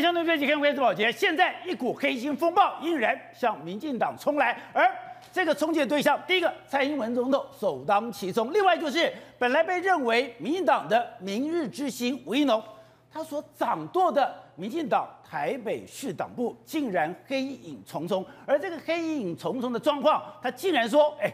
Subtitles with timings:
[0.00, 4.90] 相对最近看关注宝杰，现在一股黑心风暴依然向民进党冲来，而
[5.32, 12.62] 这个冲击的对象，第一个蔡英文总统首当其冲，另外就是本来被认为民进党的明日之星吴怡农，
[13.12, 21.32] 他所掌舵的民进党台北市党部竟然黑影重重，而这个黑影重重的状况，他竟然说，哎。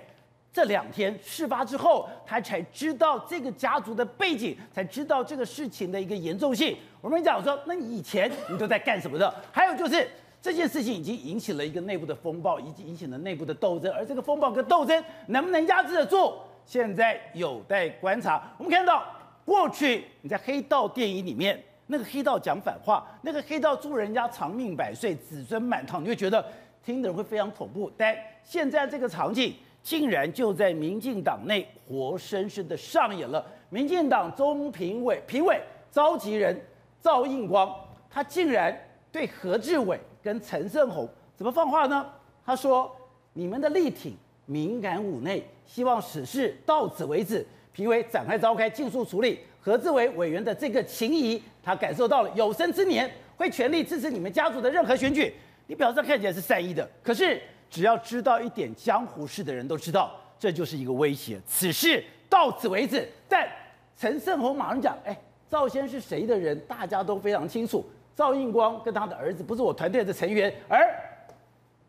[0.53, 6.77] 这两天事发之后，他才知道这个家族的背景，才知道这个事情的一个严重性。
[7.01, 9.35] 我们讲说，那你以前你都在干什么的？
[9.51, 10.07] 还有就是
[10.43, 16.35] 这件事情已经引起了一个内部的风暴，已经引起了内部的斗争，而这个风暴跟斗争能不能压制得住，
[16.67, 18.43] 现在有待观察。
[18.59, 19.03] 我们看到
[19.47, 26.45] 过去你在黑道电影里面，那个黑道讲反话，那个黑道祝人家长命百岁、子孙满堂，你会觉得
[26.85, 27.91] 听的人会非常恐怖。
[27.97, 28.15] 但
[28.45, 29.55] 现在这个场景。
[29.83, 33.45] 竟然就在民进党内活生生的上演了。
[33.69, 36.59] 民进党中评委评委召集人
[37.01, 37.75] 赵应光，
[38.11, 38.79] 他竟然
[39.11, 42.07] 对何志伟跟陈胜鸿怎么放话呢？
[42.45, 42.95] 他说
[43.33, 44.15] ：“你们的力挺
[44.47, 51.43] 敏感五内，希望此事到此为止。”评委展开召开，尽速处理何志伟委员的这个情谊。
[51.63, 55.35] 他感受到了有生之年会全力支持你们家族的任何选举。
[55.67, 57.41] 你表示看起来是善意的，可是。
[57.73, 61.41] 只要知道一点江湖事的人都知道，这就是一个威胁。
[61.47, 63.09] 此事到此为止。
[63.27, 63.49] 但
[63.97, 65.19] 陈胜鸿马上讲：“哎，
[65.49, 66.61] 赵先是谁的人？
[66.69, 67.83] 大家都非常清楚。
[68.15, 70.87] 赵应光跟他的儿子不是我团队的成员。”而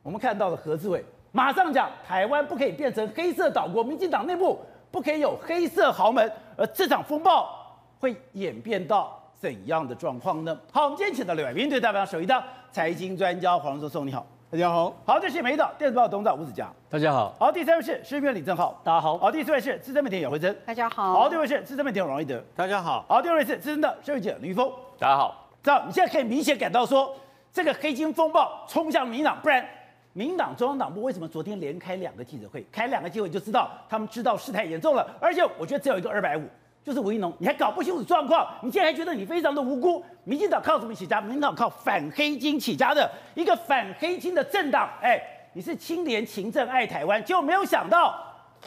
[0.02, 1.04] 我们看到了何志伟
[1.34, 4.58] 马上讲：“台湾不可以变成黑色岛国，民进党内部
[4.90, 10.58] 不可以有黑色豪门。”而这场风暴会演变到怎样的状况呢？
[10.72, 14.26] 好，我们今天请到了来宾，对代表首一的财经专家黄教授，你好。
[14.54, 27.16] 大家好，好，这是美岛电子报董事长吴子嘉，大家好，好，第三位是市议员李正浩，大家好，好，第四位是资深媒体姚慧珍，大家好，好，第五位是资深媒体王一德，大家好，好，第六位是资深的社会记者林裕丰，大家好，知道你现在可以明显感到说，
[27.52, 29.68] 这个黑金风暴冲向民党，不然
[30.14, 36.44] 民党中央党部为什么昨天连开两个记者会，开两个记者会就知道他们知道事态严重了，而且我觉得只有一个二百五。
[36.84, 40.04] 就是吴一农，你还搞不清楚状况，你现在还觉得你非常的无辜。
[40.26, 41.22] 民进党靠什么起家？
[41.22, 44.90] 民进党靠反黑金起家的一个反黑金的政党。
[45.02, 45.22] 哎，
[45.54, 48.14] 你是清廉勤政爱台湾，结果没有想到，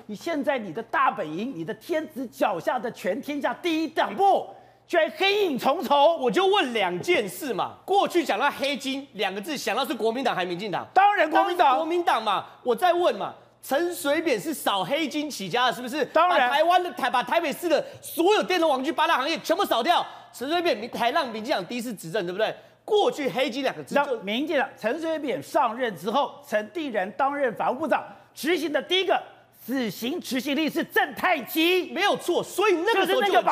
[0.07, 4.47] 你现在你的大本营，你的天子脚下的全天下第一党部，
[4.87, 6.19] 居然黑影重重。
[6.19, 10.87] 我就问两件事嘛，过去讲到黑金两个字，想到是国民党还是民进党？
[10.95, 12.47] 当然国民党，国民党嘛。
[12.63, 13.35] 我再问嘛。
[13.67, 16.05] 陈水扁是扫黑金起家的，是不是？
[16.05, 20.07] 当然，把台湾的台把台北市的所有电动玩具八大行业全部扫掉。
[20.33, 22.55] 陈水扁还让民进党第一次执政，对不对？
[22.85, 24.69] 过去黑金两个字就民进党。
[24.81, 29.21] 陈水扁上任之后，陈定仁担任法务部长，执行的第一个
[29.65, 32.41] 死刑执行力是正太吉，没有错。
[32.41, 33.43] 所以那个时候就。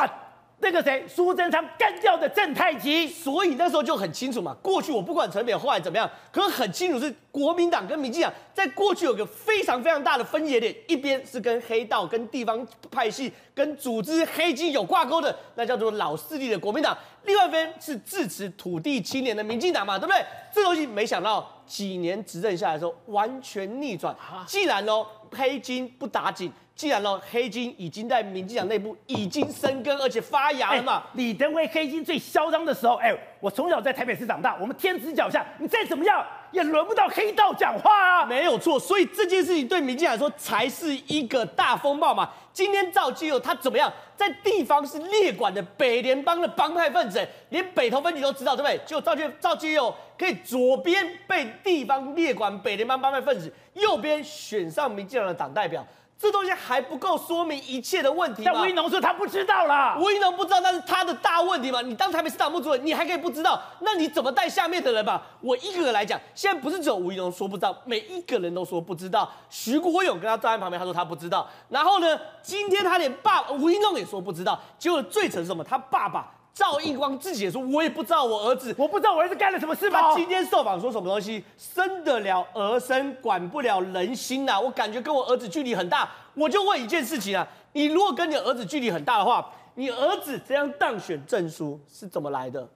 [0.64, 4.56] 那个谁，苏贞昌干掉的正太吉，所以那时候就很清楚嘛。
[4.62, 20.24] 过去我不管陈扁后来怎么样，可是很清楚是国民党跟民进党在过去有个非常非常大的分野点，一边是跟黑道、跟地方派系、跟组织黑金有挂钩的，那叫做老势力的国民党；另外一边是支持土地青年的民进党嘛，对不对？
[20.50, 24.16] 这东西没想到几年执政下来的时候完全逆转。
[24.46, 26.50] 既然哦黑金不打紧。
[26.76, 30.94] 既然呢，黑金已经在民进党内部已经生根，而且发芽了嘛。
[30.96, 38.26] 欸、李登辉黑金最嚣张的时候，哎、欸，我从小在台北市长大，我们天子脚下，你再怎么样也轮不到黑道讲话啊。
[38.26, 42.28] 没有错，所以这件事情对民进党来说才是一个大风暴嘛。
[42.52, 48.80] 今天赵基友他怎么样，在地方是列管的北联邦的帮派分子，连北投分局都知道，对不对？
[48.84, 55.86] 就赵基赵基友可以左边被地方列管北联邦帮派分子，右边选上民进党的党代表。
[56.24, 58.50] 这东西还不够说明一切的问题吗？
[58.54, 59.94] 但吴一农说他不知道啦。
[60.00, 61.82] 吴一农不知道那是他的大问题嘛？
[61.82, 63.60] 你当台北市党部主任，你还可以不知道？
[63.80, 65.22] 那你怎么带下面的人吧？
[65.42, 69.30] 我一个个来讲，现在不是只有吴一农说不知道，每一个人都说不知道。
[69.50, 71.46] 徐国勇跟他站在旁边，他说他不知道。
[71.68, 74.58] 然后呢，今天他连爸爸吴一农也说不知道。
[74.78, 75.62] 结果最惨是什么？
[75.62, 76.33] 他爸爸。
[76.54, 80.00] 赵应光自己也说，我也不知道我儿子， 我不知道我儿子干了什么事吧。
[80.00, 81.44] 他今天受访说什么东西？
[81.58, 84.60] 生得了儿生，管不了人心呐、啊。
[84.60, 86.08] 我感觉跟我儿子距离很大。
[86.34, 92.68] 我就问一件事情啊，你如果跟你儿子距离很大的话，你儿子这样当选证书是怎么来的？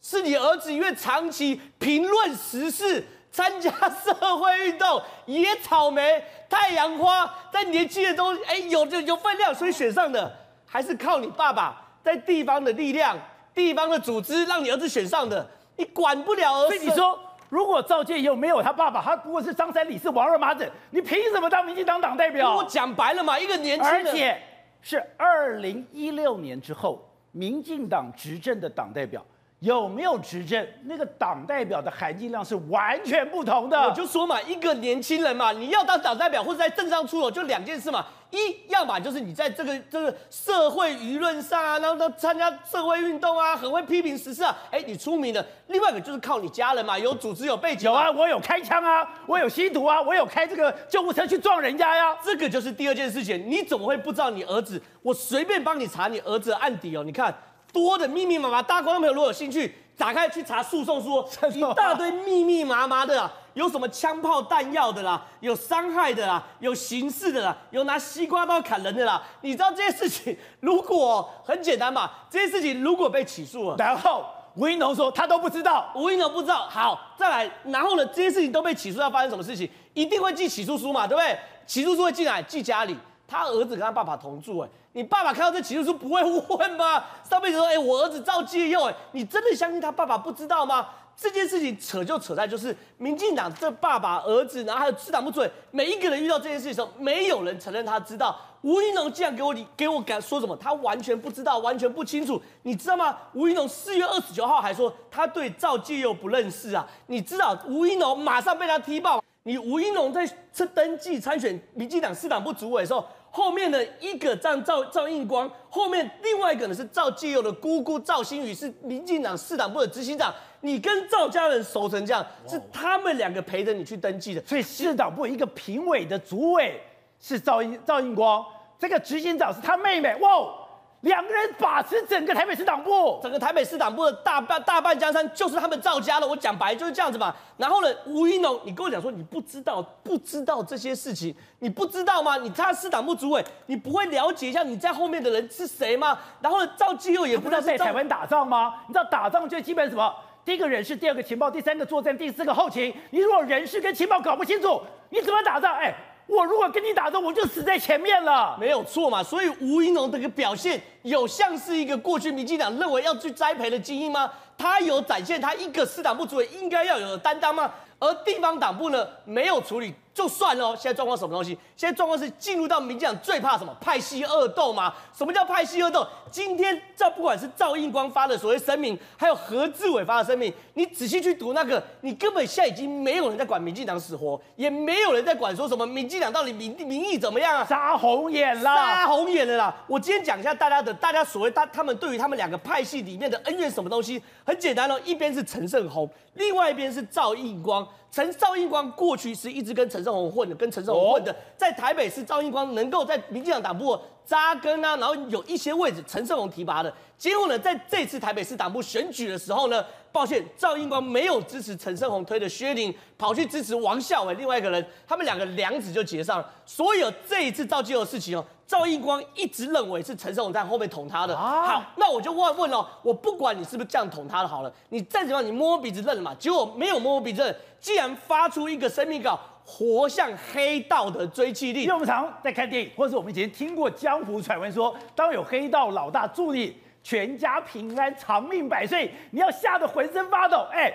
[0.00, 3.68] 是你儿子因为长期评论时事、参加
[4.04, 10.32] 社会运动、野草莓、太阳花，在年轻人中哎有有有分量，所以选上的，
[10.64, 11.85] 还是靠你爸爸？
[12.06, 13.18] 在地方的力量、
[13.52, 15.44] 地方的组织，让你儿子选上的，
[15.74, 16.76] 你管不了儿子。
[16.76, 17.18] 所以你说，
[17.48, 22.54] 如果赵建佑没有他爸爸，他不过是张三李四王二麻子，你凭什么当民进党党代表？
[22.54, 24.40] 我讲白了嘛，一个年轻人，而且
[24.80, 29.20] 是二零一六年之后，民进党执政的党代表，
[29.58, 33.76] 有没有执政，那个党代表的含金量是完全不同的。
[33.80, 38.06] 我就说嘛，一个年轻人嘛，你要当党代表或者在政治上出头，就两件事嘛。
[38.30, 45.44] 一，要么就是你在这个这个社会舆论上啊，然后都参加社会运动啊，很会批评时事啊，哎，你出名了。
[45.68, 47.90] 另外一个就是靠你家人嘛，有组织有背景。
[47.90, 52.16] 有啊，我有开枪啊，我有吸毒啊，我有开这个救护车去撞人家呀。
[52.24, 53.50] 这个就是第二件事情。
[53.50, 54.80] 你怎么会不知道你儿子？
[55.02, 57.34] 我随便帮你查你儿子的案底哦，你看。
[57.72, 69.22] 多的密密麻麻，大家观众朋友如果有兴趣，打开去查诉讼书，一大堆密密麻麻的，有什么枪炮弹药的啦，有伤害的啦，有刑事的啦，有拿西瓜刀砍人的啦。
[69.40, 76.66] 你知道这些事情，如果很简单嘛，这些事情如果被起诉了，然后吴怡农说他都不知道，吴怡农不知道。
[76.68, 79.68] 好，再来，然后呢，这些事情都被起诉，要发生什么事情？
[79.94, 81.38] 一定会寄起诉书嘛，对不对？
[81.66, 82.42] 起诉书会进来？
[82.42, 82.96] 寄家里。
[83.28, 87.04] 他儿子跟他爸爸同住，哎，你爸爸看到这起诉书不会问吗？
[87.22, 90.88] 上辈子说，哎，我儿子赵介佑，哎，你真的相信他爸爸不知道吗？
[91.14, 98.34] 这件事情扯就扯在就是民进党这爸爸儿子，然后还有市党不准，每一个人遇到这件事情的时候，没有人承认他知道。
[98.62, 100.56] 吴怡农竟然给我你给我敢说什么？
[100.56, 103.14] 他完全不知道，完全不清楚，你知道吗？
[103.34, 109.22] 吴怡农四月二十九号还说他对赵介佑不认识啊，你知道吴怡农马上被他踢爆。
[109.42, 113.06] 你吴怡农在这登记参选民进党市党部主委的时候。
[113.36, 120.34] 后面的一个站赵赵应光，后面另外一个呢是赵继佑的姑姑赵新宇，是民进党市党部的执行长。
[120.62, 124.42] 你跟赵家人熟成这样，是他们两个陪着你去登记的。
[124.46, 126.80] 所以市党部一个评委的主委
[127.20, 128.42] 是赵应赵应光，
[128.78, 130.16] 这个执行长是他妹妹。
[130.22, 130.65] 哇！
[131.06, 136.26] 两个人把持整个台北市党部，整个台北市党部的大半大半江山就是他们赵家的。
[136.26, 137.32] 我讲白就是这样子嘛。
[137.56, 142.36] 然后呢，吴一农，你跟我讲说你不知道不知道这些事情，你不知道吗？
[142.36, 146.18] 你他市党部主委，你不会了解一下你在后面的人是谁吗？
[146.40, 148.74] 然后呢，赵基佑也不知道在台湾打仗吗？
[148.88, 150.12] 你知道打仗最基本什么？
[150.44, 152.92] 第一个人事，第二个情报，第三个作战，第四个后勤。
[153.10, 155.72] 你如果人事跟情报搞不清楚，你怎么打仗？
[155.76, 155.94] 哎。
[156.26, 159.22] 我如果跟你打斗，我就死在前面了，没有错嘛。
[159.22, 164.30] 所以吴怡农这个表现有像是一个过去民进党认为要去栽培的精英吗？
[164.58, 167.72] 他有展现他一个市党部主委应该要有的担当吗？
[167.98, 169.94] 而地方党部呢，没有处理。
[170.16, 171.50] 就算了，现在状况什么东西？
[171.76, 173.76] 现在状况是进入到民进党最怕什么？
[173.78, 174.90] 派系恶斗吗？
[175.12, 176.08] 什么叫派系恶斗？
[176.30, 187.66] 今天这不管是赵应光发的所谓声明，还有何志伟发的声明，你仔细去读那个，你根本现在已经没有人在管民进党死活，也没有人在管说什么民进党到底民民意怎么样啊？
[187.66, 189.76] 杀红眼啦，杀红眼了啦！
[189.86, 194.22] 我今天讲一下大家的，大家所谓他他们对于他们两个派系里面的恩怨什么东西？
[194.46, 197.86] 很简单哦，一边是陈胜宏，另外一边是赵应光。
[198.16, 206.90] 陈赵英光过去是一直跟陈胜宏混的，跟陈胜宏混的，在台北市赵英光能够在民进党党部扎根啊，然后有一些位置陈胜宏提拔的。
[207.18, 209.84] 结果呢，在这次台北市党部选举的时候呢，
[210.16, 216.50] 抱歉，赵应光没有支持陈胜宏推的薛宁，跑去支持王孝伟另外一个人，他们两个梁子就结上了。
[216.64, 218.42] 所以有这一次赵基友的事情哦。
[218.66, 221.36] 赵应光一直认为是陈胜宏在后面捅他的。
[221.36, 226.34] 好，那我就问问了，我不管你是不是这样捅他的，好了，你再怎么样，你摸摸鼻子认了嘛？
[226.38, 231.82] 结果没有摸摸鼻子认，既然发出一个声明稿，活像黑道的追缉令。
[231.82, 236.74] 因为我们常在看电影，或者是我们以前听过江湖传闻说，当有黑道老大助你
[237.06, 240.66] 全家平安、长命百岁，你要吓得浑身发抖。
[240.72, 240.92] 哎，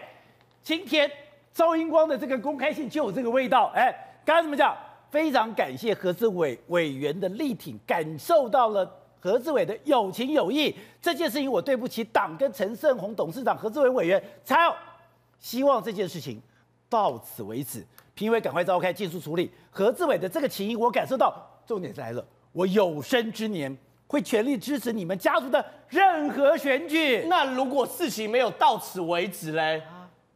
[0.62, 1.10] 今天
[1.54, 3.72] 赵英光的这个公开信就有这个味道。
[3.74, 4.76] 哎，刚才怎么讲？
[5.10, 10.76] 非常感谢何志伟委员的力挺，感受到了何志伟的有情有义。
[11.02, 14.76] 这件事情我对不起党跟陈胜鸿董事长、何志伟委员，才有
[15.40, 16.42] 希望这件事情
[16.90, 17.88] 到此为止。
[18.16, 21.34] 评委赶快召开，尽速处理何志伟的这个情谊，我感受到。
[21.66, 23.74] 重点来了，我有生之年
[24.12, 27.26] 会全力支持你们家族的任何选举。
[27.30, 29.82] 那如果事情没有到此为止嘞？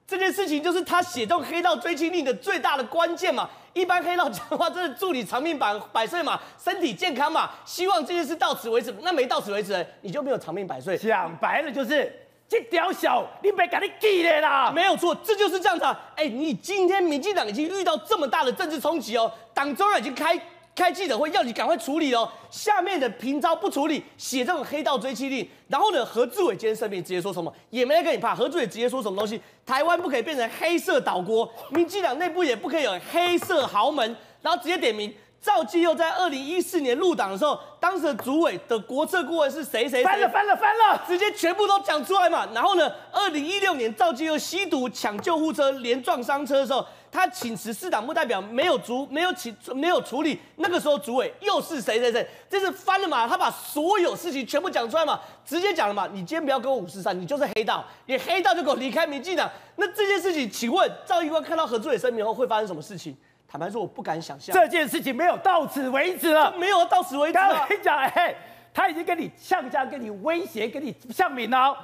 [0.07, 3.49] 这件事情就是他写中黑道追缉令的最大的关键嘛。
[3.73, 8.95] 一般黑道讲话，真的祝你长命百百岁嘛，身体健康嘛，希望这件事到此为止。
[9.01, 10.97] 那没到此为止，你就没有长命百岁。
[10.97, 12.17] 讲白了就是
[12.47, 14.71] 这屌小，你别给你记了啦。
[14.71, 15.99] 没有错，这就是这样子啊。
[16.15, 20.39] 哎，你今天民进党已经遇到这么大的政治冲击哦，党中央已经开。
[20.75, 28.35] 开记者会要你赶快处理哦，下面的平昭不处理，写这种黑道追缉令，然后呢，何志伟今天声明直接说什么，也没人跟你怕。
[28.35, 42.45] 何志伟直接说什么东西，台湾不可以变成黑色岛国，民进党内部也不可以有黑色豪门，然后直接点名赵介佑在二零一四年入党的时候，当时的主委的国策顾问是谁谁谁，翻了翻了翻了，直接全部都讲出来嘛。
[42.53, 46.85] 然后呢，二零一六年赵介佑吸毒抢救护车连撞伤车的时候。
[47.15, 53.25] 他请辞四党部代表没有足没有请没有处理，那个时候主委又是谁谁谁，这是翻了嘛？
[53.25, 56.05] 他把所有事情全部讲出来嘛，直接讲了嘛？
[56.11, 59.49] 你今天不要跟我五四三，你就是黑道，你黑道就给我离开民进党。
[59.77, 63.15] 那这件事情，请问赵一光看到何志伟声明后会发生什么事情？
[63.47, 64.53] 坦白说，我不敢想象。
[64.53, 67.61] 这件事情没有到此为止了，没有到此为止了。
[67.61, 68.35] 我跟你讲，哎，
[68.73, 71.77] 他已经跟你呛声，跟你威胁，跟你呛明了，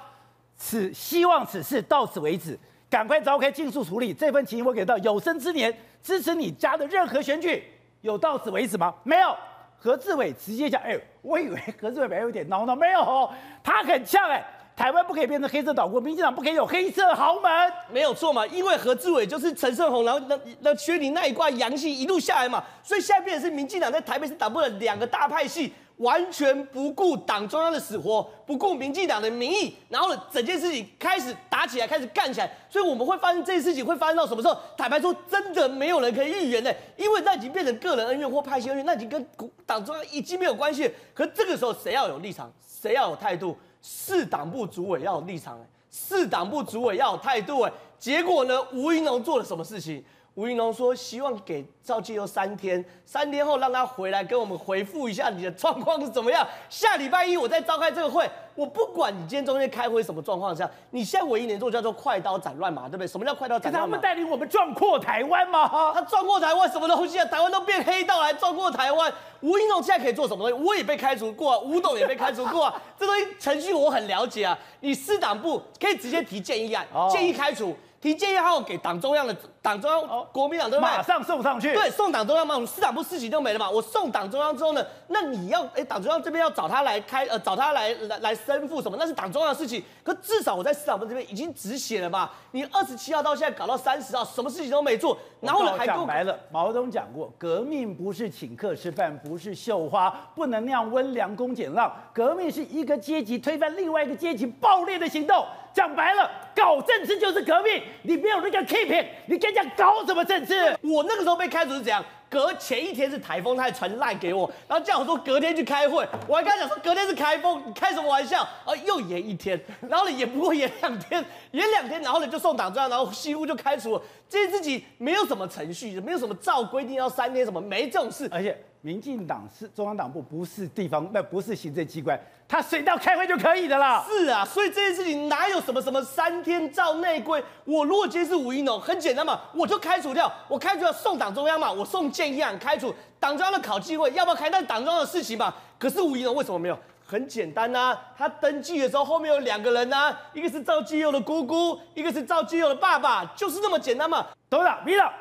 [0.57, 2.59] 此希望此事到此为止。
[2.91, 7.63] 赶快召开尽速处理这份情，我给到有生之年支持你家的任何选举，
[8.01, 8.93] 有到此为止吗？
[9.03, 9.33] 没有。
[9.79, 13.31] 何志伟直接讲，哎，我以为何志伟还有点恼恼，没有，
[13.63, 14.45] 他很呛哎，
[14.75, 17.50] 台湾不可以变成黑色岛国，民进党不可以有黑色豪门，
[17.89, 25.74] 没有错嘛，因为何志伟就是陈胜鸿，然后那那薛宁那一挂阳气一路下来嘛，所以现在变成是民进党在台北市打破了两个大派系。
[26.01, 32.51] 完全不顾党中央的死活，不顾民进党的民意，然后呢，整件事情开始打起来，开始干起来。
[32.70, 34.58] 所以我们会发现这件事情会发生到什么时候？
[34.75, 39.25] 坦白说，真的没有人可以预言的，因为那已经变成个人恩怨或派系恩怨，那已经跟
[39.65, 40.91] 党中央已经没有关系。
[41.13, 42.51] 可这个时候，谁要有立场？
[42.65, 43.55] 谁要有态度？
[43.81, 45.60] 市党部主委要有立场，
[45.91, 47.62] 市党部主委要有态度。
[47.62, 48.60] 哎，结果呢？
[48.74, 50.03] 吴怡农做了什么事情？
[50.35, 56.47] 吴云龙说：“希望给赵介佑三天，三天后让他回来跟我们回复一下你的状况是怎么样。
[56.69, 63.07] 下礼拜一我再召开这个会，我不管你今天中间开会什么状况下，你现在唯一能做叫做快刀斩乱麻，对不对？
[63.07, 63.88] 什么叫快刀斩乱麻？
[63.88, 65.91] 他们带领我们壮阔台湾吗？
[65.93, 67.25] 他壮阔台湾什么东西啊？
[67.25, 69.13] 台湾都变黑道来壮阔台湾。
[69.41, 70.65] 吴怡农现在可以做什么东西？
[70.65, 72.81] 我也被开除过，吴董也被开除过啊。
[72.97, 74.57] 这东西程序我很了解啊。
[74.79, 81.72] 你四党部可以直接提建议案，建议开除。”提建议号给党中央的党中央，哦、国民党都马上送上去。
[81.72, 83.70] 对，送党中央嘛，我们市长部事情就没了嘛。
[83.70, 88.98] 我送党中央之后呢，那你要哎，党中央这边要找他来开，呃，找他来来来申复什么？
[89.00, 89.84] 那是党中央的事情。
[90.03, 92.27] 可至少我在市长部这边已经止血了嘛。
[92.50, 101.93] 你二十七号到现在搞到三十号，什么事情都没做，然后呢还讲白了，毛泽东讲过，革命不是请客吃饭，不是绣花，不能那样温良恭俭让。
[102.12, 105.46] 革命是一个阶级推翻另外一个阶级暴烈的行动。
[105.74, 107.82] 讲白了，搞政治就是革命。
[108.04, 110.78] 你没有那个 keeping，你跟人家搞什么政治？
[110.82, 112.04] 我那个时候被开除是怎样？
[112.30, 116.08] 隔前一天是台风，他还传赖给我，然后叫我说隔天去开会。
[116.28, 118.42] 我还跟他讲说隔天是开风，你开什么玩笑？
[118.42, 119.60] 啊，又延一天，
[119.90, 124.01] 然后呢也不过延两天，延两天，然后呢就送党中央，然后几乎就开除了。
[124.30, 128.58] 这些自己没有什么程序，没有什么照规定要三天什么，没这种事，而且。
[128.81, 134.03] 民进党是中央党部，不是地方，那不是行政机关，他随到开会就可以的啦。
[134.07, 137.43] 是啊，所以这件事情哪有什么什么三天照内规？
[137.65, 144.50] 我如果今天是吴怡农，很简单嘛，我就开除掉，我开除掉送党中央嘛，我送建议案开除党中央的考纪会，要不要开？
[144.50, 145.53] 那是党中央的事情嘛。
[145.77, 146.77] 可是吴怡农为什么没有？
[147.05, 154.25] 很简单呐、啊，他登记的时候后面有两个人呐、啊，一个是赵继佑的姑姑，一个是赵继佑的爸爸，就是那么简单嘛。
[154.50, 155.13] 董事长，民进党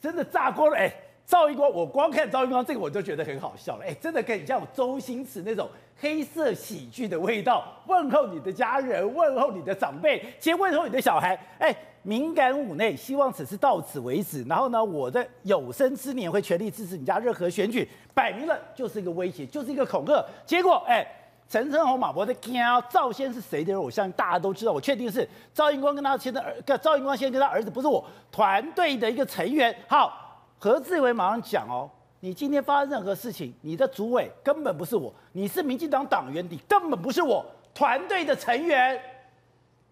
[0.00, 0.90] 真的炸锅了哎。
[1.26, 5.66] 赵英光，我光看赵英光这个我就觉得很好笑了，哎，真的可以像周星驰那种
[5.98, 7.64] 黑色喜剧的味道。
[7.86, 14.44] 问候你的家人，问候你的长辈，先问候你的小孩，哎，敏感五内，希望此事到此为止。
[14.44, 20.22] 然后呢，我的有生之年会全力支持你家任何选举，摆明了就是一个威胁，就是一个恐吓。
[20.44, 21.06] 结果，哎，
[21.48, 23.82] 陈胜鸿、马博的天赵先是谁的人？
[23.82, 29.74] 我相信大家都知道，我确定是赵英光跟他现在儿，赵英光先跟他儿子，不是我团队的一个成员。
[29.88, 30.20] 好。
[30.58, 37.44] 何志伟马上讲哦，你今天发生任何事情，你的主委根本不是我，你是民进党党员，你根本不是我
[37.74, 38.98] 团队的成员。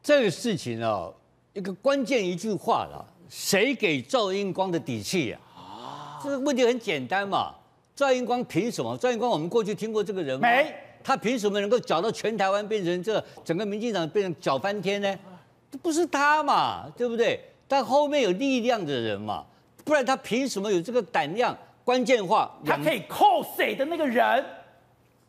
[0.03, 1.13] 这个事情哦，
[1.53, 5.39] 一个关键一句话了，谁给赵英光的底气呀？
[5.55, 7.55] 啊，这个问题很简单嘛，
[7.95, 8.97] 赵英光凭什么？
[8.97, 10.49] 赵英光我们过去听过这个人吗？
[10.49, 15.19] 没，他凭什么能够搅到全台湾变成这整个民进党变成搅翻天呢？
[15.71, 17.39] 这不是他嘛，对不对？
[17.69, 19.45] 但后面有力量的人嘛。
[19.85, 21.57] 不然他凭什么有这个胆量？
[21.85, 24.45] 关键话，他可以扣谁的那个人？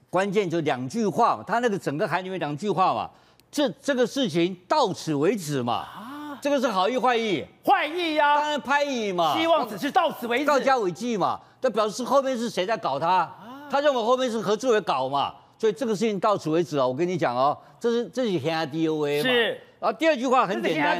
[0.09, 3.09] 关键就两句话，他那个整个海里面两句话嘛。
[3.51, 5.73] 这这个事情到此为止嘛。
[5.73, 7.43] 啊，这个是好意坏意？
[7.65, 9.35] 坏意呀、啊，当然拍意嘛。
[9.35, 10.45] 希望只是到此为止。
[10.45, 13.07] 告家委记嘛，这表示后面是谁在搞他？
[13.07, 16.85] 啊、他认为后面是何志伟搞嘛，所以这个事情到此为止啊。
[16.85, 19.29] 我跟你讲哦，这是这是天下第一威嘛。
[19.29, 19.59] 是。
[19.79, 20.99] 然后第二句话很简单。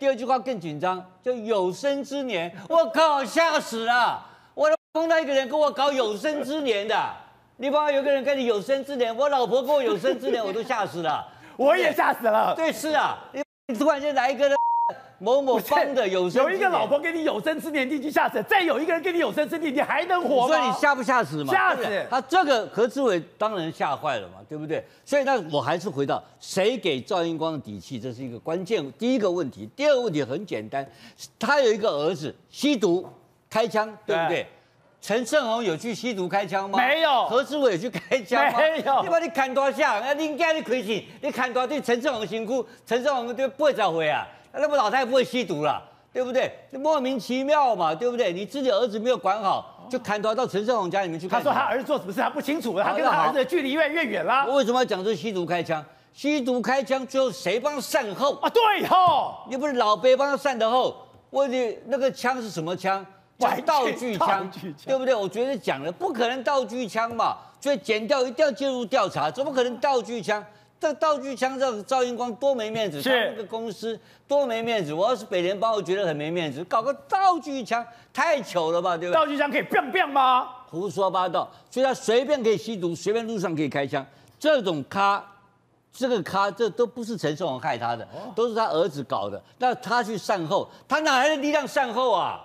[0.00, 4.26] 第二句话更紧张，就有生之年，我靠，吓死了！
[4.54, 6.98] 我碰到一个人跟我搞有生之年的，
[7.58, 11.28] 你碰到有个人跟你有生之年，我老婆跟我有生之年，我都吓死了，
[11.58, 12.54] 我也吓死了。
[12.56, 13.18] 对，是啊，
[13.66, 14.56] 你突然间来一个人
[15.20, 20.54] 某某方的有生，有一个老婆给你有生之年，你就吓死；再有一个人给你有生之年，你还能活吗？
[20.54, 21.52] 所以你吓不吓死嘛？
[21.52, 22.06] 吓死！
[22.10, 24.82] 他这个何志伟当然吓坏了嘛，对不对？
[25.04, 29.68] 所以那我还是回到谁给赵英光的底气，这是一个关键第一个问题。
[29.76, 30.84] 第二个问题很简单，
[31.38, 33.06] 他有一个儿子吸毒
[33.50, 34.42] 开枪，对不对？
[34.42, 34.46] 对
[35.02, 36.78] 陈胜宏有去吸毒开枪吗？
[36.78, 37.26] 没有。
[37.26, 38.58] 何志伟有去开枪吗？
[38.60, 39.02] 没有。
[39.02, 44.26] 你把你砍多下，那你应该你亏钱，你砍多对陈胜宏辛苦，陈胜宏就不会找回啊。
[44.52, 46.52] 那么老太不会吸毒了，对不对？
[46.72, 48.32] 莫名其妙嘛，对不对？
[48.32, 51.28] 你自己儿子没有管好，就砍头到陈胜宏家里面去。
[51.28, 54.44] 他说他儿子做什么事他不清楚，他跟他儿子的距离越来越远了。
[54.48, 55.84] 我为什么要讲这吸毒开枪？
[56.12, 58.50] 吸毒开枪最后谁帮他善后啊？
[58.50, 60.96] 对吼，你不是老辈帮他善的后？
[61.30, 63.06] 问题那个枪是什么枪？
[63.64, 64.50] 道具枪，
[64.84, 65.14] 对不对？
[65.14, 70.44] 我觉得讲了不可能道具枪嘛，所以剪掉一定要介入调查，怎么可能道具枪？
[70.80, 74.94] 这道具枪让赵英光多没面子，他那个公司多没面子。
[74.94, 77.84] 我要是北联邦，我觉得很没面子，搞个道具枪
[78.14, 79.14] 太糗了吧，对不对？
[79.14, 80.48] 道具枪可以 biang biang 吗？
[80.70, 84.04] 胡说八道，所以他随便可以吸毒，随便路上可以开枪，
[84.38, 85.22] 这种咖，
[85.92, 89.38] 这个咖，这都不是陈胜鸿害他的，都是他儿子搞的。
[89.58, 92.40] 那他去善后，他哪来的力量善后啊？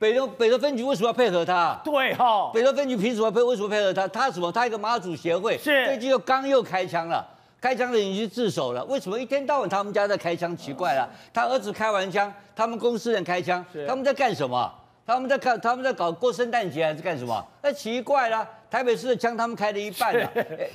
[0.00, 1.80] 北投北投分局为什么要配合他？
[1.84, 3.40] 对哈、哦，北投分局凭什么配？
[3.42, 4.08] 为什么配合他？
[4.08, 4.50] 他什么？
[4.50, 7.24] 他一个妈祖协会，是最近又刚又开枪了，
[7.60, 8.84] 开枪的人已经自首了。
[8.84, 10.56] 为什么一天到晚他们家在开枪？
[10.56, 14.72] 奇怪了，他儿子开完枪，他们公司人开枪，他们在干什么？
[15.06, 17.42] 他们在看，他们在搞过圣诞节还是干什么？
[17.62, 20.30] 那奇怪了，台北市的枪他们开了一半了，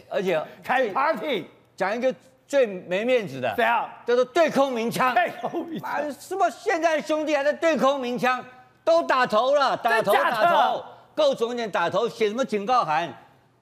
[0.09, 1.45] 而且开 party，
[1.77, 2.13] 讲一个
[2.47, 3.87] 最没面子的，怎样？
[4.07, 8.43] 叫做对空鸣枪，对空鸣枪，什么现在的兄弟还在对空鸣枪？
[8.83, 10.83] 都打头了，打头打头，
[11.15, 13.07] 够重一点打头，写什么警告函，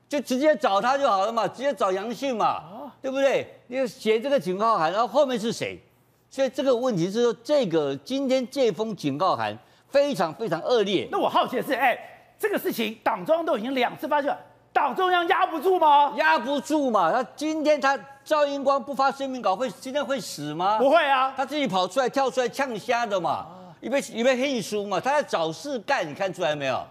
[0.08, 2.64] 就直接找他就好了嘛，直接找杨姓嘛，
[3.02, 3.48] 对不对？
[3.68, 5.80] 你就写这个警告函，然后后面是谁？
[6.30, 9.58] 所以这个问题是说，这个今天这封警告函
[9.90, 11.08] 非常非常恶劣。
[11.12, 11.98] 那我好奇的是，哎，
[12.40, 14.34] 这个事情党中央都已经两次发现，
[14.72, 16.14] 党中央压不住吗？
[16.16, 17.12] 压不住嘛。
[17.12, 20.78] 他今天他赵英光不发声明稿会今天会死吗？
[20.78, 23.48] 不会啊，他自己跑出来跳出来呛瞎的嘛。
[23.82, 26.86] 因为因为黑书嘛，他在找事干，你看出来没有？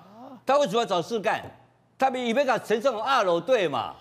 [0.45, 1.41] 他为什么要找事干？
[1.97, 3.95] 他比以为搞陈胜鸿二楼对嘛？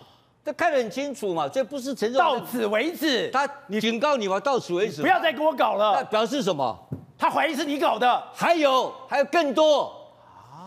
[0.50, 2.40] 这看得很清楚嘛，这不是陈胜鸿。
[2.40, 5.92] 到此为止，他你警告你嘛，到此为止，不要再给我搞了。
[5.94, 6.76] 那表示什么？
[7.16, 8.20] 他怀疑是你搞的。
[8.34, 9.94] 还有还有更多，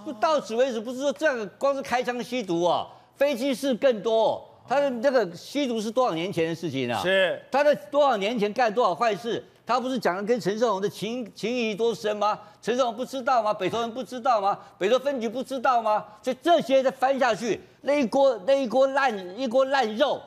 [0.06, 4.42] 不到此为止，不是说这样光是开枪吸毒啊，飞机是更多。
[4.70, 7.02] 他的这个吸毒是多少年前的事情啊？
[7.02, 9.44] 是他在多少年前干多少坏事？
[9.66, 12.38] 他不是讲了跟陈胜洪的情情谊多深吗？
[12.62, 13.54] 陈胜洪不知道吗？
[13.54, 14.58] 北投人不知道吗？
[14.78, 16.04] 北投分局不知道吗？
[16.22, 20.22] 所以这些再翻下去，那一锅那一锅烂一锅烂肉，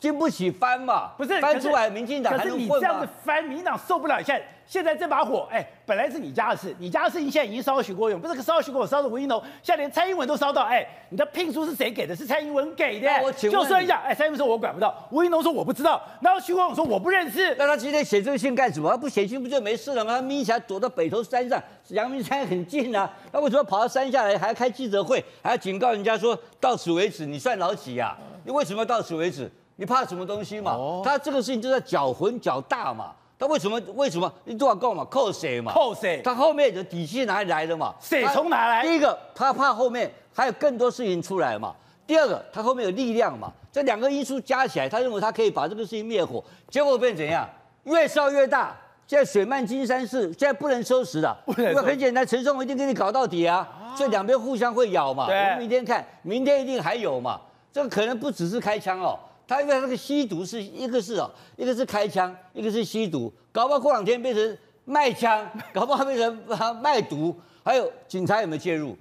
[0.00, 1.12] 经不起翻嘛？
[1.16, 2.66] 不是翻出来，民进党还能混吗？
[2.68, 4.22] 可是你这样子翻，民进党受不了。
[4.22, 10.62] 现在现在这把火，哎，本来是你家的事，你家的事情现在已经烧到许国勇，不是烧到许国勇，烧到吴怡农，现在连蔡英文都烧到。
[10.62, 12.16] 哎，你的聘书是谁给的？
[12.16, 13.06] 是蔡英文给的。
[13.22, 17.54] 我请问就说一下，哎，蔡英文说我管不到，吴怡农说我不知道，然后徐国勇说我不认识。
[17.58, 18.88] 那他今天写这个信干什么？
[18.90, 20.14] 他不写信不就没事了吗？
[20.14, 27.26] 他眯起来躲到北投山上，阳明山很近啊，那为什么跑到山下来还要开记者会，还要警告人家说到此为止？
[27.26, 28.16] 你算老几呀？
[28.46, 29.52] 你为什么要到此为止？
[29.76, 30.72] 你怕什么东西嘛？
[30.72, 33.12] 哦、他这个事情就在搅浑搅大嘛。
[33.42, 33.82] 他为什么？
[33.96, 34.32] 为什么？
[34.44, 35.04] 你多少够嘛？
[35.06, 35.72] 扣谁嘛？
[35.72, 36.22] 扣谁？
[36.22, 37.92] 他后面的底气哪里来的嘛？
[38.00, 38.82] 谁从哪来？
[38.82, 41.74] 第一个，他怕后面还有更多事情出来嘛。
[42.06, 43.52] 第二个，他后面有力量嘛。
[43.72, 46.40] 这两个因素加起来，他认为他可以把这个事情灭火。
[46.70, 47.44] 结果变怎样？
[47.82, 48.76] 越烧越大。
[49.08, 51.36] 现在水漫金山寺，现在不能收拾了。
[51.58, 53.56] 因为很简单，陈胜鸿一定给你搞到底啊。
[53.56, 55.26] 啊所以两边互相会咬嘛。
[55.26, 57.40] 对我们明天看，明天一定还有嘛。
[57.72, 59.18] 这个可能不只是开枪哦。
[59.46, 68.96] 他因为那个吸毒是一个是哦，一个是开枪，一个是吸毒，搞不好过两天变成卖枪， 搞不好变成卖毒，还有警察有没有介入？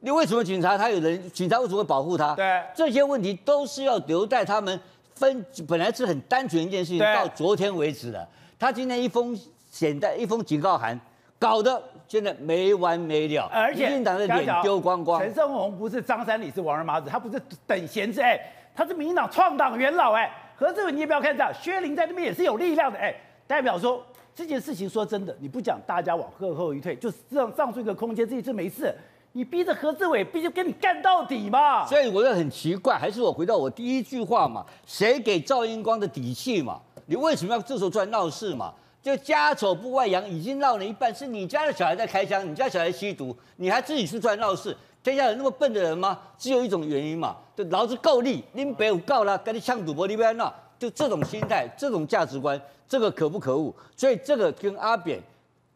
[0.00, 1.30] 你为什么警察他有人？
[1.30, 2.34] 警察为什么会保护他？
[2.34, 4.78] 对，这些问题都是要留待他们
[5.14, 5.46] 分。
[5.68, 8.26] 本来是很单纯一件事情，到昨天为止的。
[8.58, 9.38] 他今天一封
[9.70, 10.98] 简单一封警告函，
[11.38, 15.20] 搞得现在没完没了，而且民进党的脸丢光光。
[15.20, 18.40] 陈胜鸿不是张三李四王二麻子，他不是等闲之辈。
[18.74, 23.14] 他是民进党创党元老哎，何志伟你也不要看这样，薛凌在那边也是有力量的哎，
[23.46, 24.04] 代表说
[24.34, 28.94] 这件事情说真的，你不讲大家往后后一退，就是让上出一个空间，这一次没事，
[29.32, 31.86] 你逼着何志伟必须跟你干到底嘛。
[31.86, 36.80] 所以我就很奇怪，还是我回到我第一句话嘛，谁给赵英光的底气嘛？
[37.06, 38.72] 你为什么要这时候出来闹事嘛？
[39.02, 44.76] 就家丑不外扬，已经闹了一半，是你家的小孩在开枪，你家小孩吸毒，你还自己出来闹事。
[45.02, 46.18] 天下有那么笨的人吗？
[46.38, 53.74] 只有一种原因嘛，就老子够力，你们别告了，跟你抢赌博，你不要闹，就这种心态，这种价值观，这个可不可恶？
[53.96, 55.20] 所以这个跟阿扁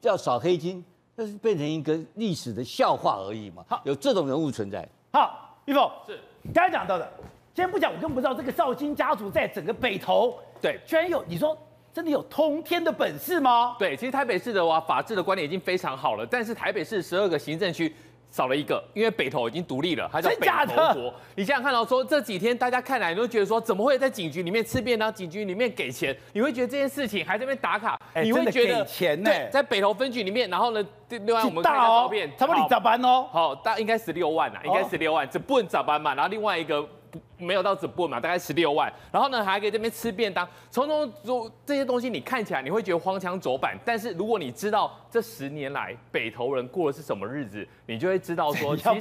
[0.00, 0.84] 叫扫黑金，
[1.16, 3.64] 那是变成一个历史的笑话而已嘛。
[3.68, 4.88] 好，有这种人物存在。
[5.12, 6.18] 好，玉凤是
[6.54, 7.10] 刚才讲到的，
[7.54, 11.56] 先不讲，我根本不知道这个绍兴家族在整个北投，对，居然有你说。
[11.92, 13.74] 真的有通天的本事吗？
[13.78, 17.90] 对，其实台北市的话，法治的观念已经非常好了，但是台北市十二个行政区
[18.30, 21.14] 少了一个，因为北投已经独立了，它叫北投国。
[21.34, 26.16] 你想想看到说这几天大家看来你都觉得说，怎么会在警局里面吃便当，警局里面给钱？
[26.32, 27.98] 你会觉得这件事情还在那边打卡？
[28.14, 29.30] 欸、你会觉得给钱呢？
[29.30, 33.26] 对，在北投分局里面，然后呢，另外我们看一下照片，差不多你咋办哦？
[33.32, 36.14] 好，大应该十六万啊，应该十六万，这不能咋办嘛？
[36.14, 36.86] 然后另外一个。
[37.38, 49.00] 没有到这部嘛，大概十六万，然后呢还可以这边吃便当，从中做这些东西，你看起来你会觉得荒腔走板，但是如果你知道这十年来北投人过的是什么日子，你就会知道说， 其实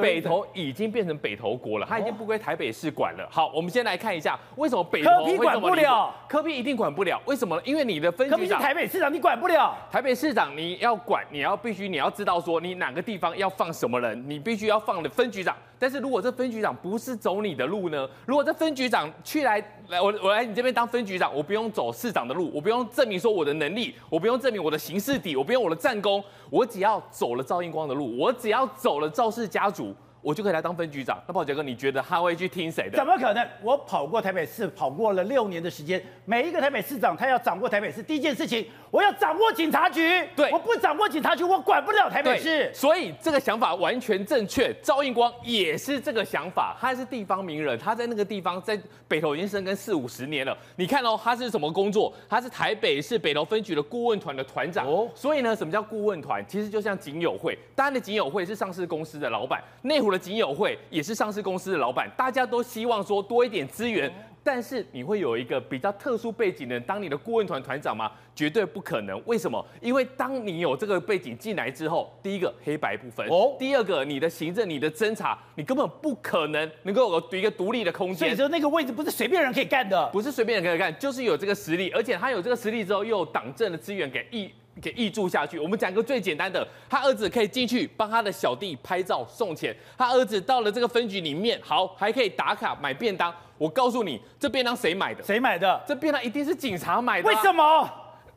[0.00, 3.26] 北投已经变成北投国了，它已经不归台北市管了。
[3.30, 7.62] 好，我们先来看一下为什么北投会管不了，科比一定管不了，为什么呢？
[7.64, 9.76] 因为你的分局长，台北市长，你管不了。
[9.90, 15.56] 台北市长你要管，你要必须你要知道说你哪个地方要放什么人，你必须要放的分局长。
[15.78, 18.06] 但是如果这分局长不是走你的路呢？
[18.26, 29.94] 如果这分局长去来来我我来你这边当分局长，我不用走市长的路，我不用证明说我的能力，我不用证明我的行事底，我不用我的战功，我只要走了赵英光的路，我只要走了赵氏家族。
[30.22, 31.18] 我就可以来当分局长。
[31.26, 32.96] 那宝杰哥，你觉得他会去听谁的？
[32.96, 33.46] 怎么可能？
[33.62, 36.02] 我跑过台北市，跑过了六年的时间。
[36.24, 40.22] 每一个台北市长，他要掌握台北市，第一件事情，我要掌握警察局。
[40.36, 42.70] 对，我不掌握警察局，我管不了台北市。
[42.74, 44.70] 所以这个想法完全正确。
[44.82, 48.78] 赵应光也是这个想法，他是地方名人，他在那个地方，在
[49.08, 50.54] 北投已经生根四五十年了。
[50.76, 52.12] 你看哦，他是什么工作？
[52.28, 54.86] 他是台北市北投分局的顾问团的团长。
[54.86, 56.44] 哦，所以呢，什么叫顾问团？
[56.46, 60.09] 其实就像警友会，当然的警友会是上市公司的老板，内湖。
[60.10, 68.10] 的警友会也是上市公司的老板，大家都希望说多一点资源，但是你会有一个比较特殊背景的人当你的顾问团团长吗？
[68.34, 69.20] 绝对不可能。
[69.26, 69.62] 为什么？
[69.82, 78.16] 因为当你有这个背景进来之后，第一个黑白不分，哦，第二个你的行政、你的侦查，你根本不可能能够有一个独立的空间。
[78.16, 84.50] 所以说那个位置不是随便人可以干的，不是随便人可以干，就是有这个实力，而且他有这个实力之后，又有党政的资源给挹。
[84.80, 85.58] 给挹注下去。
[85.58, 89.74] 我们讲个最简单的，他儿子可以进去帮他的小弟拍照送钱。
[89.96, 93.34] 他儿子到了这个分局里面，好，还可以打卡买便当。
[93.58, 95.22] 我告诉你，这便当谁买的？
[95.22, 95.82] 谁买的？
[95.86, 97.34] 这便当一定是警察买的啊。
[97.34, 97.90] 为什么？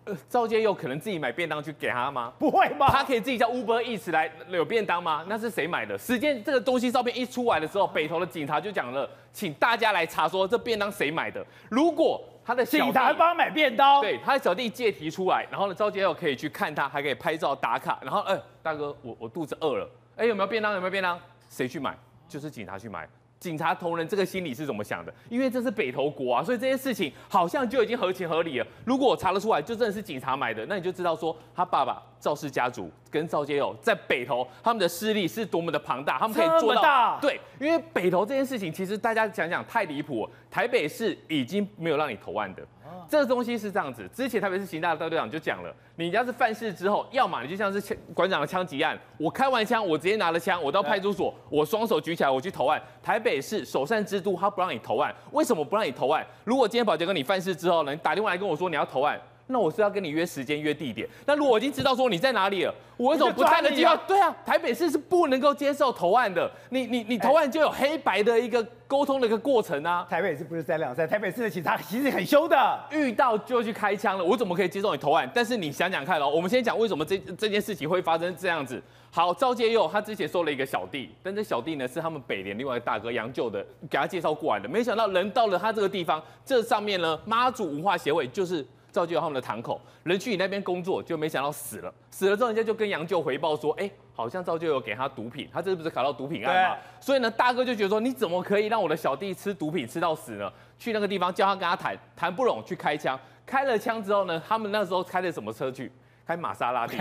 [0.06, 2.34] 呃，赵介佑可能自己买便当去给他吗？
[2.38, 2.90] 不会吧？
[2.92, 5.24] 他可以自己叫 Uber Eats 来有便当吗？
[5.28, 5.98] 那是谁买的？
[5.98, 11.46] 时间这个东西照片一出来的时候，北投的警察就讲了，请大家来查说这便当谁买的。
[11.70, 20.74] 如果他的警察帮他买便当，对，他的小弟借题出来，然后呢，赵介佑可以去看他，还可以拍照打卡，然后，哎、欸，大哥，我我肚子饿了，哎、欸，有没有便当？
[20.74, 21.18] 有没有便当？
[21.50, 21.98] 谁去买？
[22.28, 23.08] 就是警察去买。
[23.44, 25.14] 警察同仁这个心理是怎么想的？
[25.28, 28.66] 因为这是北投国啊，所以这件事情好像就已经合情合理了。
[28.86, 36.82] 如果我查得出来，就真的是警察买的，那你就知道说他爸爸赵氏家族跟赵杰友在北投他们的势力是多么的庞大，他们可以做到。
[36.82, 42.66] 大对，因为北投这件事情，其实大家讲讲太离谱，台北市已经没有让你投案的。
[43.10, 52.82] 这个东西是这样子，之前台北市刑大大队长就讲了，你要是犯事之后，要么你就像是枪馆长的枪击案，我开完枪，我直接拿了枪，我到派出所，我双手举起来，我去投案。
[53.02, 56.26] 台北市首善之都，他不让你投案，为什么不让你投案？
[56.44, 59.20] 如果今天保洁哥你犯事之后呢，你打电话来跟我说你要投案。
[59.48, 61.08] 那我是要跟你约时间约地点。
[61.26, 63.96] 那如果我已经知道说你在哪里了，我为什么不看的计划？
[64.08, 66.50] 对啊，台北市是不能够接受投案的。
[66.70, 70.08] 你你你投案就有黑白的一个沟通的一个过程啊。
[70.10, 74.24] 台北市不是三两三，台北市的警察其实很凶的，遇到就去开枪了。
[74.24, 75.30] 我怎么可以接受你投案？
[75.34, 78.82] 但是你想想看哦，我们先讲为什么这这件事情会发生这样子。
[79.12, 84.70] 好，赵介佑他之前收了一个小弟，但这小弟呢是他们北联另外一个大哥杨旧的给他介绍过来的。
[84.70, 88.66] 没想到人到了他这个地方，这上面呢妈祖文化协会就是。
[88.94, 91.92] 赵介佑他们的堂口人去你那边工作，就没想到死了。
[92.12, 103.20] 死了之后，人家就跟杨舅回报说：“哎、欸，好像造就有给他毒品，他这是不是考到毒品案嘛？”所以呢，大哥就觉得说：“你怎么可以让我的小弟吃毒品吃到死呢？”去那个地方叫他跟他谈，谈不拢去开枪。
[103.46, 105.92] 开了枪之后呢，他们那时候开的什么车去？
[106.26, 106.96] 开玛莎拉蒂。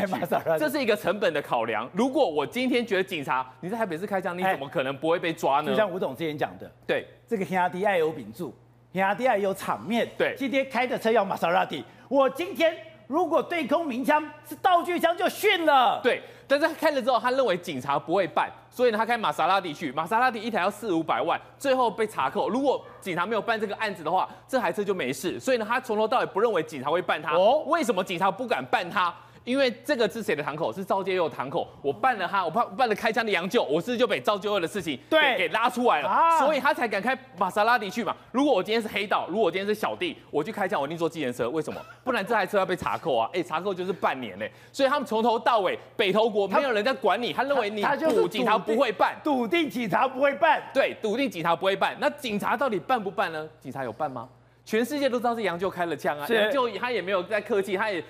[0.58, 1.88] 这是一个成本的考量。
[1.92, 5.70] 如果我今天觉得警察你在台北市开枪，你怎么可能不会被抓呢？
[5.70, 8.52] 就像吴董之前讲的，对，这个兄弟爱有秉柱。
[8.92, 12.76] 亚迪亚有场面，对，今天开的车要玛莎拉蒂，我今天
[13.06, 29.14] 如果对空鸣枪是道具枪就逊了，对，但是他开了之后，他认为警察不会办，所以呢，他开玛莎拉蒂去，玛莎拉蒂一台要四五百万，最后被查扣，如果警察没有办这个案子的话，这台车就没事，所以呢，他从头到尾不认为警察会办他，哦，为什么警察不敢办他？
[29.44, 30.72] 因为这个是谁的堂口？
[30.72, 31.66] 是赵介佑堂口。
[31.82, 38.14] 我办了他，我办办了开枪的杨旧，我是不是就被赵介佑的事情给对给拉出来了，啊所以他才敢开玛莎拉蒂去嘛。
[38.30, 41.50] 如果我今天是黑道，如果我今天是小弟，我去开枪，我一定坐计程车。
[41.50, 41.80] 为什么？
[42.04, 43.28] 不然这台车要被查扣啊！
[43.34, 44.46] 哎，查扣就是半年呢。
[44.72, 50.62] 所以他们从头到尾，北投国没有人在管你，他认为你他就警察不会办，笃定警察不会办。
[50.72, 51.96] 对，笃定警察不会办。
[51.98, 53.48] 那警察到底办不办呢？
[53.60, 54.28] 警察有办吗？
[54.64, 58.02] 全世界都知道是杨旧开了枪啊，是杨旧他也没有在客气，他也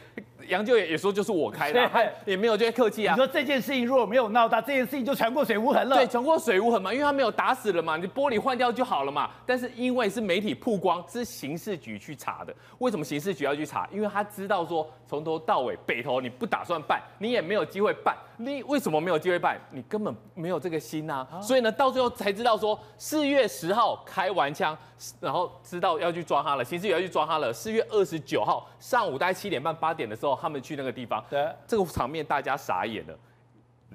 [0.49, 3.15] 杨舅也也说就是我开的啊， 也没有在客气啊。
[3.15, 5.97] 你说这件事情如果没有闹大，这件事情就传过水无痕了。
[5.97, 9.31] 对，传过水无痕嘛，因为他没有打死了嘛，你玻璃换掉就好了嘛。
[9.47, 12.55] 但是因为是媒体曝光，是刑事局去查的。
[12.79, 13.89] 为什么刑事局要去查？
[13.93, 18.17] 因为他知道说从头到尾北投你不打算办，你也没有机会办。
[18.39, 19.61] 你为什么没有机会办？
[19.71, 21.41] 你根本没有这个心呐、啊。
[21.41, 24.77] 所以呢，到最后才知道说四月十号开完枪，
[25.21, 27.53] 然后知道要去抓他了，刑事局要去抓他了。
[27.53, 31.25] 四月二十九号上午大概七点半八点的时候，他们去那个地方。
[31.29, 33.15] 对，这个场面大家傻眼了，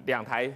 [0.05, 0.51] 两台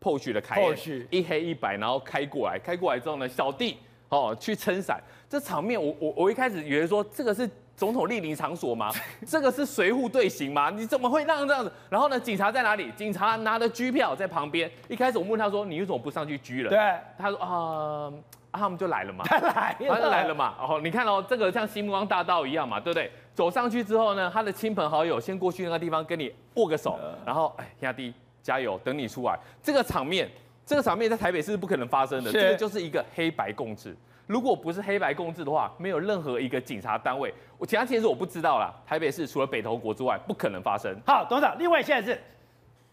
[0.00, 8.90] Porsche 的凯 Porsche 一黑一白，然后开过来，开过来之后呢，小弟哦去撑伞，这场面我我我一开始以为说这个是总统莅临场所吗？
[9.26, 10.68] 这个是随扈队形吗？
[10.70, 11.72] 你怎么会让这样子？
[11.88, 12.90] 然后呢，警察在哪里？
[12.92, 14.70] 警察拿着拘票在旁边。
[14.88, 16.68] 一开始我问他说，你为什么不上去拘了？
[16.68, 16.78] 对，
[17.16, 18.14] 他说啊、呃
[18.50, 19.24] 啊，他们就来了嘛。
[19.24, 20.56] 他来了，他就来了嘛。
[20.60, 23.10] 哦，你看哦，这个像星光大道一样嘛，对不对？
[23.40, 29.34] 走上去之后呢，他的亲朋好友先过去那个地方跟你握个手，然后哎，兄弟加油，等你出来。
[29.62, 30.30] 这个场面，
[30.66, 33.96] 这个场面在台北市是不可能发生的，这个就是一个黑白共治。
[34.26, 38.74] 如果不是黑白共治的话，没有任何一个警察单位，我其他其实我不知道啦。
[38.86, 40.94] 台北市除了北投国之外，不可能发生。
[41.06, 42.20] 好，董事长，另外现在是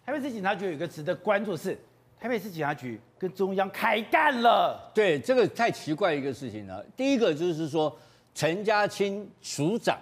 [0.05, 1.77] 台北市警察局有一个值得关注的是，
[2.17, 4.89] 台北市警察局跟中央开干了。
[4.93, 6.81] 对，这个太奇怪一个事情了。
[6.95, 7.93] 第一个就是说，
[8.33, 9.97] 陈家清署长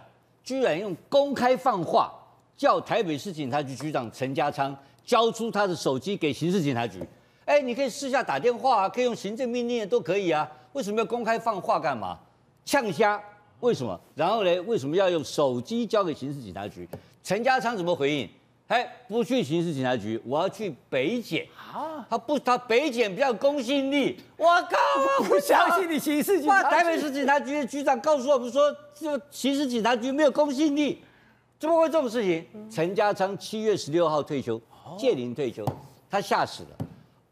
[0.46, 2.14] 居然用公开放话，
[2.56, 7.04] 叫台北市警察局局长陈家昌交出他的手机给刑事警察局。
[7.46, 10.50] 哎，你可以私下打电话啊，可以用行政命令都可以啊。
[10.74, 12.20] 为什么要公开放话干嘛？
[12.64, 13.20] 呛虾？
[13.62, 14.00] 为什么？
[14.14, 14.62] 然后呢？
[14.62, 16.88] 为什么要用手机交给刑事警察局？
[17.24, 18.30] 陈家昌怎么回应？
[18.68, 22.04] 哎，不去刑事警察局，我要去北检啊！
[22.10, 24.20] 他不，他北检比较公信力。
[24.38, 24.78] 我靠！
[25.20, 26.70] 我 不相信你刑事警察局。
[26.70, 31.04] 台北市警察局的局长告诉我们说，这刑事警察局没有公信力，
[31.60, 32.44] 怎么会这种事情？
[32.72, 34.60] 陈家昌七月十六号退休，
[34.98, 35.64] 届龄退休，
[36.10, 36.70] 他吓死了。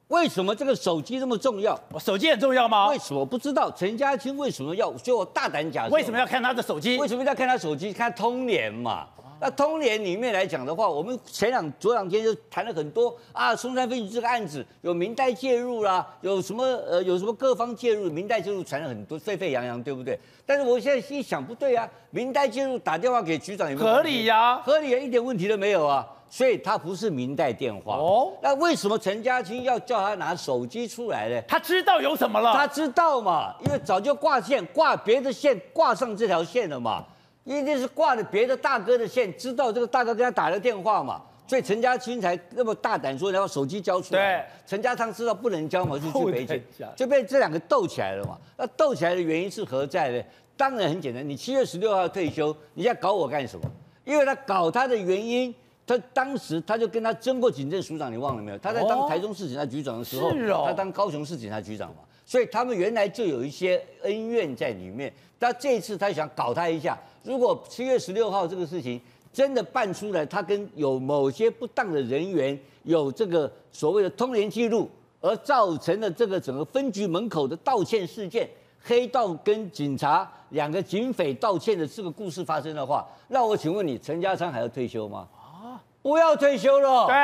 [0.10, 1.80] 为什么这个手机那么重要？
[1.92, 2.90] 我手机很重要吗？
[2.90, 3.72] 为什么不知道？
[3.72, 4.96] 陈家清为什么要？
[5.00, 6.96] 所以我大胆假设，为什么要看他的手机？
[6.98, 7.92] 为什么要看他手机？
[7.92, 9.08] 看通联嘛。
[9.44, 20.18] 那通联里面来讲的话，我们前两昨两天就谈了很多啊，松山分局这个案子有民代介入啦，有什么呃有什么各方介入，民代介入传了很多沸沸扬扬，对不对？
[20.46, 24.62] 但是我现在一想不对啊，民代介入打电话给局长有没有合理呀、啊？
[24.64, 26.08] 合理啊，一点问题都没有啊。
[26.30, 28.32] 所以他不是民代电话哦。
[28.42, 31.42] 那为什么陈家清要叫他拿手机出来呢？
[31.50, 32.54] 他知道有什么了？
[32.54, 37.04] 他知道嘛，因为早就挂线，挂别的线，挂上这条线了嘛。
[37.44, 44.38] 一定是挂着别的大哥的线，知道这个大哥跟他打了电话嘛，所以陈家清才那么大胆说要手机交出来。
[44.38, 46.64] 对，陈家昌知道不能交嘛，就去北检，
[46.96, 48.38] 就被这两个斗起来了嘛。
[48.58, 50.24] 那斗起来的原因是何在呢？
[50.56, 53.70] 当然很简单，你七月十六号退休，你要搞我干什么？
[54.06, 55.54] 因为他搞他的原因，
[55.86, 58.58] 他当时他就跟他争过警政署长，你忘了没有？
[58.60, 60.32] 他在当台中市警察局长的时候，
[60.66, 65.12] 他当高雄市警察局长嘛，所以他们原来就有一些恩怨在里面。
[65.40, 66.98] 他这一次他想搞他一下。
[67.24, 69.00] 如果七月十六号这个事情
[69.32, 74.90] 真的办出来，他跟有某些不当的人员有这个所谓的通联记录，
[75.22, 78.48] 而造成了这个整个分局门口的道歉事件，
[78.84, 85.28] 黑道跟警察两个警匪道歉的这个故事发生的话，那我请问你，陈家昌还要退休吗？
[85.34, 87.16] 啊，不要退休了，对，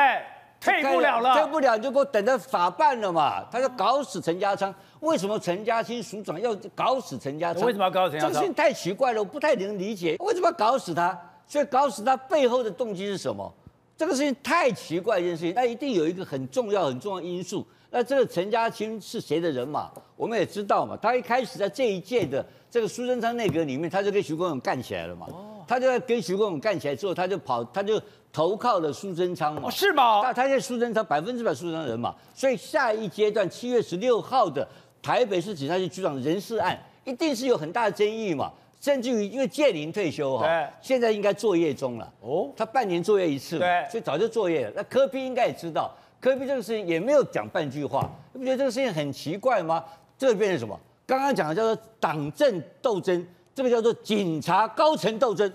[0.60, 3.42] 退不了了，退不了就给我等着法办了嘛。
[3.50, 4.72] 他要搞死陈家昌。
[5.00, 7.62] 为什么陈家清署长要搞死陈家昌？
[7.64, 8.32] 为什么要搞死陈家昌？
[8.32, 10.16] 这个事情太奇怪了，我不太能理解。
[10.20, 11.18] 为什么要搞死他？
[11.46, 13.50] 所以搞死他背后的动机是什么？
[13.96, 17.66] 这个事情太奇怪一件事情，那一定有一个很重要、很重要的因素。
[17.90, 19.90] 那这个陈家清是谁的人嘛？
[20.16, 20.96] 我们也知道嘛。
[21.00, 25.26] 他一开始在这一届的这个苏贞昌内阁里面，他就跟徐国勇干起来了嘛。
[25.66, 28.00] 他就在跟徐国勇干起来之后，他就跑，他就
[28.32, 29.70] 投靠了苏贞昌嘛。
[29.70, 30.20] 是吗？
[30.22, 32.14] 那他在苏贞昌百分之百苏贞昌人嘛。
[32.34, 34.66] 所以下一阶段七月十六号的。
[35.02, 42.12] 台北市警察局局长人事案一定是有很大的争议嘛，甚至于因为建林退休哈，对，现在应该作业中了。
[42.20, 44.72] 哦，他半年作业一次嘛，对，所以早就作业了。
[44.76, 45.90] 那柯比应该也知道，
[46.20, 49.82] 柯比这个事情也没有讲半句话，你不觉得这个事情很奇怪吗？
[50.18, 50.78] 这个变成什么？
[51.06, 55.50] 刚刚讲的叫做党政斗争，这个叫做警察高层斗争，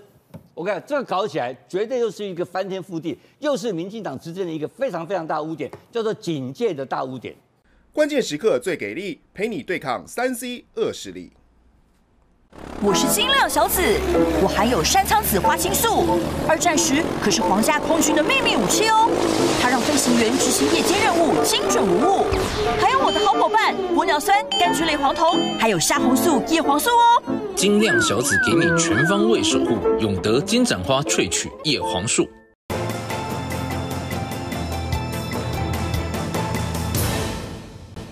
[0.54, 7.34] 我看这个搞起来绝对又是一个翻天覆地，又是民进党执政的一个非常非常大污点，叫做警戒的大污点。
[7.92, 11.32] 关键时刻最给力，陪你对抗三 C 恶势力。
[12.82, 13.82] 我是金亮小紫，
[14.42, 16.18] 我含有山苍子花青素，
[16.48, 19.10] 二战时可是皇家空军的秘密武器哦。
[19.60, 22.24] 它让飞行员执行夜间任务精准无误。
[22.80, 27.45] 还有我的好伙伴玻尿酸、柑橘类黄酮，还有虾红素、叶黄素哦。
[27.56, 32.28] 晶亮小紫给你全方位守护，永德金盏花萃取叶黄素。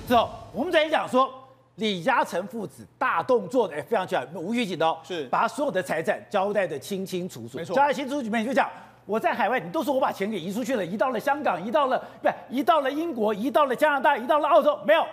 [0.09, 1.31] 之后，我们再讲说。
[1.77, 8.71] 李嘉诚父子大动作的，哎，非常巧，无预警的哦，是把所有的财产交代的清清楚楚，没错，交代清楚楚里面就讲，
[9.05, 15.05] 我在海外，你都说我把钱给移出去了，移到了香港，移到了不是，移到了英国，移到了加拿大，移到了澳洲，没有，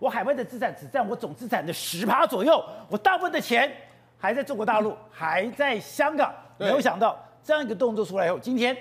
[0.00, 3.72] 我海外的资产只占我总资产的十趴左右，我大部分的钱
[4.18, 8.76] 还在中国大陆，还在香港，没有想到这样一个动作出来以后，今天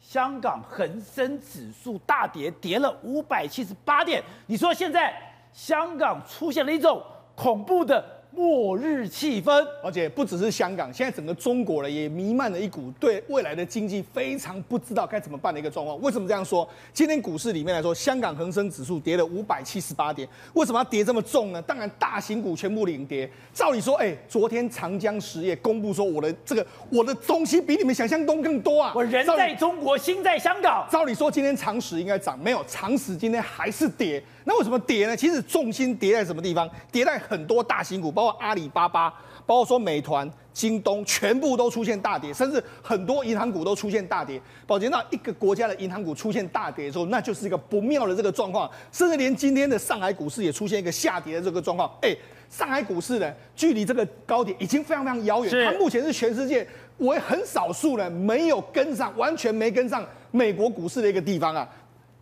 [0.00, 5.14] 香港恒生指数大跌，跌了五百七十八点，你说现在？
[5.52, 7.02] 香港出现了一种
[7.34, 8.04] 恐怖的
[8.36, 15.98] 末日气氛，而且不只是香港，现在整个中国呢也弥漫了一股对未来的经济非常不知道该怎么办的一个状况。
[16.02, 16.68] 为什么这样说？
[16.92, 21.62] 今天股市里面来说，香港恒生指数跌了五百七十八点，为什么要跌这么重呢？
[21.62, 23.26] 当然，大型股全部领跌。
[23.54, 28.92] 照理说，哎，昨天长江实业公布说，我的这个我的东西比你们想象中更多啊！
[28.94, 30.86] 我人在中国，心在香港。
[30.90, 34.22] 照理说，今天长实应该涨，没有，长实今天还是跌。
[34.48, 35.16] 那为什么跌呢？
[35.16, 36.70] 其实重心跌在什么地方？
[36.92, 39.12] 跌在很多大型股，包括阿里巴巴，
[39.44, 44.40] 包括说美团、京东，全部都出现大跌，甚至很多银行股都出现大跌。
[44.64, 51.90] 宝杰，那一个国家的银行股出现大跌的时候，那就是一个不妙的这个状况，甚至连今天的上海股市也出现一个下跌的这个状况。
[52.00, 52.14] 哎，
[52.48, 56.64] 上海股市呢，距离这个高点已经非常非常遥远，它目前是全世界
[56.98, 61.68] 为很少数人没有跟上，完全没跟上美国股市的一个地方啊。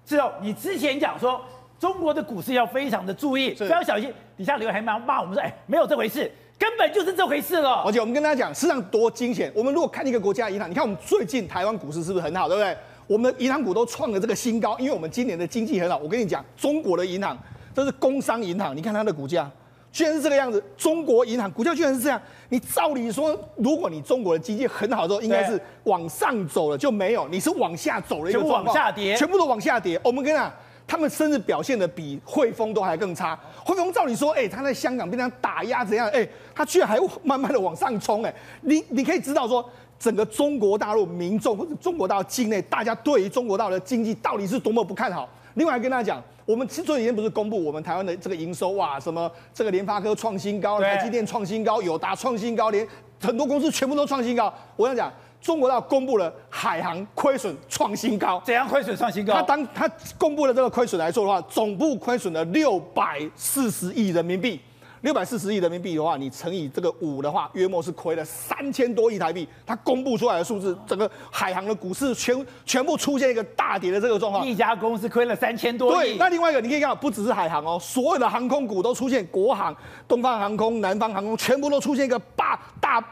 [0.06, 1.38] 是哦，你之前讲说。
[1.84, 4.10] 中国的股市要非常的注意，非常小心。
[4.38, 7.82] 底下留言还骂骂我们说，哎，没有这回事，根本就是这回事了。
[7.84, 9.52] 而且我们跟大家讲，市场多惊险。
[9.54, 12.74] 我们如果看一个国家银行，你看我们最近台湾股市是不是很好，对不对？
[13.06, 15.98] 我们的银行股都创了这个新高，因为我们今年的经济很好。
[15.98, 17.36] 我跟你讲，中国的银行，
[17.74, 19.50] 这是工商银行，你看它的股价
[19.92, 20.64] 居然是这个样子。
[20.78, 22.18] 中国银行股价居然是这样。
[22.48, 30.00] 你照理说，如果你中国的经济很好之后，应该是往上走了，就没有，你是往下走了一个状况，往下跌，全部都往下跌。
[30.02, 30.50] 我们跟你讲。
[30.86, 33.38] 他们甚至表现的比汇丰都还更差。
[33.64, 36.06] 汇丰照理说，哎、欸，他在香港被他打压怎样？
[36.08, 39.64] 哎、欸，他居然还慢慢的往上冲，哎，你你可以知道说，
[39.98, 45.28] 整个中国大陆民众或者中国大陆境内，大家对于中国大陆的经济到底是多么不看好。
[45.54, 52.86] 另外跟大家讲，我们前几天不是公布我们台湾的这个营收哇，什么这个联发科创新高，台积电创新高，友达创新高，连
[53.20, 54.52] 很多公司全部都创新高。
[54.76, 55.12] 我想讲。
[55.44, 59.35] 中国大陆公布了海航亏损创新高，怎样亏损创新高？
[59.35, 64.59] 他当他公布了这个亏损来说的话，总部亏损了六百四十亿人民币。
[65.02, 69.46] 六百四十亿人民币的话，你乘以这个五的话，约莫是亏了三千多亿台币。
[69.66, 74.46] 他公布出来的数字，整个海航的股市全全部出现一个大跌的这个状况。
[74.46, 76.12] 一家公司亏了三千多亿。
[76.12, 79.76] 对，那另外一个你可以看到，不只是海航哦，所有的航空股都出现，国航、
[80.09, 83.04] 东方航空、南方航空全部都出现一个大大。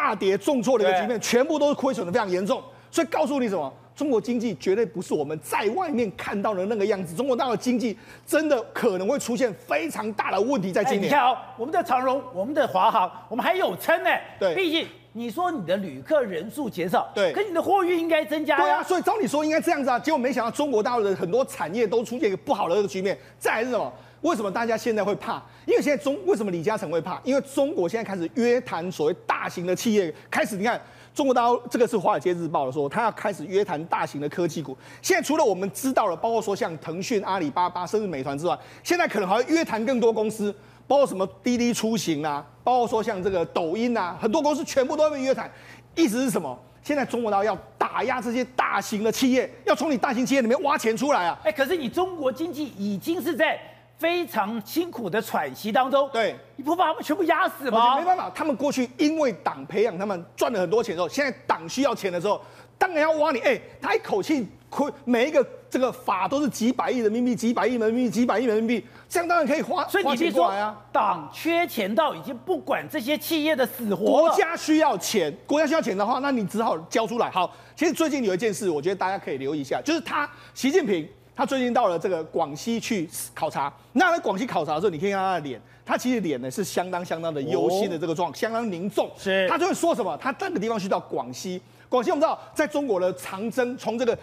[0.00, 3.70] 大跌重挫的一个局面，全部都是亏损的非常严重，所以告诉你什么？
[3.94, 7.94] 中国经济绝对不是我们在外面看到的那个样子，中国大陆经济
[8.26, 11.02] 真的可能会出现非常大的问题在今年。
[11.02, 14.08] 你看哦，我们的长荣、我们的华航，我们还有撑呢。
[14.38, 18.56] 对，毕竟你说你的旅客人数减少，对，可你的货运应该增加。
[18.56, 23.18] 对啊，所以照理说应该这样子啊，结果没想到中国大陆的很多产业都出现一个不好的这个局面。
[23.38, 23.92] 再来是什么？
[24.22, 25.42] 为什么大家现在会怕？
[25.64, 27.18] 因为现在中为什么李嘉诚会怕？
[27.24, 30.78] 因为中国现在开始约谈所谓大型的企业，开始你看
[31.14, 34.76] 中国大陆这个是华尔街日报的说，他要开始约谈大型的科技股。
[35.00, 40.54] 现在除了我们知道了，包括说像腾讯、阿里巴巴，甚至美团之外，现在可能还要约谈更多公司，
[40.86, 45.50] 包括什么滴滴出行啊，包括说像这个抖音啊，很多公司全部都要被约谈。
[45.94, 46.58] 意思是什么？
[46.82, 51.38] 现在中国大陆要打压这些大型的企业，要从你大型企业里面挖钱出来啊！
[51.42, 53.58] 哎，可是你中国经济已经是在。
[54.00, 57.98] 非常辛苦的喘息当中，对，你不把他们全部压死吗？
[57.98, 62.40] 没办法，他们过去因为党培养他们赚了很多钱之后，现在党需要钱的时候，
[62.78, 63.38] 当然要挖你。
[63.40, 69.86] 哎，他一口气亏每一个这个法都是几百亿人民币，几百亿人民币，几百亿人民币，这样当然可以花。
[69.86, 74.06] 所以你别说啊，党缺钱到已经不管这些企业的死活。
[74.06, 77.28] 国家需要钱，国家需要钱的话，那你只好交出来。
[77.30, 81.06] 好，其实最近有一件事，我觉得大家可以留意一下，就是他习近平。
[81.40, 83.72] 他最近到了这个广西去考察。
[83.94, 89.10] 那在广西考察的时候，你可以看他的脸，他其实脸呢是相当相当的忧心的这个状，相当凝重。
[89.16, 90.14] 是，他就会说什么？
[90.18, 94.14] 他这个地方去到广西，广西我们知道，在中国的长征，从这个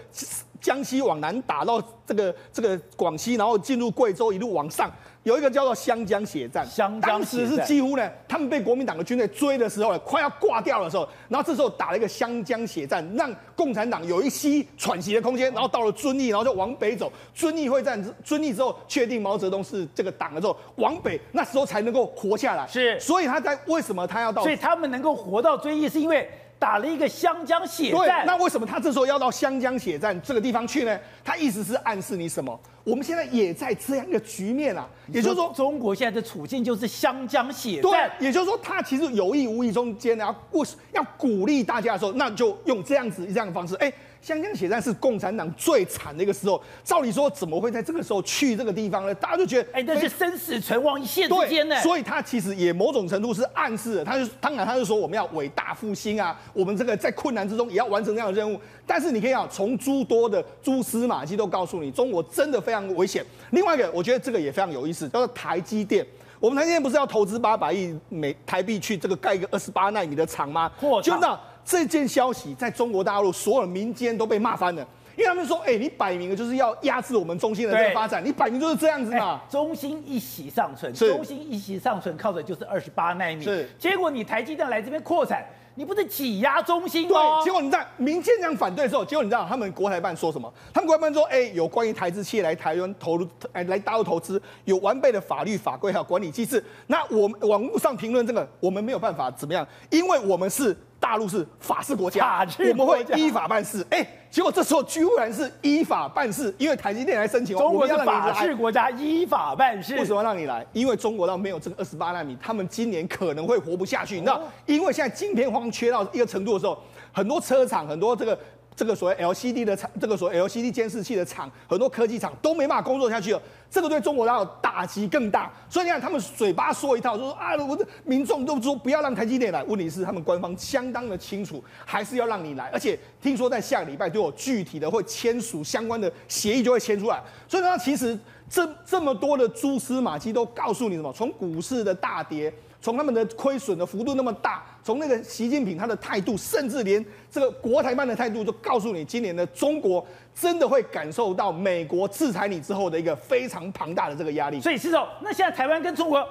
[0.62, 4.88] 江西往南打到这个这个广西，然后进入贵州，一路往上。
[5.28, 17.12] 有一个叫做湘江血战，湘江当时是几乎呢，他们被国民党的军队追的时候呢，快要挂掉的时候，然后这时候打了一个湘江血战，让共产党有一息喘息的空间，然后到了遵义，然后就往北走。
[17.36, 22.66] 遵义会战，遵义之后确定毛泽东是这个党的时候，往北那时候才能够活下来。
[22.66, 24.42] 是，所以他在为什么他要到？
[24.44, 26.26] 所以他们能够活到遵义，是因为。
[26.60, 31.00] 打了一个湘江血战，对，那为什么他这时候要到湘江血战这个地方去呢？
[31.24, 32.60] 他意思是暗示你什么？
[32.84, 38.10] 我们现在也在这样一个局面啊，也就是说，中国现在的处境就是湘江血战。
[38.20, 43.92] 对，也就是说，他其实有意无意中间呢，要鼓要鼓励大家的时候，那就用这样子这样的方式，哎。
[44.22, 49.16] 湘江血战是共产党最惨的一个时候，照理说怎么会在这个时候去这个地方呢？
[49.16, 51.80] 大家就觉得，哎，那是生死存亡一线之间呢。
[51.82, 58.60] 所以他其实也某种程度是暗示了，他就当然他就说我们要伟大复兴啊，我们这个在困难之中也要完成这样的任务。
[58.86, 63.26] 但是你可以啊，从诸多的蛛丝马迹都告诉你，中国真的非常危险。
[63.52, 66.06] 另外一个，我觉得这个也非常有意思，叫做台积电。
[66.40, 70.72] 我们台积电不是要投资八百亿美台币去这个盖一个二十八纳米的厂吗？
[70.82, 71.40] 嚯，就那。
[71.68, 74.82] 这件消息在中国大陆所有民间都被骂翻了，
[75.18, 83.44] 因为他们说：“哎，你摆明了就是要压制我们中心的这个发展，你摆明就是这样子嘛。”中心一息尚存，中心一息尚存靠的就是二十八奈米。
[83.44, 85.44] 是，结果你台积电来这边扩产，
[85.76, 87.42] 你不是挤压中心吗？
[87.42, 90.50] 对，结果你在民间这样反对的时候，结果你知道他们国台办说什么？
[90.74, 96.64] 他们国台办说：“哎，有关于台资企业来台湾投入，哎，来大陆投资，有完备的法律法规还有管理机制。
[96.86, 103.86] 那我们网络上评论这个，我们没有办法怎么样，因为我们是。”大陆是法治国家，我们会依法办事。
[103.90, 109.96] 哎，结果这时候居然是依法办事，因为台积电来申请，中国是法治国家，依法办事。
[109.96, 110.66] 为什么让你来？
[110.74, 114.16] 因为中国到没有这个二十八纳米，他们今年可能会活不下去。
[114.16, 116.78] 你知道，因为现在晶片荒缺到一个程度的时候，
[117.12, 118.38] 很多车厂，很多这个。
[118.78, 123.42] 这个所谓 LCD 的厂，这个所谓 LCD 监视器的厂，很多科技厂都没办法工作下去了。
[123.72, 125.52] 这个对中国大陆打击更大。
[125.68, 129.64] 所以你看，他们嘴巴说一套，就说啊，我的民众都说不要让台积电来。
[129.64, 132.70] 问题是，他们官方相当的清楚，还是要让你来。
[132.72, 137.20] 而且听说在下个礼拜都有具体的会签署相关的协议，就会签出来。
[137.48, 138.16] 所以呢，其实
[138.48, 141.12] 这这么多的蛛丝马迹都告诉你什么？
[141.12, 142.54] 从股市的大跌。
[142.82, 154.62] 从他们的亏损的幅度那么大，从那个习近平他的态度，甚至连这个国台办的态度，都告诉你，今年的中国真的会感受到美国制裁你之后的一个非常庞大的这个压力。
[154.62, 156.26] 所以，施总，那现在台湾跟中国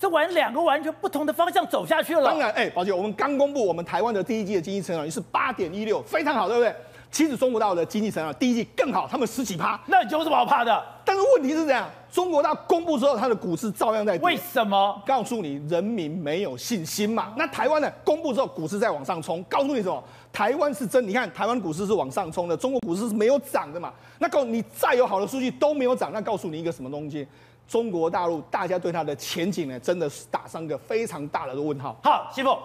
[0.00, 2.24] 这完两个完全不同的方向走下去了。
[2.24, 6.74] 当然，哎，宝姐，我们刚公布我们台湾的第一季的经济成长率是八点一六，非常好，对不对？
[7.10, 10.84] 其实中国大陆的经济成长第一季更好，他们十几趴，那有什么好怕的？
[11.04, 14.26] 但是问题是这样，中国大陆公布之后，它的股市照样在跌。
[14.26, 15.02] 为什么？
[15.06, 17.32] 告诉你，人民没有信心嘛。
[17.36, 17.90] 那台湾呢？
[18.04, 20.04] 公布之后，股市在往上冲，告诉你什么？
[20.30, 23.92] 台湾是真，你看台湾股市是往上冲的，中国股市是没有涨的嘛。
[24.18, 27.26] 那告诉你，再有好的数据都没有涨，那告诉你一个什么东西？
[27.66, 31.98] 中国大陆大家对它的前景呢，真的是打上一个非常大的问号。
[32.02, 32.56] 好，师傅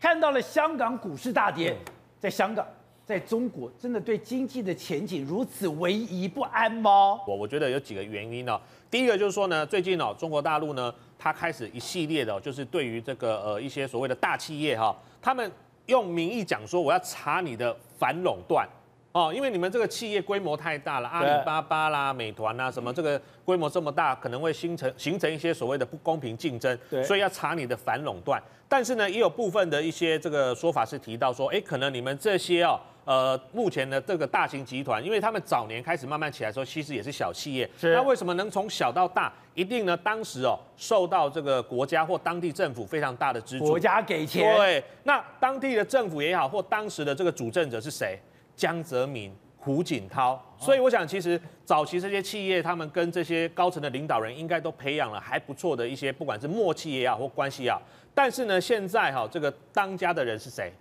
[0.00, 1.76] 看到了香港股市大跌，
[2.18, 2.66] 在香港。
[3.10, 7.18] 在中国，真的对经济的前景如此唯疑不安吗？
[7.26, 8.60] 我我觉得有几个原因哦。
[8.88, 15.50] 第一个就是说呢，最近哦，中国大陆呢，它开始一系列的，就是对于这个呃一些所谓的大企业哈，他们
[15.86, 18.64] 用名义讲说我要查你的反垄断
[19.10, 28.40] 哦，因为你们这个企业规模太大了，阿里巴巴啦、美团啦什么，这个规模这么大，可能会形成形成一些所谓的不公平竞争，对，所以要查你的反垄断。
[28.68, 32.78] 但是呢，也有部分的一些这个说法是提到说，哎，可能你们这些哦。
[33.04, 37.68] 呃，目前的这个大型集团，因为他们早年开始慢慢起来的时候，其实也是小企业。
[37.78, 37.94] 是。
[37.94, 39.32] 那为什么能从小到大？
[39.54, 43.64] 一定呢，当时哦，受到这个国家或当地政府非常大的支持。
[43.64, 44.56] 国家给钱。
[44.56, 44.84] 对。
[45.04, 48.18] 那当地的政府也好，或当时的这个主政者是谁？
[48.54, 50.40] 江泽民、胡锦涛。
[50.58, 57.80] 所以我想，其实早期这些企业，他们跟这些高层的领导人，应该都培养了还不错的一些，不管是默契也好，或关系也好。
[58.14, 60.72] 但是呢，现在哈，这个当家的人是谁？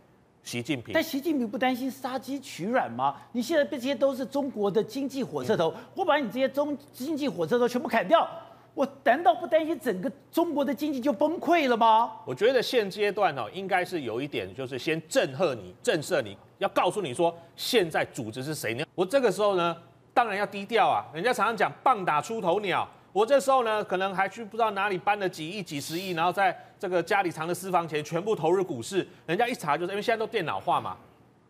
[0.44, 3.16] 习近平，但习近平不担心杀鸡取卵吗？
[3.34, 8.28] 你现在这些都是中国的经济火车头，我把你这些中经济火车头全部砍掉，
[8.74, 12.12] 我难道不担心整个中国的经济就崩溃了吗？
[12.26, 18.84] 我觉得现阶段哦，应该是有一点，就是先震慑你、震慑你，要告诉你说现在组织是谁呢？
[18.96, 19.76] 我这个时候呢，
[20.14, 21.06] 当然要低调啊。
[21.14, 22.88] 人家常常讲棒打出头鸟。
[23.12, 29.06] 我这时候呢，可能还去不知道哪里搬了几亿、几十亿，然后在这个家里藏的私房钱全部投入股市。
[29.28, 30.98] 人家一查就是，因为现在都电脑化嘛，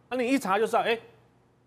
[0.10, 0.98] 那你一查就知道，哎，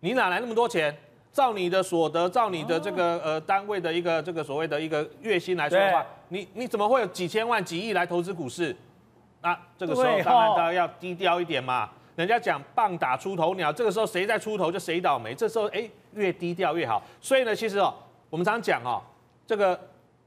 [0.00, 0.94] 你哪来那么多钱？
[1.32, 8.76] 照你的所得，照你的这个呃单位的一个这个所谓的一个月薪来说的话，你你怎么会有几千万、几亿来投资股市？
[9.40, 11.88] 那这个时候当然大家要低调一点嘛。
[12.16, 15.34] 人家讲棒打出头鸟，这个时候谁在出头就谁倒霉。
[15.34, 17.02] 这时候哎，越低调越好。
[17.18, 17.94] 所以呢，其实哦，
[18.28, 19.00] 我们常讲哦，
[19.46, 19.80] 这个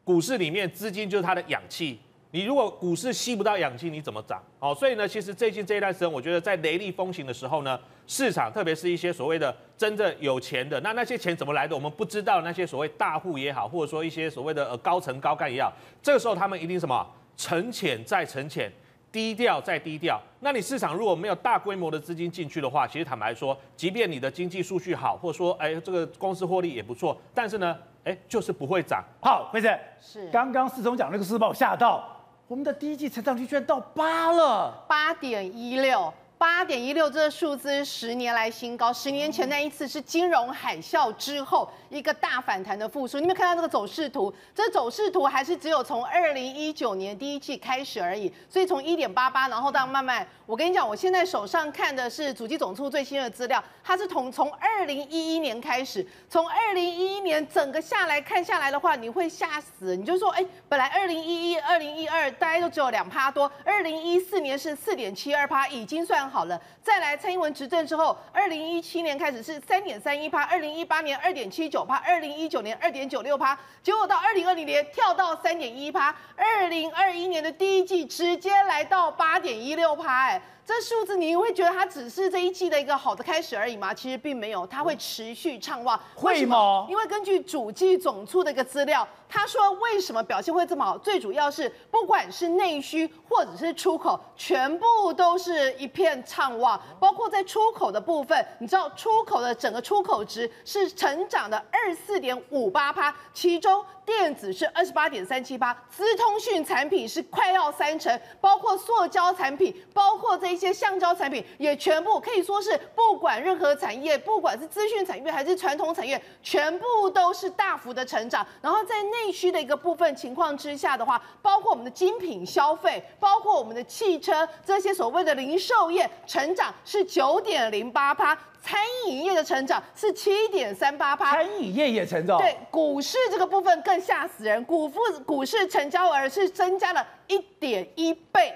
[0.03, 1.99] 股市里面资金就是它的氧气。
[2.36, 4.43] 你如果股市吸不到氧气，你怎么涨？
[4.59, 11.73] 哦，所以呢，其实最近这一段时间，我觉得在雷厉风行的时候呢，市场特别是一些所谓的真正有钱的，那那些钱怎么来的？
[11.73, 12.41] 我们不知道。
[12.41, 15.71] 那些所谓大户也好，或者说一些所谓的呃高层高干也好，
[16.03, 17.07] 这个时候他们一定什么？
[17.38, 18.69] 沉潜再沉潜，
[19.13, 20.21] 低调再低调。
[20.41, 29.01] 那你市场如果没有大规模的资金进去的话，其实坦白说，即便你的经济数据好，或者说哎这个公司获利也不错，但是呢，哎就是不会涨。
[29.21, 29.69] 好，辉子
[30.01, 32.11] 是刚刚四中讲那个事把我吓到。
[32.47, 38.91] 我们的第一季成长率居然到八了，八点一六，八点一六，这个数字十年来新高。
[38.91, 43.17] 十年前那一次是金融海啸之后一个大反弹的复苏。
[43.17, 44.33] 你有没有看到这个走势图？
[44.53, 48.31] 这走势图还是只有从二零一九年第一季开始而已。
[48.49, 59.95] 所以从一点八八，然后到慢慢，我跟你讲，我现在手上看的是主机总处最新的资料，它是从从二零一一年开始，从二零一一年整个下来看下来的话，你会吓死。
[59.95, 62.25] 你就说，哎，本来二零一一、二零一二。
[62.38, 66.59] 大概都只有两趴多，二零一四年是四点七二趴，已经算好了。
[66.82, 80.41] 再来蔡英文执政之后，二零一七年开始是三点三一趴，二零一八年二点七九趴，二零一九年二点九六趴，结果到二零二零年跳到三点一趴，二零二一年的第一季直接来到八点一六趴，哎。
[80.66, 83.93] 这数字你会觉得它只是这一季的一个好的开始而已吗？
[83.93, 85.99] 其实并没有，它会持续畅旺。
[86.24, 86.88] 为什么？
[86.89, 90.97] 因为根据主计总处的一个资料，他说为什么表现会这么好？
[90.97, 96.82] 最主要是不管是内需或者是出口，全部都是一片畅旺。
[96.99, 110.55] 包括在出口的部分，你知道出口的整个出口值是成长的二四点五八趴，其中电子是二十八点三七八，资通讯产品是快要三成，包括塑胶产品，包括这。
[110.55, 118.47] 一些橡胶产品也全部可以说是，不管任何产业，不管是资讯产业还是传统产业，全部都是大幅的成长。
[118.61, 128.33] 然后在内需的一个部分情况之下的话，包括我们的精品消费，包括我们的汽车这些所谓的零售业，成长是九点零八趴，
[128.66, 132.39] 餐饮业的成长是七点三八趴，餐饮业也成长。
[132.39, 138.51] 对，股市这个部分更吓死人，股富股市成交额是增加了一点一倍。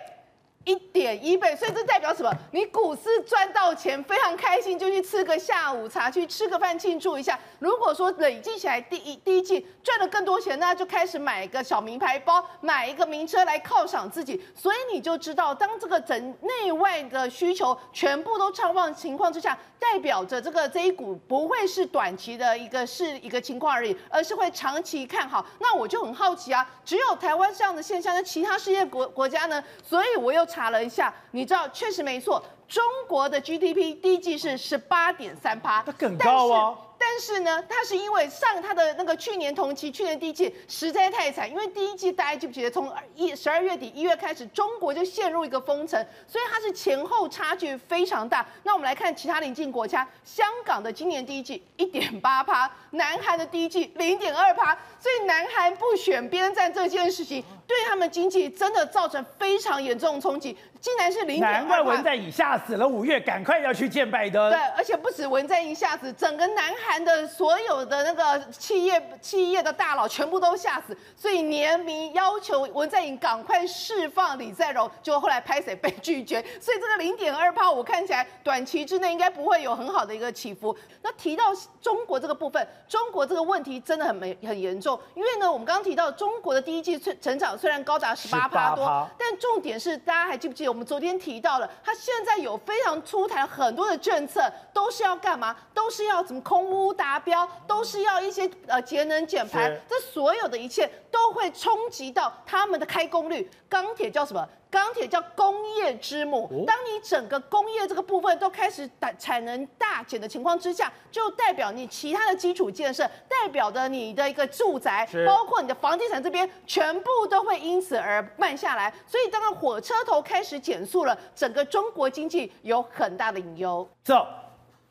[0.69, 2.31] 一点一倍，所以这代表什么？
[2.51, 7.39] 你股市赚到钱，非常开心，就去吃个下午茶，去吃个饭庆祝一下。
[7.57, 14.39] 如果说累计起来第一第一季赚了更多钱，那就开始买一个小名牌包，买一个名车来犒赏自己。
[14.55, 25.43] 所以你就知道，当这个整内外的需求全部都畅旺情况之下，代表着这个这一股不会是短期的一个是一个情况而已，而是会长期看好。
[25.57, 29.63] 那我就很好奇啊，只有台湾这样的现象，那其他世界国国家呢？
[29.83, 30.58] 所以我又查。
[30.59, 36.77] 查了一下，你知道，确实没错，中国的 GDP 第一季是十八点三趴，它更高啊。
[37.01, 48.45] 但是呢，它是因为上它的那个去年同期，去年第一季实在太惨，因为第一季大家记不记得，从二一十二月底一月开始，中国就陷入一个封城，所以它是前后差距非常大。
[48.63, 60.57] 那我们来看其他邻近国家，香港的今年第一季一点八趴， 南韩的第一季零点二趴，所以南韩不选边站这件事情，对他们经济真的造成非常严重的冲击。
[60.79, 61.53] 竟然是零点二。
[61.53, 64.51] 难怪文在寅吓死了，五月赶快要去见拜登。
[64.51, 66.99] 对，而且不止文在寅吓死，整个南韩。
[66.99, 80.75] 的所有的那个企业企业的大佬全部都吓死，所以联名要求文在寅赶快释放李在镕，结果后来拍谁被拒绝，所以这个零点二趴，我看起来短期之内应该不会有很好的一个起伏。
[81.01, 81.45] 那提到
[81.81, 95.55] 中国这个部分，中国这个问题真的很没很严重，因为呢，我们刚刚提到中国的第一季成长虽然高达十八趴多，但重点是大家还记不记得我们昨天提到了，它现在有非常出台很多的政策，都是要干嘛？
[95.73, 96.93] 都是要怎么空污？
[96.93, 103.49] 达标都是要一些呃节能减排，这所有的一切都会冲击到他们的开工率。
[103.67, 104.47] 钢铁叫什么？
[104.71, 106.63] 钢铁叫工业之母。
[106.65, 118.93] 当你整个工业这个部分都开始产产能大减的情况之下，就代表你其他的基础建设，代表的你的一个住宅，包括你的房地产这边，全部都会因此而慢下来。
[119.07, 123.87] 所以，当火车头开始减速了，整个中国经济有很大的隐忧。
[124.03, 124.27] 走。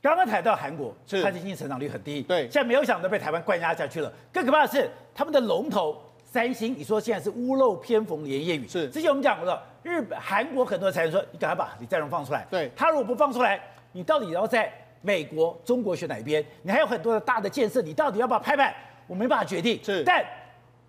[0.01, 4.11] 刚刚谈到韩国，是它的经济成长率很低，对，现在没有想到被台湾灌压下去了。
[4.33, 6.01] 更可怕的是，他们的龙头
[6.31, 8.69] 三星，你说现在是屋漏偏逢连夜雨。
[8.69, 12.47] 是，之前我们讲过了，日本、韩国很多财团说，你赶快把李在镕放出来。
[12.51, 13.59] 对，他如果不放出来，
[13.93, 14.71] 你到底要在
[15.01, 16.45] 美国、中国选哪一边？
[16.63, 18.75] 你还有很多的大的建设，你到底要不要拍板？
[19.07, 19.83] 我没办法决定。
[19.83, 20.23] 是，但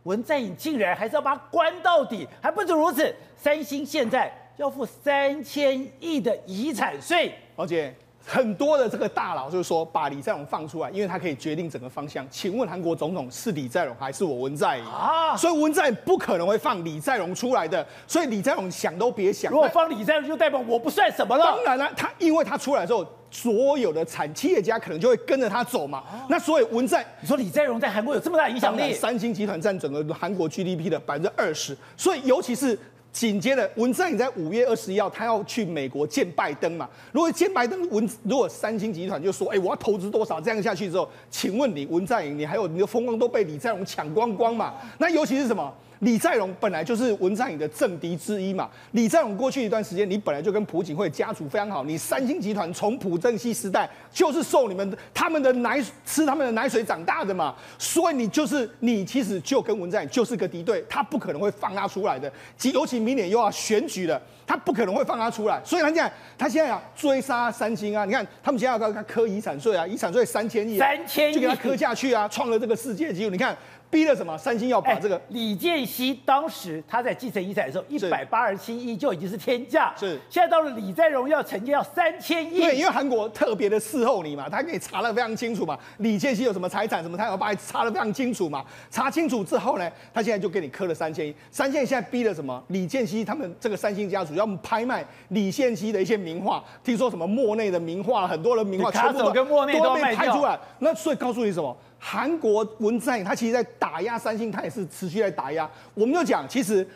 [0.04, 7.34] 文在寅竟然还是要把它关到底，还不止如此，三星现在要付三千亿的遗产税。
[7.56, 7.96] 而且
[8.32, 12.24] 很多的这个大佬就是说，把李在镕放出来，因为他可以决定整个方向。
[12.30, 15.36] 请问韩国总统是李在镕还是我文在寅啊？
[15.36, 17.84] 所以文在寅不可能会放李在镕出来的。
[18.06, 19.52] 所以李在镕想都别想。
[19.52, 21.44] 如果放李在镕，就代表我不算什么了。
[21.44, 26.04] 当然了，他因为他出来之后，所有的产企业家可能就会跟着他走嘛。
[26.30, 28.94] 那所以文在，你说李在镕在韩国有这么大影响力？
[28.94, 32.78] 三星集团占整个韩国 GDP 的百分之二十，所以尤其是。
[33.12, 36.88] 紧接着，文在寅在五月二十一号，他要去美国见拜登嘛？
[37.12, 40.40] 如果见拜登，文如果三星集团就说，哎、我要投资多少？
[40.40, 44.76] 这样下去之后，请问你文在寅，你还有你的风光都被李在镕抢光光嘛？
[45.00, 45.74] 那尤其是什么？
[46.00, 48.70] 李在镕本来就是文在寅的政敌之一嘛。
[48.92, 51.84] 李在镕过去一段时间，你本来就跟朴槿惠家族非常好。
[51.84, 62.32] 你三星集团从朴正熙时代就是受你们他们的奶吃他们的奶水长大的嘛，所以你就是你其实就跟文在寅就是个敌对，他不可能会放他出来的。
[62.74, 65.62] 尤其明年又要选举了，他不可能会放他出来。
[65.66, 68.06] 所以他现在他现在啊追杀三星啊！
[68.06, 73.30] 你看他们现在要跟他课遗产税啊，遗产税三千亿，三千亿就给他磕下去啊，创了这个世界纪录。
[73.30, 73.58] 你看。
[73.90, 74.38] 逼了什么？
[74.38, 79.94] 三星要把这个、欸、李健熙当时他在继承遗产的时候，一百八十七亿就已经是天价。
[79.98, 82.60] 是，现在到了李在荣要承接要三千亿。
[82.62, 85.78] 对，因为韩国特别的伺候你嘛，他给你查的非常清楚嘛。
[85.98, 88.64] 李健熙有什么财产什么，他要把查的非常清楚嘛。
[88.92, 91.34] 查清楚之后呢，他现在就给你磕了三千亿。
[91.50, 92.64] 三千亿现在逼了什么？
[92.68, 100.60] 李健熙他们这个三星家族要拍卖李健熙的一些名画，听说什么莫内的名画，很多人名画全部都跟莫内都被拍出来。
[100.78, 101.76] 那所以告诉你什么？
[102.00, 105.70] 韩国文在寅他其实在打压三星，他也是持续在打压。
[105.94, 106.88] 我们就讲，其实。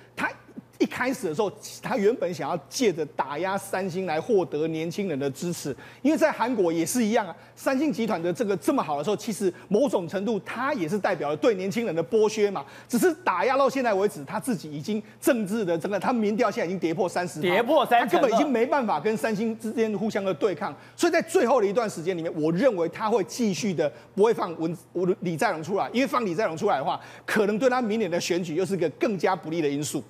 [0.79, 1.49] 一开始的时候，
[1.81, 7.33] 他原本想要借着打压三星来获得年轻人的支持，因为在韩国也是一样啊。
[7.55, 12.65] 三星集团的这个这么好的时候，其实某种程度它也是代表了对年轻人的剥削嘛。
[12.89, 20.75] 只是打压到现在为止，他自己已经政治的整个，他民调现在已经跌破三十，跌破三十，他根本已经没办法跟三星之间互相的对抗。
[20.97, 24.75] 所以在最后的一段时间里面，我认为他会继续的不会放文
[25.21, 30.03] 李在镕出来，因为放李在镕出来的话，可能对他明年的选举又是一个更加不利的因素。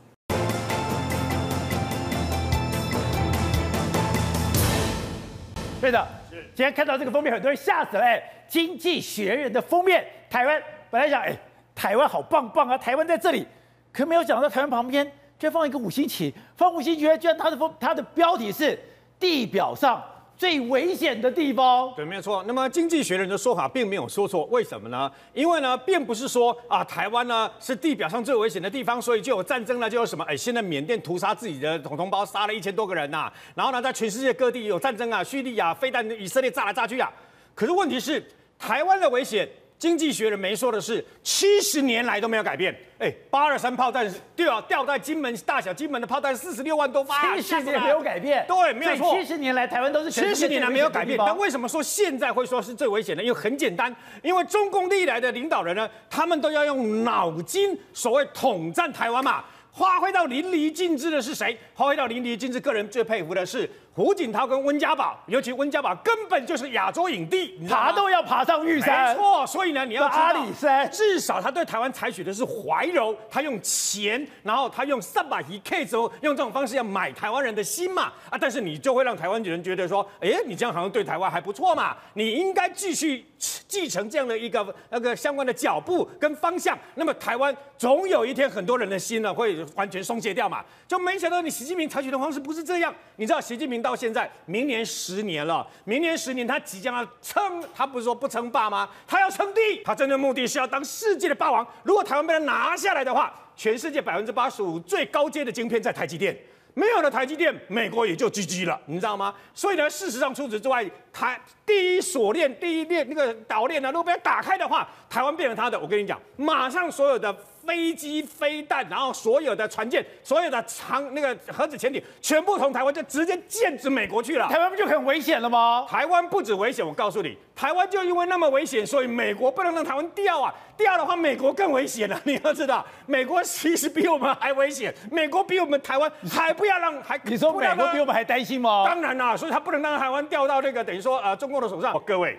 [5.83, 6.37] 对的，是。
[6.55, 8.03] 今天看到这个封面，很多人吓死了。
[8.03, 8.17] 哎，
[8.49, 11.35] 《经济学人》的封面，台湾本来想，哎，
[11.75, 13.45] 台湾好棒棒啊，台湾在这里，
[13.91, 15.05] 可没有想到台湾旁边
[15.37, 18.79] 居然放一个五星旗，放五星旗居然它的封，它的标题是
[19.19, 20.01] 地表上。
[20.35, 22.43] 最危险的地方，对，没有错。
[22.45, 25.09] 那么经济学人的说法并没有说错，为什么呢？
[25.33, 30.23] 因为呢，并不是说啊，台湾呢是地表上最危险的地方，所以就有战争了，就有什么？
[30.25, 37.09] 哎，现在缅甸屠杀自己的同同胞，杀了一千多个人呐、然后呢，在全世界各地有战争啊，叙利亚飞弹以色列炸来炸去啊。
[37.55, 38.23] 可是问题是，
[38.57, 39.47] 台湾的危险。
[39.83, 42.73] 经济学人没说的是，七十年来都没有改变。
[42.99, 48.45] 哎，八二三炮弹掉掉在金门大小金门的炮弹四十六万多发，七十年没有改变。
[48.47, 49.13] 对，没有错。
[49.13, 51.19] 七十年来台湾都是七十年来没有改变。
[51.19, 53.21] 但为什么说现在会说是最危险的？
[53.21, 61.57] 因为很简单，因为中共历来的领导人呢，他们都要用脑筋，所谓统战台湾嘛，发挥到淋漓尽致的是谁？
[61.75, 63.69] 发挥到淋漓尽致，个人最佩服的是。
[63.95, 69.09] 胡锦涛跟温家宝，尤其温家宝根本就是亚洲影帝，爬都要爬上玉山。
[69.09, 78.11] 没错，所以呢，你要阿里山，至少他对台湾采取的是怀柔，他用钱，然后他用三百亿 K 之后，用这种方式要买台湾人的心嘛。
[78.31, 86.75] 啊，但是你就会让台湾人觉得说，哎，你这样好像对台湾还不错嘛，你应该继续继承这样的一个那个相关的脚步跟方向。
[86.95, 90.65] 那么台湾总有一天很多人的心呢会完全松懈掉嘛。
[90.87, 93.82] 就没想到你习近平采取的方式不是这样，你知道习近平。
[93.83, 95.67] 到现在，明年十年了。
[95.83, 98.89] 明年十年，他即将要称，他不是说不称霸吗？
[99.05, 101.67] 他要称帝，他真正目的是要当世界的霸王。
[101.83, 106.35] 如果台湾被他拿下来的话，全世界百分之八十五最高阶的晶片在台积电，
[106.73, 109.35] 没有了台积电，美国也就 GG 了，你知道吗？
[109.53, 115.79] 所以呢，事实上除此之外，台第一锁链、第一链那个岛链呢，如果被打开的话，台湾变成他的。
[115.79, 117.35] 我跟你讲，马上所有的。
[117.65, 124.47] 飞机、飞弹，然后所有的船舰、所有的长那个核子潜艇，全部从台湾就直接剑指美国去了。
[124.49, 125.85] 台湾不就很危险了吗？
[125.89, 130.53] 台湾不止危险，我告诉你，台湾就因为那么危险，所以美国不能让台湾掉啊！
[130.75, 132.19] 掉的话，美国更危险了。
[132.25, 137.19] 你要知道，美国其实比我们还危险，美国比我们台湾还不要让还。
[137.23, 138.83] 你说美国比我们还担心吗？
[138.85, 141.93] 当然啦，所以他不能让台湾掉到那个等于说呃中共的手上。
[142.05, 142.37] 各位，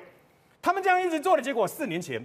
[0.61, 2.25] 他们这样一直做的结果，四年前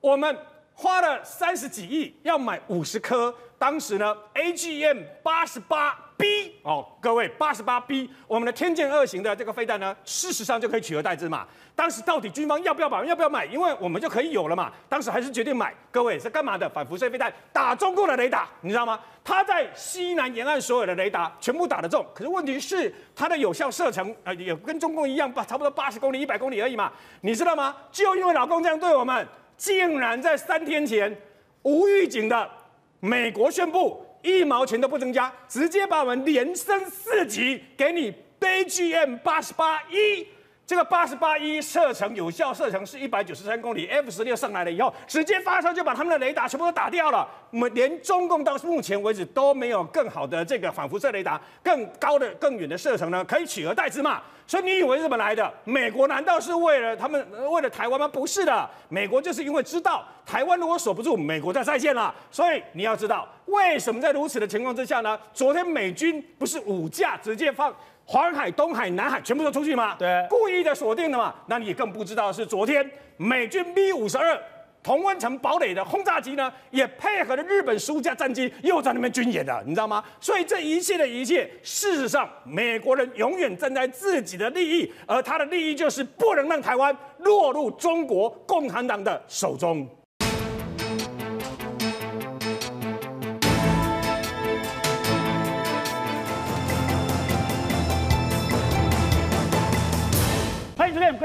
[0.00, 0.36] 我们。
[0.78, 11.46] 花了三十几亿要买五十颗，当时呢，AGM 八十八 B 哦，各位八十八 B，我们的天剑二型的这个飞弹呢，事实上就可以取而代之嘛。
[11.74, 13.46] 当时到底军方要不要买，要不要买？
[13.46, 14.70] 因为我们就可以有了嘛。
[14.86, 15.74] 当时还是决定买。
[15.90, 16.68] 各位是干嘛的？
[16.68, 19.00] 反辐射飞弹打中共的雷达，你知道吗？
[19.24, 26.92] 它在西南沿岸所有的雷达全部打得中，可是问题是它的有效射程、呃，也跟中共一样吧，差不多八十公里、一百公里而已嘛。
[27.22, 27.74] 你知道吗？
[27.90, 29.26] 就因为老公这样对我们，
[29.56, 31.16] 竟然在三天前
[31.62, 32.50] 无预警的
[33.00, 34.04] 美国宣布。
[34.22, 40.26] 一毛钱都不增加，直接把我们连升四级，给你 BGM 八十八 E。
[40.66, 47.28] 这个八十八一射程有效射程是一百九十三公里，F 十六上来了以后，直接发射就把他们的雷达全部都打掉了。
[47.52, 54.20] 我们连中共到目前为止都没有更好的这个反辐射雷达，更高的、更远的射程呢，可以取而代之嘛？
[54.44, 55.52] 所以你以为日本来的？
[55.62, 58.08] 美国难道是为了他们为了台湾吗？
[58.08, 62.12] 不是的，美国就是因为知道台湾如果守不住，美国在再现了。
[62.32, 65.16] 所以你要知道，为什么在如此的情况之下呢？
[65.32, 67.72] 昨天美军不是五架直接放。
[68.08, 69.96] 黄海、东海、南海全部都出去吗？
[69.98, 71.34] 对，故意的锁定的嘛。
[71.46, 74.40] 那你更不知道是昨天美军 B 五十二
[74.80, 80.04] 同温层堡垒的轰炸机呢，也配合了日本十五架战机又在那边军演的，你知道吗？
[80.20, 89.84] 所以这一切的一切，事实上美国人永远站在自己的利益，而他的利益就是不能让台湾落入中国共产党的手中。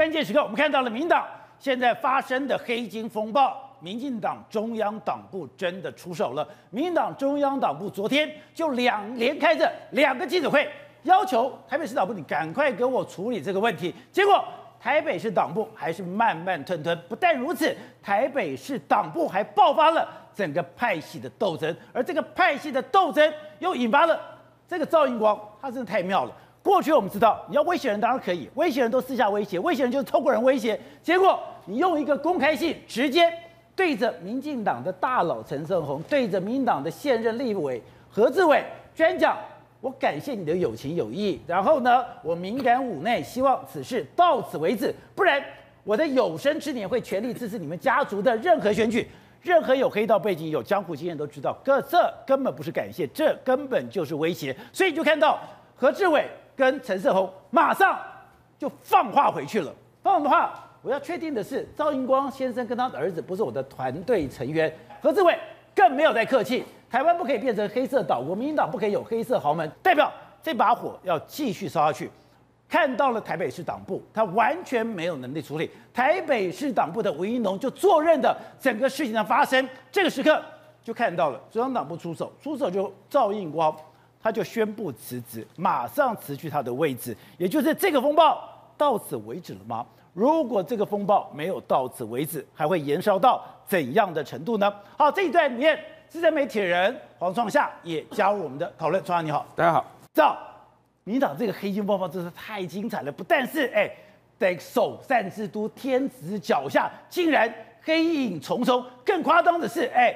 [0.02, 1.24] 关键时刻，我们看到了民党
[1.60, 6.44] 现在发生的黑金风暴，民进党中央党部真的出手了。
[6.70, 10.68] 民党中央党部昨天就两连开着两个记者会，
[11.04, 13.94] 要求台北市党部你赶快给我处理这个问题。
[14.10, 14.44] 结果
[14.80, 17.00] 台北市党部还是慢慢吞吞。
[17.08, 17.72] 不但如此，
[18.02, 24.20] 台北市党部还爆发了整个派系的斗争，而这个派系的斗争又引发了
[24.66, 26.32] 这个赵英光，他真的太妙了。
[26.62, 30.78] 过去我们知道，你要威胁人当然可以，威胁人都私下威胁，威胁人就是透过人威胁。
[31.02, 33.32] 结果你用一个公开信，直接
[33.74, 39.36] 对着民进党的大佬陈胜鸿，对着民进党的现任立委何志伟，居然讲
[39.80, 45.42] 我感谢你的有情有义，然后呢，我敏感五内，希望此事到此为止，不然
[45.82, 49.08] 我的有生之年会全力支持你们家族的任何选举。
[49.42, 54.56] 任何有黑道背景、有江湖经验都知道，这这根本不是感谢，这根本就是威胁。
[54.72, 55.40] 所以你就看到
[55.74, 56.24] 何志伟。
[56.56, 57.98] 跟陈胜鸿马上
[58.58, 59.72] 就放话回去了。
[60.02, 64.72] 放的话，我要确定的是，赵英光先生跟他的儿子不是我的团队成员。
[65.00, 65.38] 何志伟
[65.74, 72.10] 更没有在客气，台湾不可以变成黑色岛国，民进党不可以有黑色豪门，代表这把火要继续烧下去。
[72.68, 75.70] 看到了台北市党部，他完全没有能力处理。
[75.92, 80.42] 台北市党部的吴怡农就坐任的整个事情的发生，这个时刻
[80.82, 83.76] 就看到了中央党部出手，出手就赵应光。
[84.22, 88.40] 他就宣布辞职，马上辞去他的位置，也就是这个风暴
[88.78, 89.84] 到此为止了吗？
[90.14, 94.72] 如果这个风暴没有到此为止，还会延烧到怎样的程度呢？
[94.96, 99.02] 好，这一段里面，资深媒体人黄创夏也加入我们的讨论。
[99.02, 99.84] 创夏你好，大家好。
[100.12, 100.36] 照
[101.04, 103.90] 民党这个黑金风暴真是太精彩了，不但是哎，
[104.38, 107.52] 在首善之都天子脚下，竟然
[107.82, 110.14] 黑影重重，更夸张的是哎。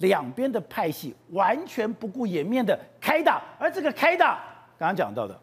[0.00, 4.38] 两边的派系完全不顾颜面的开打，而这个开打，
[4.78, 5.38] 刚刚讲到的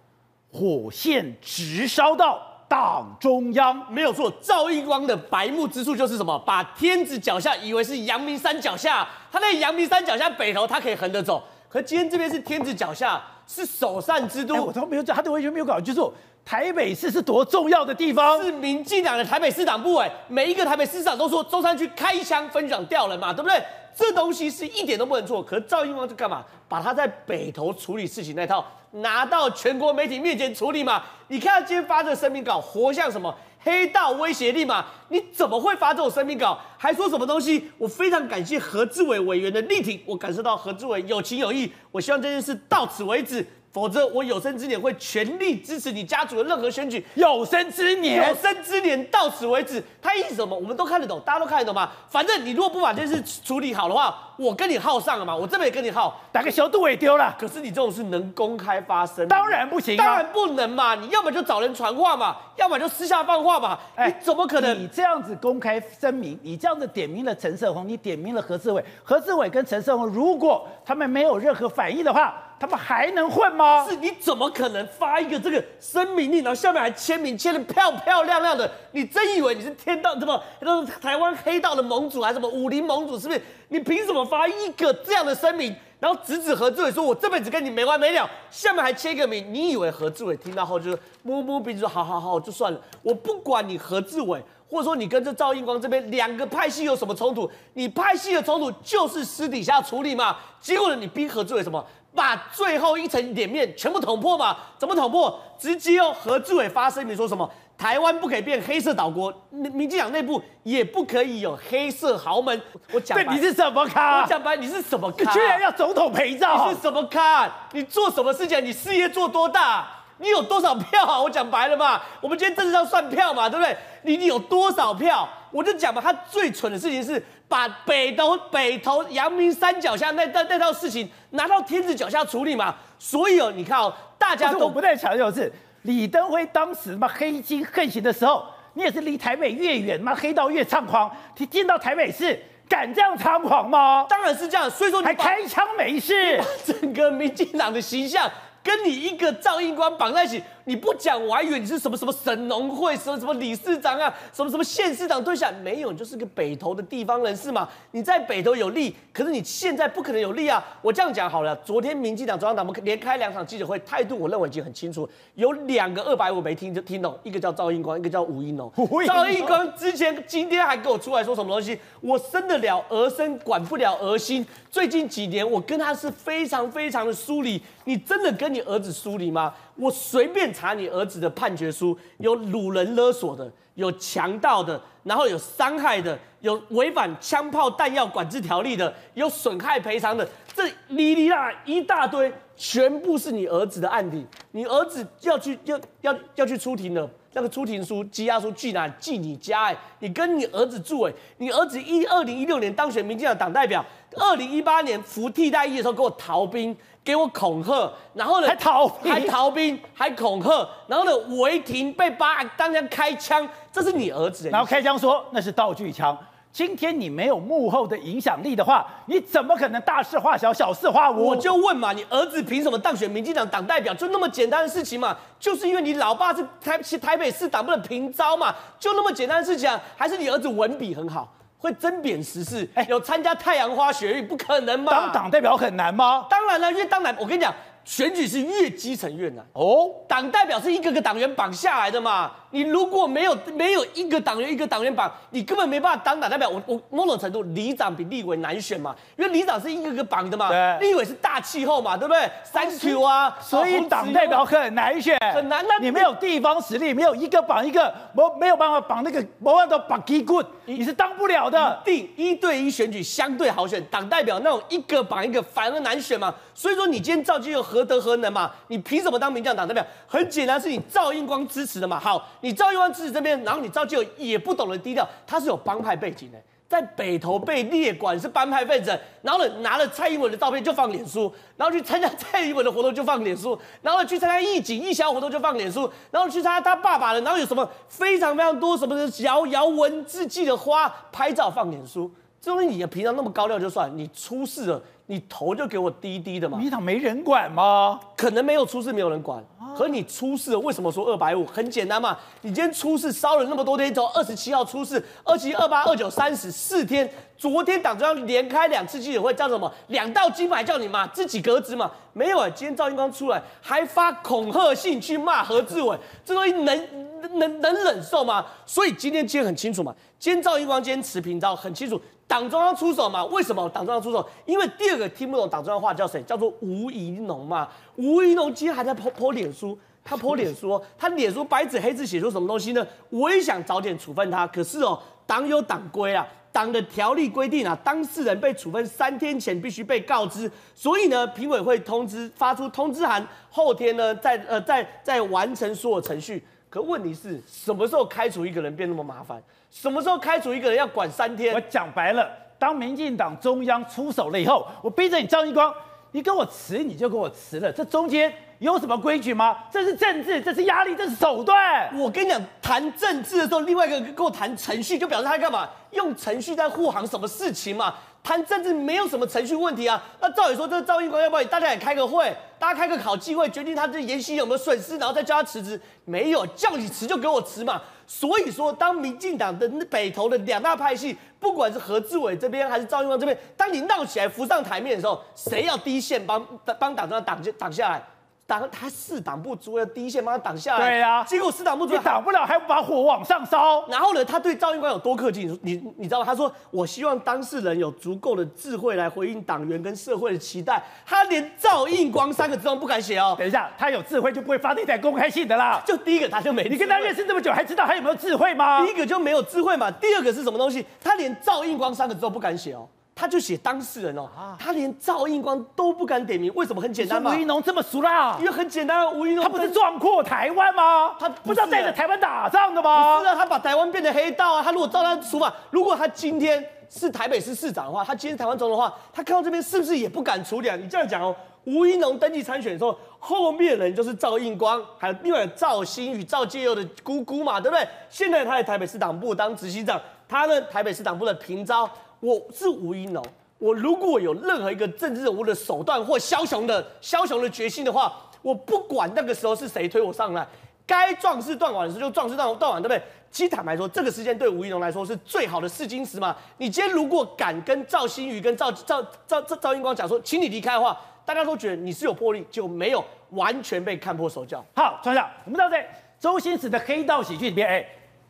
[0.51, 4.31] 火线直烧到党中央，没有错。
[4.41, 6.37] 赵英光的白目之处就是什么？
[6.39, 11.43] 把天子脚下以为是阳明山脚下，他在阳明山脚下北头，他可以横着走。
[11.69, 16.11] 可今天这边是天子脚下，是首善之都，我都没有讲，他都完全没有搞清楚
[16.47, 19.95] 台北市是多重要的地方，是民进党的台北市党部。
[19.95, 23.61] 哎，每一个台北市长都说中山区开枪分享掉人嘛，对不对？
[23.93, 26.45] 这东西是一点都不能错，可是赵英光就干嘛？
[26.69, 31.03] 把他在北投处理事情那套拿到全国媒体面前处理嘛？
[31.27, 34.85] 你看他今天发这个声明稿，活像什么黑道威胁力嘛？
[35.09, 36.57] 你怎么会发这种声明稿？
[36.77, 37.69] 还说什么东西？
[37.77, 43.45] 我非常感谢何志伟委员的力挺，我感受到何志伟有情有义，我希望这件事到此为止。
[43.77, 47.05] 否则，我有生之年会全力支持你家族的任何选举。
[47.13, 49.83] 有生之年，有生之年到此为止。
[50.01, 50.55] 他意思什么？
[50.55, 51.91] 我们都看得懂，大家都看得懂吗？
[52.09, 55.35] 反正你如果不把这件事处理好的话，我跟你耗上了嘛。
[55.35, 57.35] 我这边也跟你耗，打个小肚也丢了。
[57.39, 59.27] 可是你这种事能公开发生？
[59.27, 60.95] 当然不行啊，当然不能嘛。
[60.95, 63.77] 你要么就找人传话嘛，要么就私下放话嘛。
[63.93, 64.75] 哎，你怎么可能？
[64.75, 72.33] 你这样子公开声明，你这样子点名了陈胜宏，你点名了何志伟，何志伟跟陈胜宏，如果他们没有任何反应的话。
[72.59, 73.87] 他们还能混吗？
[73.87, 78.69] 是，你怎么可能发一个这个声明令，然后下面还签名签的漂漂亮亮的？
[78.91, 80.41] 你真以为你是天道什么？
[80.61, 83.19] 都是台湾黑道的盟主还是什么武林盟主？
[83.19, 83.41] 是不是？
[83.69, 85.75] 你凭什么发一个这样的声明？
[85.99, 97.49] 然后直指何志伟说：“我这辈子跟你没完没了。”下面还签个名，你以为何志伟听到后就是摸摸鼻子说：“好好好，就算了，我不管你何志伟。”或者说你跟这赵英光这边两个派系有什么冲突？
[97.75, 100.35] 你派系的冲突就是私底下处理嘛。
[100.59, 101.81] 结果呢，你逼何志伟什么？
[102.17, 104.57] 把最后一层脸面全部捅破嘛？
[104.79, 105.39] 怎么捅破？
[105.59, 107.47] 直接哦，何志伟发声明说什么？
[107.77, 112.59] 台湾不可以变黑色岛国，民民进党内部也不可以有黑色豪门。
[112.91, 114.21] 我讲白，你是什么咖？
[114.23, 115.23] 我讲白，你是什么咖？
[115.23, 116.67] 你居然要总统陪葬？
[116.67, 117.47] 你是什么咖？
[117.73, 118.65] 你做什么事情？
[118.65, 119.87] 你事业做多大？
[120.17, 121.21] 你有多少票啊？
[121.21, 123.77] 我讲白了嘛，我们今天政治上算票嘛，对不对？
[124.01, 125.29] 你你有多少票？
[125.51, 132.75] 我就讲嘛，他最蠢的事情是把北投、北投、阳明山脚下那那那套事情拿到天子脚下处理嘛。
[132.99, 135.51] 所以哦，你看哦，大家都我不太强调是
[135.83, 141.09] 李登辉当时嘛黑金横行的时候，你也是离台北越远嘛，黑道越猖狂。
[141.37, 142.37] 你进到台北市，
[142.67, 144.05] 敢这样猖狂吗？
[144.09, 144.69] 当然是这样。
[144.69, 148.29] 所以说你还开枪没事，整个民进党的形象。
[148.63, 157.69] 跟你一个赵英光绑在一起，你不讲我还以为你是什么什么神农会什么什么理事长啊，什么什么县市长对象，没有，你就是个北投的地方人士嘛。
[157.91, 160.61] 你在北投有利，可是你现在不可能有利啊。
[160.81, 165.09] 我这样讲好了，昨天民进党中央党部连开两场记者会，态度我认为已经很清楚。
[165.35, 168.69] 有两个二百五没听就听懂，一个叫赵英光，一个叫吴英龙。
[169.07, 171.79] 赵英光之前今天还跟我出来说什么东西？
[172.01, 174.45] 我生得了儿生，管不了儿心。
[174.69, 177.61] 最近几年我跟他是非常非常的疏离。
[177.85, 179.53] 你真的跟你儿子疏离吗？
[179.77, 194.25] 我随便查你儿子的判决书，有掳人勒索的，有强盗的，然后有伤害的，有违反枪炮弹药管制条例的，有损害赔偿的，这哩哩啦一大堆，全部是你儿子的案底。
[194.51, 198.87] 你儿子要去要要要去出庭了，那个出庭书羁押书寄哪？
[198.89, 206.75] 寄你家哎，你跟你儿子住哎，你儿子一二零一六年当选民进党党代表，二零一八年服替代役的时候给我逃兵。
[207.07, 214.49] 给我恐吓，然后呢还逃还逃兵，还恐吓，然后呢违停被扒，当然开枪，这是你儿子。
[214.49, 216.17] 然后开枪说那是道具枪。
[216.51, 221.27] 今天你没有幕后的影响力的话，你怎么可能大事化小，小事化无？
[221.27, 223.93] 我就问嘛，你儿子凭什么当选民进党党代表？
[223.93, 225.15] 就那么简单的事情嘛？
[225.39, 228.53] 就是因为你老爸是台台北市党部的平招嘛？
[228.77, 229.79] 就那么简单的事情啊？
[229.95, 231.31] 还是你儿子文笔很好？
[231.57, 234.91] 会针砭时事，哎，有参加太阳花学运，不可能吗？
[234.91, 236.25] 当党代表很难吗？
[236.29, 237.53] 当然了，因为当然，我跟你讲。
[237.87, 242.29] 选举是越基层越难哦，党代表是一个个党员绑下来的嘛。
[242.57, 246.49] 你如果没有没有一个党员一个党员绑，你根本没办法当党代表。
[246.49, 250.49] 我我某种程度，里长比立委难选嘛，因为里长是一个个绑的嘛，
[250.79, 252.27] 立委是大气候嘛，对不对？
[252.43, 255.63] 三 Q 啊，所以党代表很难选，很难。
[255.67, 261.79] 那你没有地方实力，没有一个绑一个，没没有办法绑那个，没办法绑基棍，你是当不了的。
[261.85, 266.33] 第一对一选举相对好选，党代表那种一个绑一个反而难选嘛。
[266.55, 268.49] 所以说你今天赵基佑何德何能嘛？
[268.69, 269.85] 你凭什么当民进党代表？
[270.07, 271.99] 很简单，是你赵英光支持的嘛。
[271.99, 276.37] 好，你赵英光支持这边，然后你赵基佑也不懂得低调，他是有帮派背景的，
[276.67, 294.81] 在北投被列管是帮派分子，然后呢拿了蔡英文的照片就放脸书，然后去参加蔡英文的活动就放脸书，然后去参加义警义消活动就放脸书，然后去参加他爸爸的，然后有什么非常非常多什么的姚姚文字记的花拍照放脸书，这东西你平常那么高调就算，你出事了。
[295.09, 296.59] 你头就给我低低的嘛？
[296.61, 297.97] 你党没人管吗？
[298.17, 299.41] 可能没有出事，没有人管。
[299.77, 301.45] 和你出事，为什么说二百五？
[301.45, 307.07] 很简单嘛，你今天出事烧了那么多天，从二十七号出事，二七、二八、二九、三十四天，
[307.37, 309.71] 昨天党中央连开两次记者会，叫什么？
[309.89, 311.91] 两道金牌叫你嘛，自己革职嘛？
[312.13, 318.45] 没有啊，今天赵英光出来还发恐吓信去骂何志伟，这东西能能能忍受吗？
[318.65, 321.99] 所以今天今天很清楚嘛，今天赵英光今天持平招很清楚。
[322.27, 323.23] 党中央出手嘛？
[323.25, 324.27] 为什么党中央出手？
[324.45, 326.21] 因为第二个听不懂党中央话叫谁？
[326.23, 327.69] 叫做吴怡农嘛。
[327.95, 332.85] 吴怡农今天还在 po po 脸书，他 po 脸书，他脸书白纸黑字写出什么东西呢？
[333.09, 346.45] 我也想早点处分他，可是哦，党有党规啊，党的条例规定啊，当事人被处分三天前必须被告知，所以呢，评委会通知发出通知函，后天呢再呃再再完成所有程序。
[346.69, 349.41] 可问题是什么时候开除一个人变那么麻烦？
[349.71, 351.53] 什么时候开除一个人要管三天？
[351.53, 355.73] 我讲白了，当民进党中央出手了以后，我逼着你赵英光，
[356.11, 359.57] 你跟我辞你就跟我辞了，这中间有什么规矩吗？
[359.71, 361.89] 这是政治，这是压力，这是手段。
[361.97, 365.69] 我跟你讲，谈政治的时候，另外一个跟我谈程序，就表示他干嘛？
[365.91, 367.95] 用程序在护航什么事情嘛？
[368.21, 370.03] 谈政治没有什么程序问题啊。
[370.19, 372.35] 那照理说，这个赵英光要不要大家也开个会？
[372.59, 375.79] 大家开个考机会，决定他这言行有没有损失，然后再叫他辞职。
[376.05, 377.81] 没有，叫你辞就给我辞嘛。
[378.05, 386.45] 所以说，当民进党的北投的两大派系，不管是何志伟这边还是赵英光这边，当你闹起来浮上台面的时候，谁要第一线帮
[386.79, 388.03] 帮党中央挡挡下来？
[388.47, 390.89] 挡他四挡不足，要第一线帮他挡下来。
[390.89, 393.85] 对呀、啊，结果四挡不足，你挡不了，还把火往上烧。
[393.89, 395.43] 然后呢，他对赵英光有多客气？
[395.61, 396.25] 你你你知道吗？
[396.25, 403.35] 他说：“我希望当事人有足够的智慧来回应党员跟社会的期待。”他连赵英光三个字都不敢写哦。
[403.37, 405.83] 等一下，他有智慧就不会发那台公开信的啦。
[405.85, 408.85] 就第一个他就没，你跟他认识这么久，还知道他有没有智慧吗？
[408.85, 409.91] 第一个就没有智慧嘛。
[409.91, 410.85] 第二个是什么东西？
[411.03, 412.87] 他连赵英光三个字都不敢写哦。
[413.17, 416.79] 他就写当事人哦，他连赵应光都不敢点名，为什么？
[416.79, 417.31] 很简单嘛。
[417.31, 421.15] 吴怡农这么熟啦，因为很简单，吴怡农他不是壮阔台湾吗？
[421.19, 423.17] 他不知道带着台湾打仗的吗？
[423.17, 424.61] 不是啊，他把台湾变成黑道啊。
[424.61, 430.75] 他如果照他说法，如果他今天是台北市市长的话，他今天台湾总统的话，他看到这边是不是也不敢处理啊？
[430.75, 437.87] 你这样讲哦，吴怡农登记参选的时候，后面的人就是赵应光，还有另外赵新宇、赵介佑的姑姑嘛，对不对？
[438.11, 439.99] 现在他在台北市党部当执行长，
[440.29, 441.89] 他呢台北市党部的平召。
[442.19, 443.23] 我是吴怡农，
[443.59, 450.47] 我如果有任何一个政治人物的手段或枭雄的枭雄的决心的话，我不管那个时候是谁推我上来，
[450.85, 453.01] 该壮士断腕的时候就壮士断断腕，对不对？
[453.29, 456.35] 其实坦白说，这个时间对吴怡农来说是最好的试金石嘛。
[456.57, 464.63] 你今天如果敢跟赵新宇、跟赵赵赵赵赵英光讲说，请你离开的话，大家都觉得你是有魄力，就没有完全被看破手脚。
[464.73, 465.87] 好，船长，我们到在
[466.19, 467.85] 周星驰的黑道喜剧里面，哎，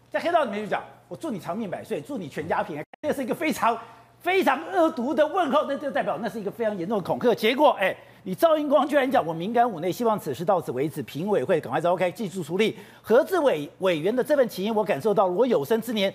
[0.09, 0.83] 在黑道里面就讲。
[1.07, 2.83] 我祝你长命百岁，祝你全家平安。
[3.01, 3.77] 这是一个非常
[4.19, 7.33] 非常恶毒的问候，那就代表那是一个非常严重的恐吓。
[7.33, 12.77] 结果，哎，你赵英光居然讲我敏感五内，希望此事到此为止，评委会赶快召开，技术处理。
[13.01, 16.13] 何志伟委员的这份情谊，我感受到了，我有生之年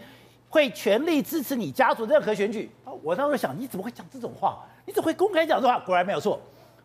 [0.48, 2.70] 会全力支持你家族任何选举。
[3.02, 4.58] 我当时想，你怎么会讲这种话？
[4.84, 5.78] 你怎么会公开讲这话？
[5.78, 6.38] 果然没有错，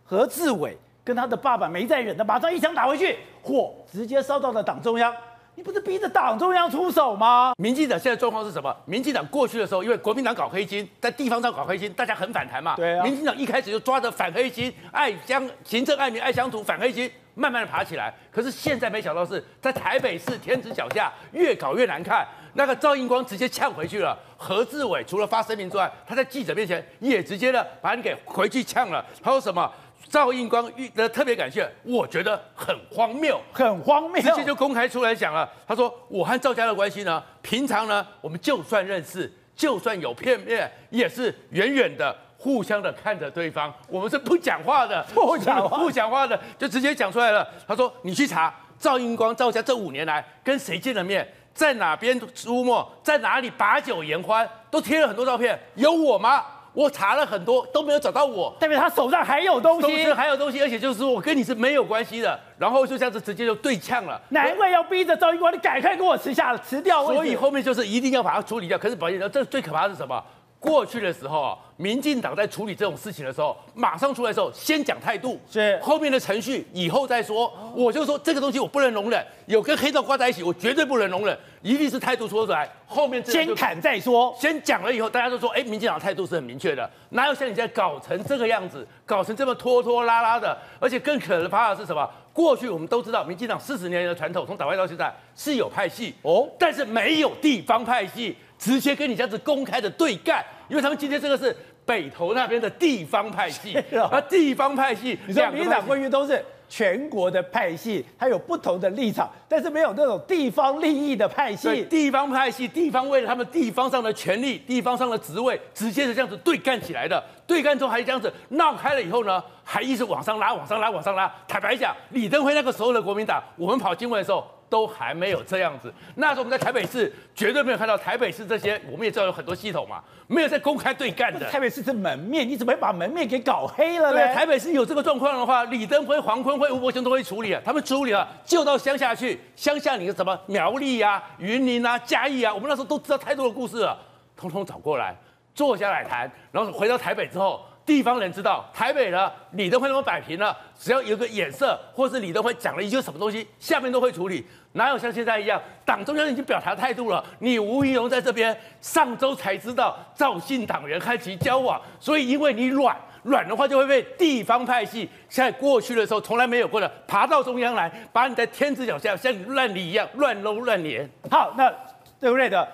[0.05, 5.14] 何志伟跟他的爸爸没再忍的，马上一枪打回去，火直接烧到了党中央。
[5.58, 7.51] 你不是逼着党中央出手吗？
[7.58, 8.72] 民进党现在状况是什么？
[8.86, 12.76] 民进党过去的时候，因为国民党搞黑金，在地方上搞黑金，大家很反弹嘛。
[12.76, 13.03] 对啊。
[13.03, 18.14] 民进党一开始就抓着反黑金、爱乡行政爱民、爱乡土、反黑金，慢慢的爬起来。
[18.32, 22.24] 可是现在没想到是在台北市天子脚下，越搞越难看。
[22.53, 24.16] 那个赵英光直接呛回去了。
[24.38, 29.03] 何志伟除了发声明之外，他在记者面前也直接的把你给回去呛了。
[29.24, 29.72] 他说什么？
[30.10, 35.49] 赵英光遇的特别感谢，我觉得很荒谬，很荒谬，直接就公开出来讲了。
[35.68, 56.45] 他说：“我和赵家的关系呢，平常呢，我们就算认识，就算有片面，也是远远的互相的看着对方，我们是不讲话的， 不讲话， 不讲话的，就直接讲出来了。”他说：“你去查赵英光、赵家这五年来跟谁见了面，在哪边出没，在哪里把酒言欢，都贴了很多照片，有我吗？”
[56.78, 64.21] 我查了很多都没有找到我，代表他手上还有东西，还有东西，而且就是说我跟你是没有关系的，然后就这样子直接就对呛了。
[64.30, 67.03] 难怪要逼着赵英光，你赶快给我辞下辞掉。
[67.03, 68.78] 所以后面就是一定要把它处理掉。
[68.78, 70.23] 可是保险，这最可怕的是什么？
[70.60, 77.51] 过去的时候啊，民进党在处理这种事情的时候，马上出来的时候先讲态度，是后面的程序以后再说。
[77.76, 84.36] 我就说这个东西我不能容忍，有跟黑道挂在一起，我绝对不能容忍，一定是态度说出来，后面先砍再说。
[84.39, 90.58] 先讲了以后，大家都说，哎，民进党态度是很明确的，哪有像你现在搞成这个样子，搞成这么拖拖拉拉的？
[90.80, 92.10] 而且更可怕的是什么？
[92.34, 98.36] 过去我们都知道，民进党四十年的传统，从党外到现在是有派系哦，但是没有地方派系。
[98.58, 101.55] 直接跟你这样子公开的对干，因为他们今天这个是
[101.86, 103.78] 北投那边的地方派系，
[104.12, 111.84] 啊，地方派系，你说民进党官员都是全国的派系，它有不同的立场，但是没有那种地方利益的派系。
[111.86, 117.24] 地方派系，地方为了他们地方上的权利、地方上的职位，直接是这样子对干起来的。
[117.45, 121.34] 对干之后还这样子闹开了以后呢，还一直往上拉、往上拉、往上拉。
[121.47, 124.45] 坦白讲，李登辉那个时候的国民党，我们跑经文的时候。
[124.70, 125.93] 都还没有这样子。
[126.15, 131.49] 那时候我们在台北市绝对没有看到台北市这些，我们也知道有很多系统嘛，没有在公开对干的。
[131.49, 134.18] 台北市是门面，你怎么会把门面给搞黑了呢？
[134.18, 137.61] 对，台北市有这个状况的话，李登辉、黄坤辉、吴伯雄都会处理啊。
[137.63, 143.97] 他们处理了，就到乡下去，乡下你的什么苗栗啊、云林啊、嘉义啊，我们那时候都知道太多的故事了，
[144.36, 145.15] 通通找过来，
[145.53, 147.63] 坐下来谈，然后回到台北之后。
[147.88, 171.10] 地方人知道台北呢，李登辉那么摆平了，只要有个眼色，或是李登辉讲了一句什么东西，下面都会处理，哪有像现在一样，党中央已经表达态度了，你吴怡农在这边上周才知道赵姓党员和其交往，所以因为你软软的话，就会被地方派系，在过去的时候从来没有过的，爬到中央来，把你在天子脚下像你乱理一样乱搂乱撵。
[171.32, 171.74] 好，那
[172.20, 172.68] 对不对的？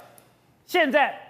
[0.65, 1.22] 现在。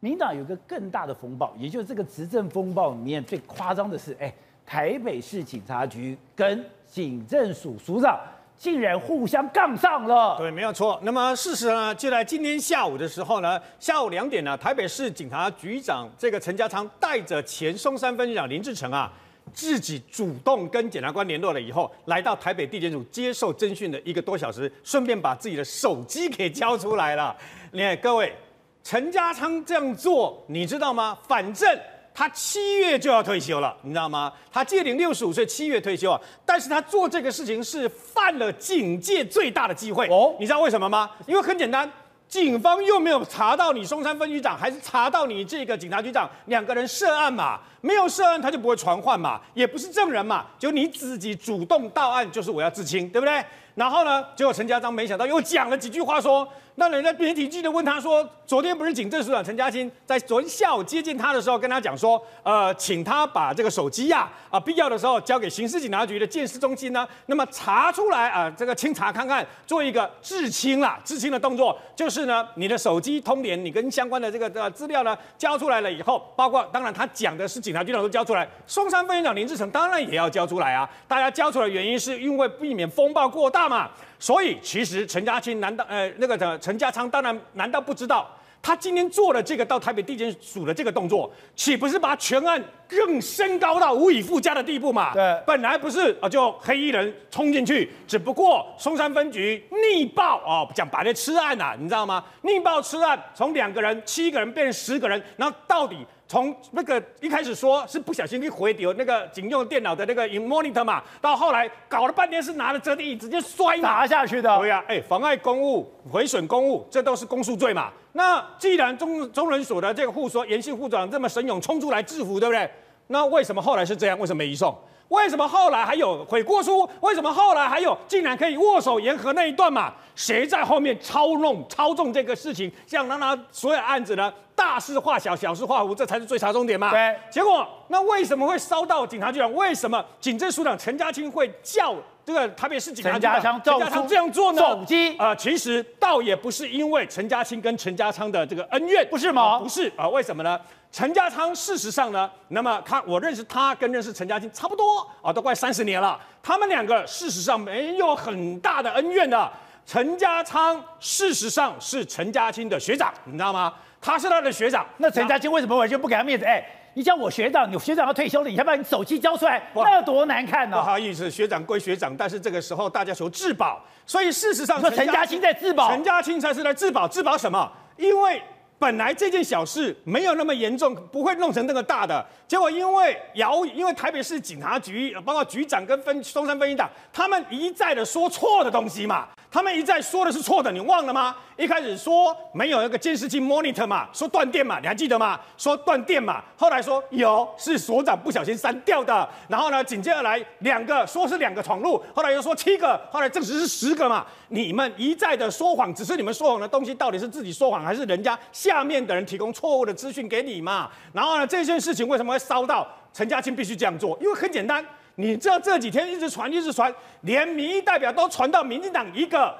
[0.00, 4.32] 民党有个更大的风暴，也就是这个执政风暴里面最夸张的是，哎，
[4.64, 8.18] 台北市警察局跟警政署署长
[8.56, 10.38] 竟然互相杠上了。
[10.38, 10.98] 对，没有错。
[11.02, 19.12] 那么事实呢，就在今天下午的时候呢，下午两点呢，台北市警察局长这个陈家昌带着前松山分局长林志成啊，
[19.52, 27.36] 自己主动跟检察官联络了以后，来到台北地检署接受侦讯的一个多小时，顺便把自己的手机给交出来了。
[27.72, 28.34] 你看各位，
[28.82, 31.18] 陈家昌这样做，你知道吗？
[31.26, 31.78] 反正。
[32.12, 34.30] 他七月就要退休了，你知道吗？
[34.52, 36.20] 他届龄六十五岁，七月退休啊。
[36.44, 40.34] 但是他做这个事情是犯了警界最大的忌讳哦。
[40.38, 41.08] 你知道为什么吗？
[41.26, 41.90] 因为很简单，
[42.28, 47.60] 警方又没有查到你松山分局长，还是查到你这个警察局长两个人涉案嘛？
[47.80, 53.44] 没有涉案，他就不会传唤嘛，也不是证人嘛，就你自己主动到案，就是我要自清，对不对？
[53.74, 56.46] 然后呢，结果陈家章没想到又讲了几句话说。
[56.76, 88.28] 那人家媒体记者问他说：“昨天不是警政署长陈家清在昨天下午接见他的时候，跟他讲说，呃，请他把这个手机呀，啊，必要的时候交给刑事警察局的鉴识中心呢，那么查出来啊，这个清查看看，做一个自清啦，自清的动作，就是呢，你的手机通联，你跟相关的这个呃资料呢交出来了以后，包括当然他讲的是警察局长都交出来，松山分局长林志成当然也要交出来啊，大家交出来的原因是因为避免风暴过大嘛。”所以，其实陈家青难道呃那个的陈家昌当然难道不知道，
[88.60, 95.14] 他今天做了这个到台北地检署的这个动作，岂不是把全案更升高到无以复加的地步嘛？
[95.14, 102.24] 对，本来不是啊，就黑衣人冲进去，只不过松山分局逆报哦，讲白了吃案呐、啊，你知道吗？
[102.42, 106.04] 逆报吃案，从两个人、七个人变成十个人，然后到底。
[106.30, 114.56] 从那个一开始说是不小心一回丢那个警用电脑的那个 monitor 嘛，到后来搞了半天是拿着折叠椅直接摔砸下去的。
[114.60, 117.90] 对呀、啊，哎，妨碍公务、毁损公务，这都是公诉罪嘛。
[118.12, 122.70] 那既然中中人所的这个护说严姓副长这么神勇冲出来制服，对不对？
[123.08, 124.16] 那为什么后来是这样？
[124.16, 124.72] 为什么没移送？
[125.10, 126.88] 为什么后来还有悔过书？
[127.00, 129.92] 为什么后来还有竟然可以握手言和那一段嘛？
[130.14, 136.90] 谁在后面操弄操纵这个事情，想让他所有案子呢大事化小，小事化无，这才是最查重点嘛？
[136.90, 137.16] 对。
[137.28, 139.52] 结果那为什么会烧到警察局长？
[139.52, 141.94] 为什么警政署长陈家清会叫
[142.24, 144.60] 这个台北市警察局长陈家昌这样做呢？
[144.60, 149.54] 手机啊，其实倒也不是因为陈家青跟陈家昌的这个恩怨，不是吗？
[149.54, 150.60] 呃、不是啊、呃，为什么呢？
[150.92, 156.20] 陈家昌事实上呢，那么他我认识他跟认识陈家青差不多啊，都快三十年了。
[156.42, 159.50] 他们两个事实上没有很大的恩怨的。
[159.86, 163.72] 陈家昌事实上是陈家青的学长，你知道吗？
[164.00, 164.86] 他是他的学长。
[164.98, 166.44] 那陈家青为什么完全不给他面子？
[166.44, 166.64] 哎，
[166.94, 170.80] 你叫我学长，你学长要退休了，你还把你手机交出来，那多难看呢、哦？
[170.80, 177.70] 不好意思，学长归学长，但是这个时候大家求自保，所以事实上陈家青在自保，陈家青才是来自保，自保什么？
[177.96, 178.42] 因为。
[178.80, 182.24] 本来这件小事没有那么严重，不会弄成那个大的。
[182.48, 189.28] 结果因为谣，因为台北市警察局，包括局长跟分松山分局长，他们一再的说错的东西嘛。
[189.50, 191.34] 他们一再说的是错的，你忘了吗？
[191.56, 195.40] 一开始说没有那个监视器 monitor 嘛，说断电嘛，你还记得吗？
[195.56, 199.28] 说断电嘛，后来说有，是所长不小心删掉的。
[199.48, 204.24] 然后呢，紧接着来两个，说是两个闯入，后来又说七个，后来证实是十个嘛。
[204.50, 210.88] 你们一再的说谎，只是你们说谎的东西到底是自己说谎，还是人家下面的人提供错误的资讯给你嘛？
[211.12, 214.16] 然后呢，这件事情为什么会烧到陈家青必须这样做？
[214.20, 214.86] 因为很简单。
[215.16, 216.92] 你知道这几天一直传，一直传，
[217.22, 219.54] 连民意代表都传到民进党一个，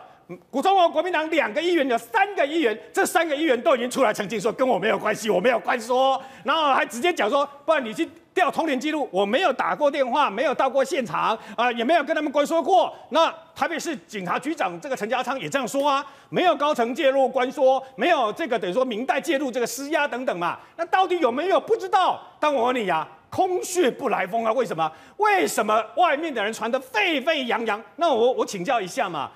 [0.50, 12.94] 古中国国民党两个议员，有三个议员，这三个议员都已经出来澄清说跟我没有关系，我没有关系说，然后还直接讲说，不然你去调通联记录，我没有打过电话，没有到过现场，啊、也没有跟他们关说过。
[13.10, 22.20] 那台北市警察局长这个陈家昌也这样说啊，没有高层介入关说，没有这个等于说明代介入这个施压等等嘛，那到底有没有不知道？
[22.38, 23.08] 但我问你呀、啊。
[23.30, 24.52] 空穴不来风啊！
[24.54, 24.90] 为什么？
[25.18, 27.80] 为什么外面的人传得沸沸扬扬？
[27.94, 29.30] 那我我请教一下嘛，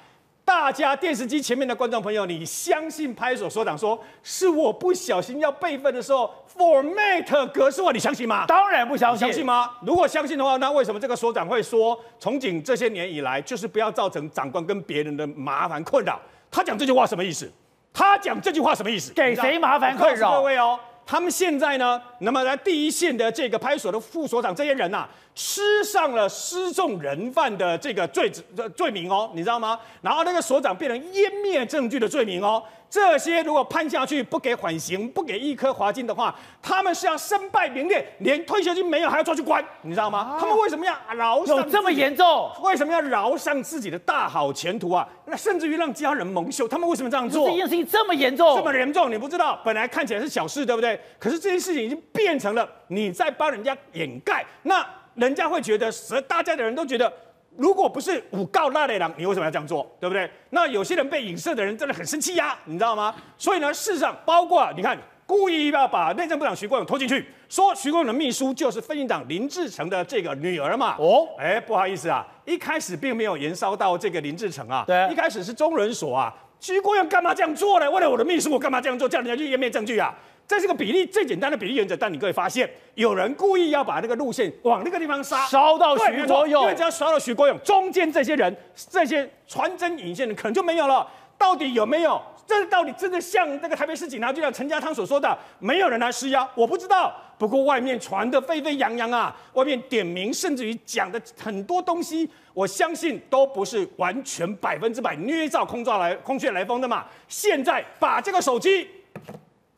[0.44, 7.90] 大家电视机前面的观众朋友，你相信派出所所长说是我不小心要备份的时候 format 格式化？
[7.92, 8.44] 你相信吗？
[8.46, 9.26] 当然不相信。
[9.26, 9.70] 相信吗？
[9.80, 16.20] 如果相信的话，那为什么这个所长会说从警这些年以来就是不要造成长官跟别人的麻烦困扰？
[16.50, 17.50] 他讲这句话什么意思？
[17.92, 19.14] 他讲这句话什么意思？
[19.14, 20.32] 给谁麻烦困扰？
[20.32, 20.78] 各位哦。
[21.06, 28.42] 他们现在呢，那么在第一线的这个派出所的副所长这些人呐、吃上了失纵人犯的这个罪子
[28.76, 29.78] 罪名哦，你知道吗？
[30.00, 32.62] 然后那个所长变成湮灭证据的罪名哦。
[32.94, 40.20] 这些如果判下去不给缓刑，不给一颗罚金的话，他们是要身败名裂，连退休金没有还要抓去关，你知道吗？
[40.20, 41.56] 啊、他们为什么要饶上？
[41.56, 42.48] 有这么严重？
[42.62, 45.08] 为什么要饶上自己的大好前途啊？
[45.24, 47.50] 那甚至于让家人蒙羞，他们为什么这样做？
[47.50, 48.54] 这件事情这么严重？
[48.56, 49.10] 这么严重？
[49.10, 49.60] 你不知道？
[49.64, 50.96] 本来看起来是小事，对不对？
[51.18, 54.46] 可是这件事情已经变成了你在帮人家掩盖。
[54.62, 55.90] 那人家会觉得，
[56.28, 57.12] 大家的人都觉得，
[57.56, 60.28] 如果不是诬告那类人，你为什么要这样做，对不对？
[60.50, 63.14] 那有些人被影射的人真的很生气呀、啊，你知道吗？
[63.38, 70.96] 所以呢，事实上，包括你看，故意要把内政部长徐国勇拖进去，说徐国勇的秘书就是分进党林志成的这个女儿嘛。
[70.98, 76.34] 哦，哎，不好意思啊，一开始并没有延烧到这个林志成啊，对，一开始是中人所啊。
[76.60, 77.90] 徐国勇干嘛这样做呢？
[77.90, 79.06] 为了我的秘书，我干嘛这样做？
[79.06, 80.14] 叫人家去湮灭证据啊！
[80.46, 88.54] 这是个比例最简单的比例原则，但你可以发现，有人故意要把那个路线往那个地方杀，烧到徐国勇，因为只要烧到徐国勇，中间这些人、
[88.90, 91.06] 这些传真引线的可能就没有了。
[91.36, 92.20] 到底有没有？
[92.46, 96.46] 这到底真的像那个台北市警察局长陈家昌所说的，没有人来施压？
[96.54, 97.12] 我不知道。
[97.38, 107.06] 不过外面传的沸沸扬扬啊，外面点名，甚至于讲的很多东西，我相信都不是完全百分之百捏造空照来空穴来风的嘛。
[107.26, 108.86] 现在把这个手机，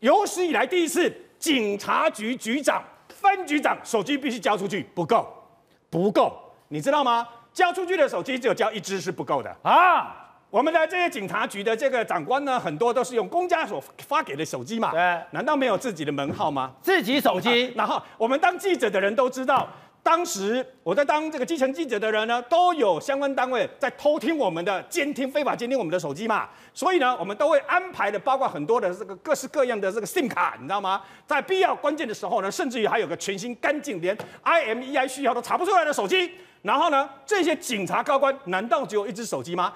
[0.00, 5.26] 有史以来第一次，警察局局长、分局长手机必须交出去，不够，
[5.88, 6.36] 不够，
[6.68, 7.26] 你知道吗？
[7.52, 10.22] 交出去的手机只有交一只是不够的啊。
[10.50, 16.72] 我们的这些警察局的这个长官呢，很多都是用公家所发给的手机嘛，对，难道没有自己的门号吗？
[16.80, 17.72] 自己手机。
[17.74, 19.68] 然后我们当记者的人都知道，
[20.06, 26.48] 当时我在当这个基层记者的人呢，都有相关单位在偷听我们的监听，非法监听我们的手机嘛。
[26.72, 31.02] 所以呢，我们都会安排的，包括很多的这个各式各样的这个 SIM 卡，你知道吗？
[31.26, 36.30] 在必要关键的时候呢，甚至于还有个全新干净，连 IMEI 序号都查不出来的手机。
[36.62, 39.72] 然后呢，这些警察高官难道只有一只手机吗？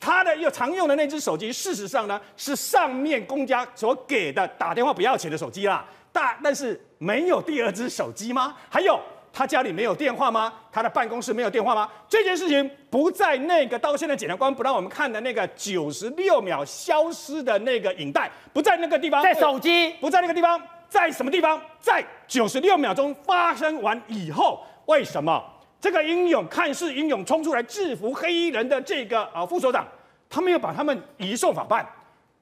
[0.00, 5.84] 他的又常用的那只手机，事实上呢是上面公家所给的打电话不要钱的手机啦。
[6.10, 8.56] 但但是没有第二只手机吗？
[8.70, 8.98] 还有
[9.34, 10.52] 他家里没有电话吗？
[10.70, 11.90] 他的办公室没有电话吗？
[12.08, 21.60] 这件事情不在那个到现在检察官不让我们看的那个九十六秒消失的那个影带，不在那个地方，在手机不在那个地方，在什么地方？
[21.80, 25.42] 在九十六秒钟发生完以后，为什么？
[25.80, 29.86] 这个英勇看似英勇冲出来制服黑衣人的这个啊副所长，
[30.30, 31.84] 他没有把他们移送法办，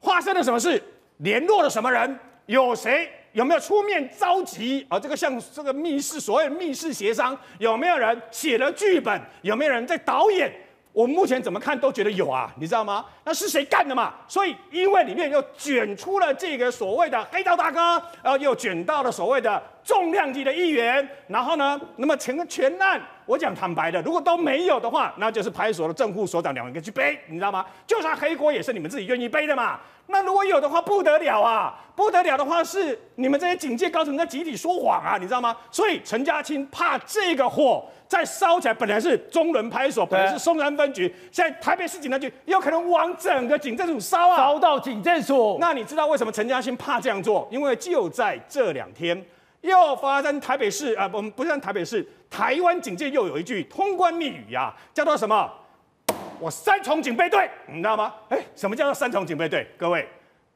[0.02, 0.80] 发生了什么事？
[1.16, 2.18] 联络了什么人？
[2.46, 3.10] 有谁？
[3.32, 4.98] 有没有出面召集啊？
[4.98, 9.20] 这个像这个密室，所谓密室协商，有没有人写了剧本？
[9.42, 10.52] 有没有人在导演？
[10.92, 13.06] 我们目前怎么看都觉得有啊，你知道吗？
[13.24, 14.12] 那是谁干的嘛？
[14.28, 17.80] 所以因为里面又卷出了这个所谓的黑道大哥，
[18.22, 27.64] 然后又卷到了所谓的重量级的议员，然后呢，那么整个全案，我讲坦白的，如果都没有的话，那就是派出所的正副所长两个人去背，你知道吗？
[27.86, 29.80] 就算黑锅也是你们自己愿意背的嘛。
[30.08, 35.56] 那如果有的话不得了啊，不得了的话是你们这些警界高层在集体说谎啊，你知道吗？
[35.70, 45.56] 所以陈家青怕这个火再烧起来，本来是中仑派出所，本来是松山分局，现在台北市警察局有可能往整个警政署烧啊，烧到警政署。
[45.60, 47.48] 那你知道为什么陈家青怕这样做？
[47.50, 49.24] 因为就在这两天，
[49.62, 55.50] 又发生台北市啊，不不是台北市，台湾警界又有一句通关密语呀、啊，叫做什么？
[56.38, 58.12] 我三重警备队，你知道吗？
[58.28, 59.66] 哎，什么叫做三重警备队？
[59.78, 60.06] 各位，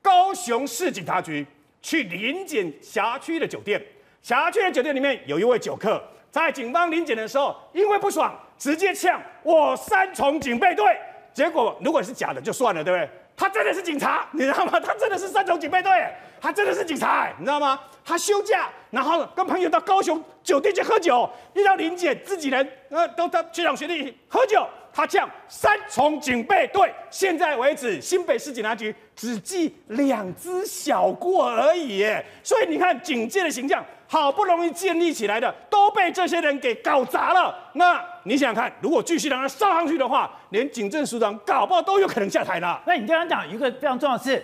[0.02, 1.46] 高雄市警察局
[1.80, 3.80] 去临检辖区的酒店，
[4.20, 10.84] 辖区的酒店里面有一位酒客，在警方临检的时候，因为不爽，直接呛我三重警备队。
[11.32, 13.08] 结果如果是假的就算了，对不对？
[13.36, 14.80] 他真的是警察，你知道吗？
[14.80, 15.92] 他真的是三重警备队，
[16.40, 17.78] 他真的是警察，你知道吗？
[18.02, 24.66] 他休假，然后跟朋友到高雄酒店去喝酒，遇到林检，自己人呃都到学长学弟喝酒。
[24.90, 32.02] 他呛三重警备队，现在为止新北市警察局只记两只小过而已，
[32.42, 37.54] 所以你看警界的形象好不容易建立起来的，都被这些人给搞砸了。
[37.74, 42.82] 那你想想看，如果继续让他上上去的话，连警政署长搞不好都有可能下台了。
[42.86, 44.42] 那你刚刚讲一个非常重要的是，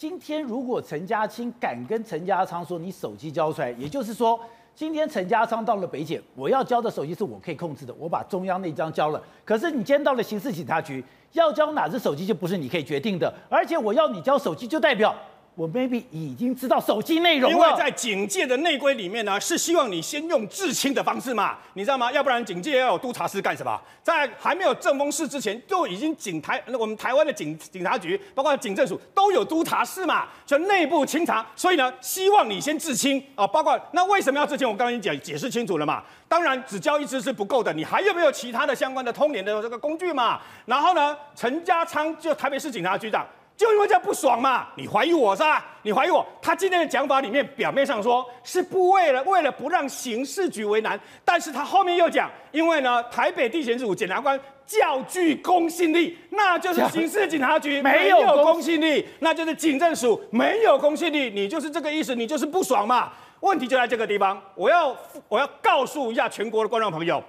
[0.00, 4.40] 今天如果陈家青敢跟陈家昌说你手机交出来，也就是说。
[4.74, 9.22] 今天陈家昌到了北检，我要交的手机是我可以控制的，我把中央那张交了。
[9.44, 15.14] 可是你今天到了刑事警察局，要交哪只手机就不是你可以决定的，而且我要你交手机，就代表。
[15.60, 22.10] 我 maybe 已经知道手机内容了，因为在警界的内规里面呢，是希望你先用至亲的方式嘛，你知道吗？
[22.10, 23.78] 要不然警界要有督察室干什么？
[24.02, 31.46] 在还没有正风室之前，就已经警台，我们台湾的警警察局，包括警政署都有督察室嘛，就内部清查。
[31.54, 34.66] 所以呢，希望你先至亲啊，包括那为什么要至亲？
[34.66, 36.02] 我刚刚已经解解释清楚了嘛。
[36.26, 40.40] 当然，只交一支是不够的，你还有没有其他的相关的通联的这个工具嘛？
[40.64, 43.26] 然后呢，陈家昌就台北市警察局长。
[43.60, 45.62] 就因为这样不爽嘛，你怀疑我是吧？
[45.82, 46.26] 你怀疑我？
[46.40, 63.12] 他今天的讲法里面，表面上说是不为了为了不让刑事局为难，但是他后面又讲，因为呢，台北地检署检察官较具公信力，那就是刑事警察局 没有公信力，那就是警政署没有公信力，你就是这个意思，你就是不爽嘛。
[63.40, 64.96] 问题就在这个地方，我要
[65.28, 67.22] 我要告诉一下全国的观众朋友，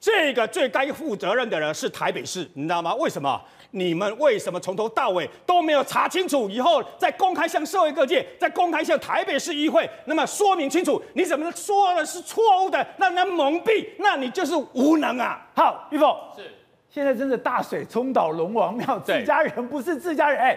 [0.00, 2.94] 这个最该负责任的人是台北市，你知道吗？
[2.94, 3.38] 为什么？
[3.76, 6.48] 你们为什么从头到尾都没有查清楚？
[6.48, 15.44] 以后再公开向社会各界，再公开向台北市议会，那么说明清楚，你怎么说的是错误的，让人蒙蔽，那你就是无能啊！
[15.56, 16.42] 好，玉凤是，
[16.88, 20.38] 现在真的大水冲倒龙王庙，自家人不是自家人。
[20.38, 20.56] 哎，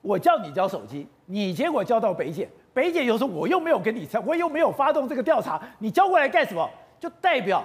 [0.00, 6.66] 我叫你交手机，你结果交到北检，北检又说我又没有跟你查，我又没有发动这个调查，你交过来干什么？
[6.98, 7.62] 就代表。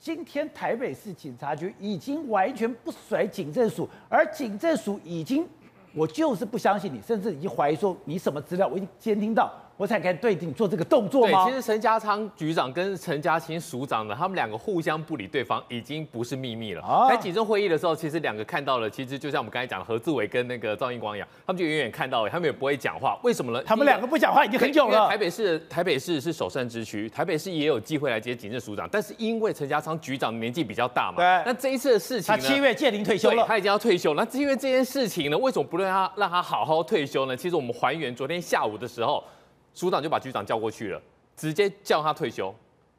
[0.00, 5.46] 今天台北市警察局已经完全不甩警政署，而警政署已经，
[5.94, 9.52] 我就是不相信你，甚至已经怀疑说你什么资料我已经监听到。
[9.80, 11.46] 我才敢对你做这个动作吗？
[11.46, 16.82] 对，其实陈家昌局长跟陈家清署长呢，他们两个互相不理对方，已经不是秘密了。
[16.82, 23.18] 啊、在警政会议的时候，其实两个看到了，其实就像我们刚才讲的何志伟跟那个赵英光一样，他们就远远看到了，他们也不会讲话。
[23.22, 23.62] 为什么呢？
[23.64, 25.08] 他们两个不讲话已经很久了。
[25.08, 31.24] 台北市台北市是首善之区，台北市也有机会来接警政署长，但是因为陈家昌局长年纪比较大嘛，对。
[31.46, 34.22] 那这一次的事情，他七月届龄退休了，他已经要退休了。
[34.30, 37.34] 那因为这件事情呢，为什么不让他让他好好退休呢？
[37.34, 39.24] 其实我们还原昨天下午的时候。
[39.74, 41.00] 署长就把局长叫过去了，
[41.36, 42.54] 直接叫他退休，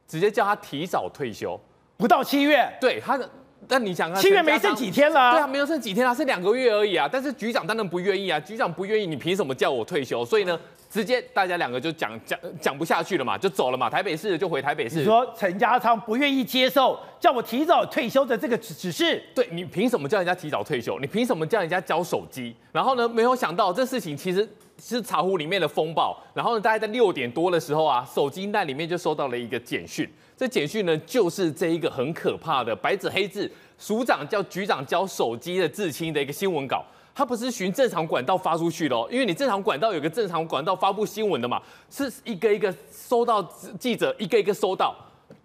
[0.08, 1.60] 直接叫他提早退休，
[1.98, 2.68] 不到七月。
[2.80, 3.30] 对他的，
[3.68, 5.32] 但你想看，七月没剩几天了。
[5.32, 7.08] 对啊，没有剩几天啊，是两个月而已啊。
[7.12, 10.26] 但是局长当然不愿意啊，局长不愿意，你凭什么叫我退休？
[10.26, 13.90] 所以呢，直接大家两个就讲讲讲不下去了嘛，就走了嘛。
[13.90, 15.00] 台北市就回台北市。
[15.00, 19.22] 你说陈家昌不愿意接受叫我提早退休的这个指指示？
[19.36, 20.98] 对，你凭什么叫人家提早退休？
[21.00, 22.56] 你凭什么叫人家交手机？
[22.72, 24.48] 然后呢，没有想到这事情其实。
[24.84, 30.10] 是茶壶里面的风暴，然后呢，大概在六点多的时候啊，手机袋里面就收到了一个简讯。
[30.36, 36.84] 这简讯呢，就是这一个很可怕的白纸黑字，署长叫局长交手机的至亲的一个新闻稿。
[37.14, 43.44] 它不是循正常管道发出去的哦，因为你正常管道有个正常管道发布新闻的嘛，是一个一个收到
[43.80, 44.96] 记者一个一个收到，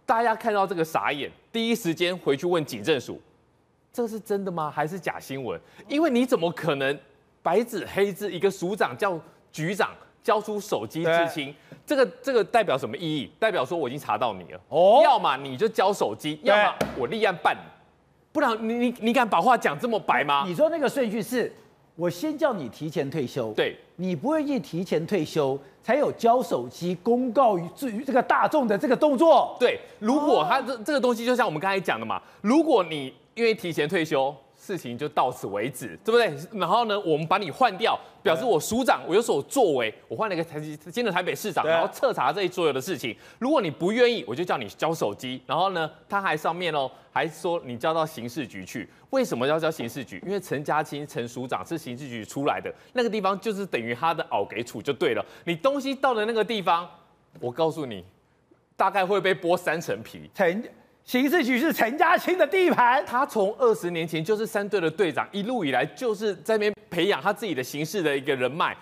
[0.06, 3.20] 大家看到这个傻眼，第一时间回去问警政署，
[3.92, 4.70] 这是真的吗？
[4.70, 5.60] 还是假新闻？
[5.88, 6.98] 因为你怎么可能？
[7.46, 9.16] 白纸黑字，一个署长叫
[9.52, 9.90] 局长
[10.20, 11.54] 交出手机自清，
[11.86, 13.30] 这个这个代表什么意义？
[13.38, 14.60] 代表说我已经查到你了。
[14.68, 17.56] 哦，要么你就交手机，要么我立案办，
[18.32, 20.42] 不然你你你敢把话讲这么白吗？
[20.44, 21.54] 你说那个顺序是，
[21.94, 29.56] 我先叫你提前退休，对，你不愿意提前退休，才有交手机公告于至于这个大众的这个动作。
[29.60, 34.34] 对，如果他这这个东西就像我们刚才讲的嘛，如果你愿意提前退休。
[34.66, 36.58] 事情就到此为止，对不对？
[36.58, 40.60] 然后呢，我们把你换掉，表示我署长我有所作为，我换了一个台
[40.90, 43.16] 新的台北市长，然后彻查这一所有的事情。
[43.38, 45.40] 如果你不愿意，我就叫你交手机。
[45.46, 48.88] 然后呢，他还上面哦，还说你交到刑事局去。
[49.10, 50.20] 为什么要交刑事局？
[50.26, 55.24] 因为陈家清陈署长是刑事局出来的，那个地方就是等于他的奥给处就对了。
[55.44, 56.90] 你东西到了那个地方，
[57.38, 58.04] 我告诉你，
[58.76, 60.28] 大概会被剥三层皮。
[60.34, 60.60] 陈。
[61.06, 68.76] 刑事局是陈家清的地盘，他从二十年前就是三队的队长，一路以来就是在那边培养他自己的刑事的一个人脉。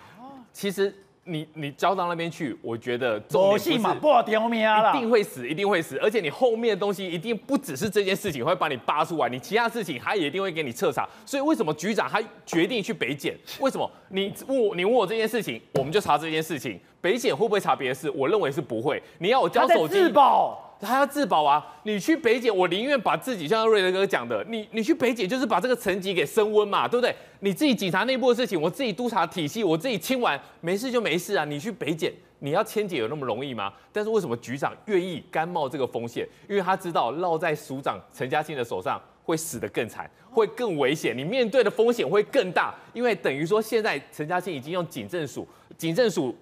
[0.51, 0.91] 其实
[1.25, 5.99] 你你交到那边去，我觉得不是嘛，不丢命了，一定会死，一定会死。
[5.99, 11.07] 而且你后面的东西一定不只是这件事情会把你扒出来，你其他事情他也一定会给你彻查。
[11.27, 13.37] 所以为什么局长他决定去北检？
[13.59, 13.87] 为什么？
[14.09, 16.79] 你问我，你问我这件事情，我们就查这件事情。
[16.99, 18.09] 北检会不会查别的事？
[18.09, 18.99] 我认为是不会。
[19.19, 19.93] 你要我交手机？
[19.93, 20.64] 自保。
[20.79, 21.65] 他要自保啊！
[21.83, 27.15] 你去北检，我宁愿把自己像瑞德哥讲的，你你去北检就是把这个层级给升温嘛，对不对？
[27.39, 31.45] 你自己警察内部的事情，我自己督察体系，我自己清完，没事就没事啊。
[31.45, 33.71] 你去北检，你要签解有那么容易吗？
[33.91, 36.27] 但是为什么局长愿意甘冒这个风险？
[36.49, 42.75] 因为他知道落在署长陈家清的手上会死得更惨，会更危险，你面对的风险会更大。
[42.93, 45.47] 因为等于说现在陈家清已经用警政署，
[45.77, 46.35] 警政署。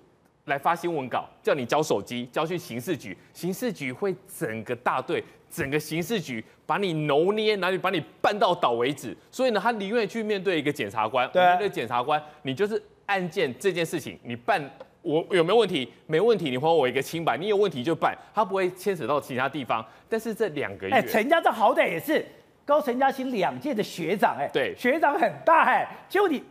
[0.45, 9.15] 来发新闻稿，叫你交手机，交去刑事局，刑事局会整个大队，整个刑事局把你揉捏，哪里把你办到倒为止。
[9.31, 14.61] 所以呢，他宁愿去面对一个检察官，对，面对检察官，你就是案件这件事情，你办
[15.01, 15.89] 我有没有问题？
[16.07, 17.37] 没问题，你还我一个清白。
[17.37, 19.85] 你有问题就办，他不会牵扯到其他地方。
[20.09, 22.25] 但是这两个月，哎，陈家这好歹也是
[22.65, 26.43] 高陈家清两届的学长，哎，对，学长很大，哎，就你。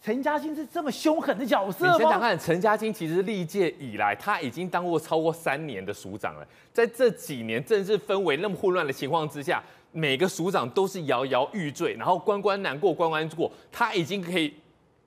[0.00, 1.84] 陈嘉欣是这么凶狠的角色？
[1.86, 6.46] 你想想看，陈嘉欣其实历届以来，他已经当过超过三年的署长了。
[6.72, 13.50] 在这几年政治氛围那么混乱的情况之下，每个署长都是摇摇欲坠，然后关关难过关关过。
[13.72, 14.54] 他已经可以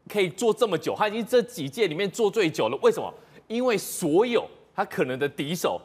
[0.10, 2.78] 可以做这么久，他已经这几届里面做最久了。
[2.82, 3.12] 为什么？
[3.48, 4.46] 因为所有
[4.76, 5.82] 他可能的敌手，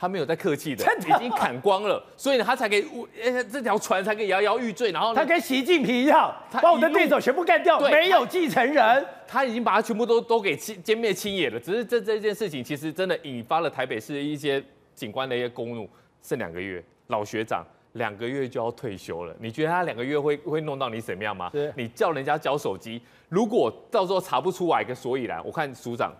[0.00, 2.86] 他没有在客气的，已经砍光了，所以呢，他才可以，
[3.22, 4.90] 呃，这条船才可以摇摇欲坠。
[4.92, 9.06] 然后他跟习近平一样，他把我的对手全部干掉，对没有继承人。
[9.28, 11.60] 他已经把他全部都都给歼歼灭清野了。
[11.60, 14.64] 只是这这件事情，其实真的引发了台北市一些
[14.94, 15.86] 警官的一些公怒。
[16.22, 21.50] 剩两个月，老学长两个月就要退休了，你觉得他两个月会会弄到你怎么样吗？
[21.52, 26.12] 是你叫人家交手机，如果到时候查不出来一个所以然，我看署长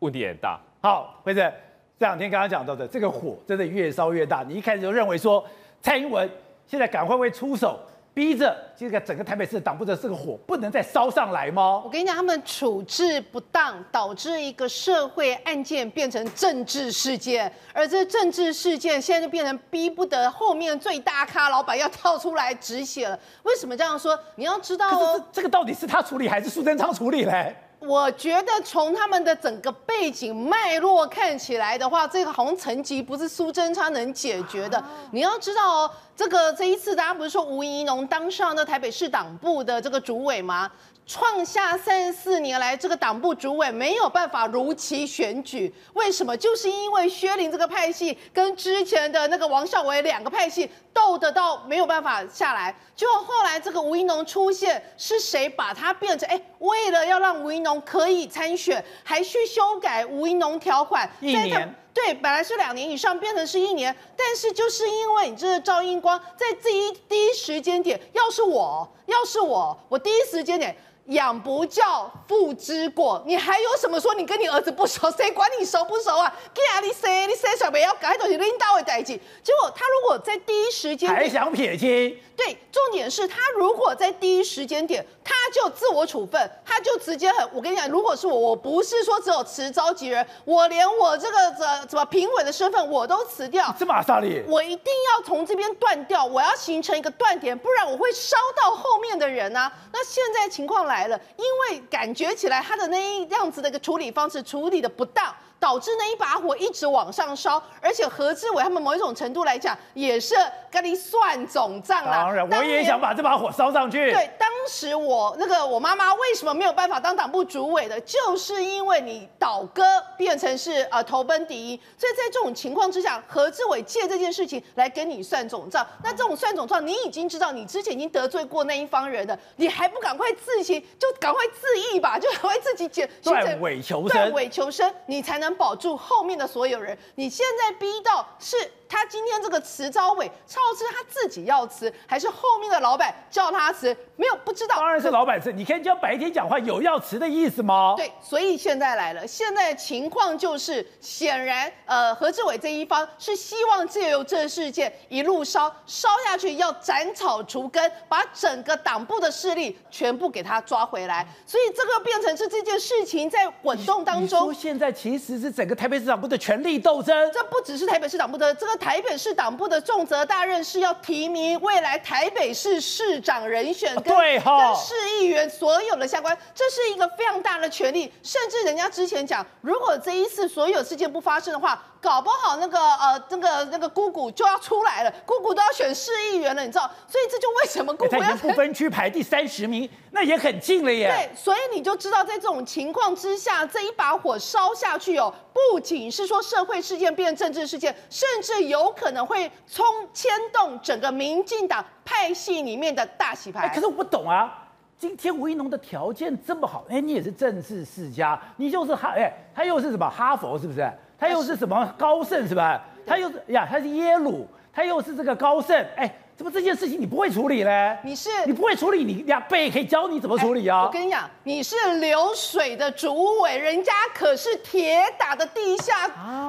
[0.00, 0.60] 问题也很大。
[0.80, 1.52] 好，辉正，
[1.98, 4.44] 这两天刚刚讲到的这个火真的越烧越大。
[4.46, 5.44] 你一开始就认为说
[5.82, 6.30] 蔡英文
[6.66, 7.80] 现在赶快会出手，
[8.14, 11.82] 逼着这个整个台北市党部的这个火不能再烧上来吗？
[11.84, 23.18] 我跟你讲，他们处置不当，导致一个社会案件变成政治事件，而这政治事件现在就变成逼不得后面最大咖老板要跳出来止血了。
[23.42, 24.16] 为什么这样说？
[24.36, 24.88] 你要知道
[25.32, 27.56] 这个到底是他处理还是苏贞昌处理嘞？
[27.80, 34.82] 我觉得从他们的整个背景脉络看起来的话，这个好像层级不是苏贞昌能解决的。
[35.12, 40.70] 你要知道哦，这个这一次大家不是说吴怡农当上那台北市党部的这个主委吗？
[41.08, 46.36] 创下三十四年来这个党部主委没有办法如期选举，为什么？
[46.36, 56.28] 就是因为薛凌这个派系跟之前的那个王孝伟两个派系斗得到没有办法下来，就后来这个吴怡农出现，是谁把他变成？
[56.28, 61.74] 哎，为了要让吴怡农可以参选，还去修改吴怡农条款，一年。
[61.94, 70.76] 对，本来是两年以上，变成是一年，但是就是因为你这个赵英光在这一第一时间点，要是我，要是我，我第一时间点。
[71.08, 73.22] 养不教，父之过。
[73.26, 75.10] 你还有什么说你跟你儿子不熟？
[75.10, 76.32] 谁管你熟不熟啊？
[76.52, 79.18] 给啊，你生你生小孩要改东西领导的代志。
[79.42, 81.88] 结果他如果在第一时间还想撇清，
[82.36, 87.48] 对，重点是他如果在第一时间点，他就自我处分，他就直接很。
[87.54, 93.74] 我跟你讲，如果是我，我不是说只有辞召集人，我连我这个怎怎么评委的身份我都辞掉。
[93.78, 99.72] 这么阿萨利，我一定要从这边断掉，我要形成一个断点，不然我会烧到后面的人啊。
[99.90, 100.97] 那现在情况来。
[100.98, 110.34] 来了，因为感觉起来他的那一样子的一个处理方式处理的不当，导致那一把火一直往上烧，而且何志伟他们某一种程度来讲也是
[110.70, 112.22] 跟你算总账啦。
[112.22, 114.12] 当然，我也想把这把火烧上去。
[114.12, 119.82] 对，当时我那个我妈妈为什么没有办法当党部主委的，就是因为你倒戈
[120.16, 125.84] 变成是呃投奔敌营，所以在这种情况之下，何志伟借这件事情来跟你算总账。
[126.04, 135.47] 那这种算总账，你已经知道你之前已经得罪过那一方人了，你还不赶快自行就赶快自缢吧，就赶快自己解断尾求生，断尾求生，你才能。
[135.54, 138.56] 保住后面的所有人，你现在逼到是。
[138.88, 143.94] 他今天这个迟召委，超是他自己要辞，还是后面的老板叫他辞？
[144.16, 144.76] 没有不知道。
[144.76, 145.52] 当然是老板吃。
[145.52, 147.94] 你可以叫白天讲话，有要辞的意思吗？
[147.96, 161.26] 对，所以现在来了，现在情况就是，显然，呃，何志伟这一方是希望借由这个事件一路烧烧下去，要斩草除根，把整个党部的势力全部给他抓回来。
[161.46, 164.46] 所以这个变成是这件事情在滚动当中。
[164.46, 168.77] 说现在其实是整个台北市党部的权力斗争，这不只是台北市党部的这个。
[168.78, 178.12] 台北市党部的重责大任是要提名未来台北市市长人选跟，对哈，跟市议员所有的相关，这是一个非常大的权利。
[178.22, 186.90] 甚至人家之前讲，如果这一次所有事件不发生的话，搞不好那个呃那个那个姑姑就要出来了，姑姑都要选市议员了，你知道？
[187.06, 191.08] 所以这就为什么姑姑要不分区排第三十名，那也很近了耶。
[191.08, 203.68] 对，所以你就知道，在这种情况之下，这一把火烧下去哦，不仅是说社会事件变政治事件，甚至有可能会冲牵动整个民进党派系里面的大洗牌。
[203.74, 210.88] 可是我不懂啊，今天吴一农的条件这么好，哎，你也是政治世家，你就是哈，哎，他又是什么哈佛，是不是？
[211.18, 212.84] 他又是什么高盛是吧？
[213.06, 217.96] 他又是呀，他是耶鲁，他又是这个高盛，哎，怎么这件事情你不会处理呢？
[218.04, 220.84] 你是你不会处理，你呀，贝可以教你怎么处理啊。
[220.84, 225.94] 我跟你讲，你是流水的主委，人家可是铁打的地下，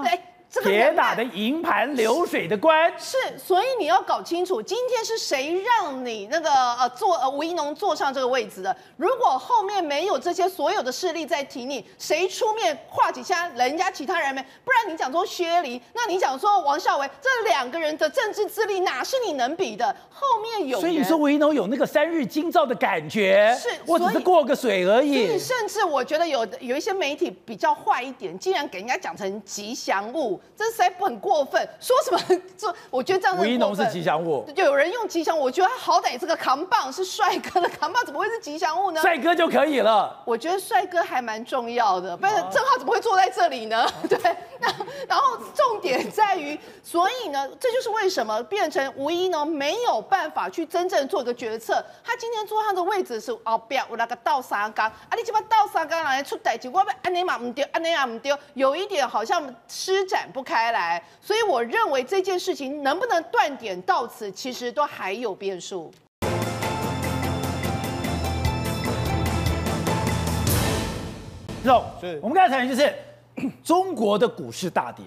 [0.06, 0.20] 哎、啊。
[0.52, 8.76] 铁打的营盘流水的官是，所以你要搞清楚，今天是谁让你那个呃坐呃吴一农坐上这个位置的？
[8.98, 13.48] 如果后面没有这些所有的势力在提你，谁出面画几下？
[13.50, 14.44] 人家其他人没？
[14.66, 19.96] 不然你讲说薛黎，那你讲说王孝伟，这两个人的政治资历哪是你能比的？
[20.10, 25.38] 后面有，所以你说吴一农有那个三日京兆的感觉，是，我只是过个水而已。
[25.38, 30.39] 甚至我觉得有有一些媒体比较坏一点，竟然给人家讲成吉祥物。
[30.40, 31.68] 物，这实在不很过分。
[31.80, 32.42] 说什么？
[32.58, 33.44] 这我觉得这样子。
[33.44, 39.02] 吴一农是吉祥物，就有人用吉祥物，我觉得他好歹这个扛棒是帅哥的扛棒，怎么会是吉祥物呢？
[39.02, 40.22] 帅哥就可以了。
[40.26, 43.88] 我觉得帅哥还蛮重要的，不然正浩怎么会坐在这里呢？
[44.08, 44.18] 对，
[44.60, 44.68] 那
[45.08, 51.84] 然后重点在于，所以呢，这就是为什么变成吴一农没有办法去真正做一个决策。
[52.04, 61.02] 他今天坐他的位置是哦，不要我那个倒沙缸啊，你这把倒沙缸来出代志，我被安尼嘛唔丢，安尼嘛唔丢，有一点好像施展不开来。
[61.22, 65.92] 所以我认为这件事情能不能断点到此，其实都还有变数。
[71.64, 71.84] 肉，
[72.22, 72.96] 我们刚才谈的就是
[73.64, 75.04] 中国的股市大跌，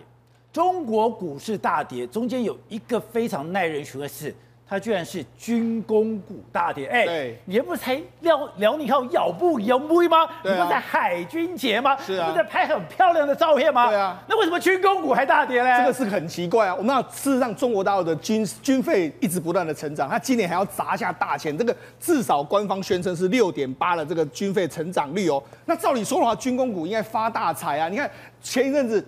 [0.53, 4.35] 中国股市大跌中间有一个非常耐人寻味的事。
[4.73, 10.27] 它居然是军工股大跌，哎，对，你不是才辽辽宁号咬不咬不吗？
[10.43, 11.94] 你不是在海军节吗？
[11.99, 13.90] 是啊，你不是在拍很漂亮的照片吗？
[13.90, 15.81] 对啊，那为什么军工股还大跌呢？
[15.81, 16.74] 这个是很奇怪啊。
[16.74, 25.43] 我们要事实上，中国大陆的军军费一直不断的成长，它今年还要砸下大钱，这个至少官方宣称是六点八的这个军费成长率哦。
[25.66, 27.90] 那照理说的话，军工股应该发大财啊。
[27.90, 29.07] 你看前一阵子。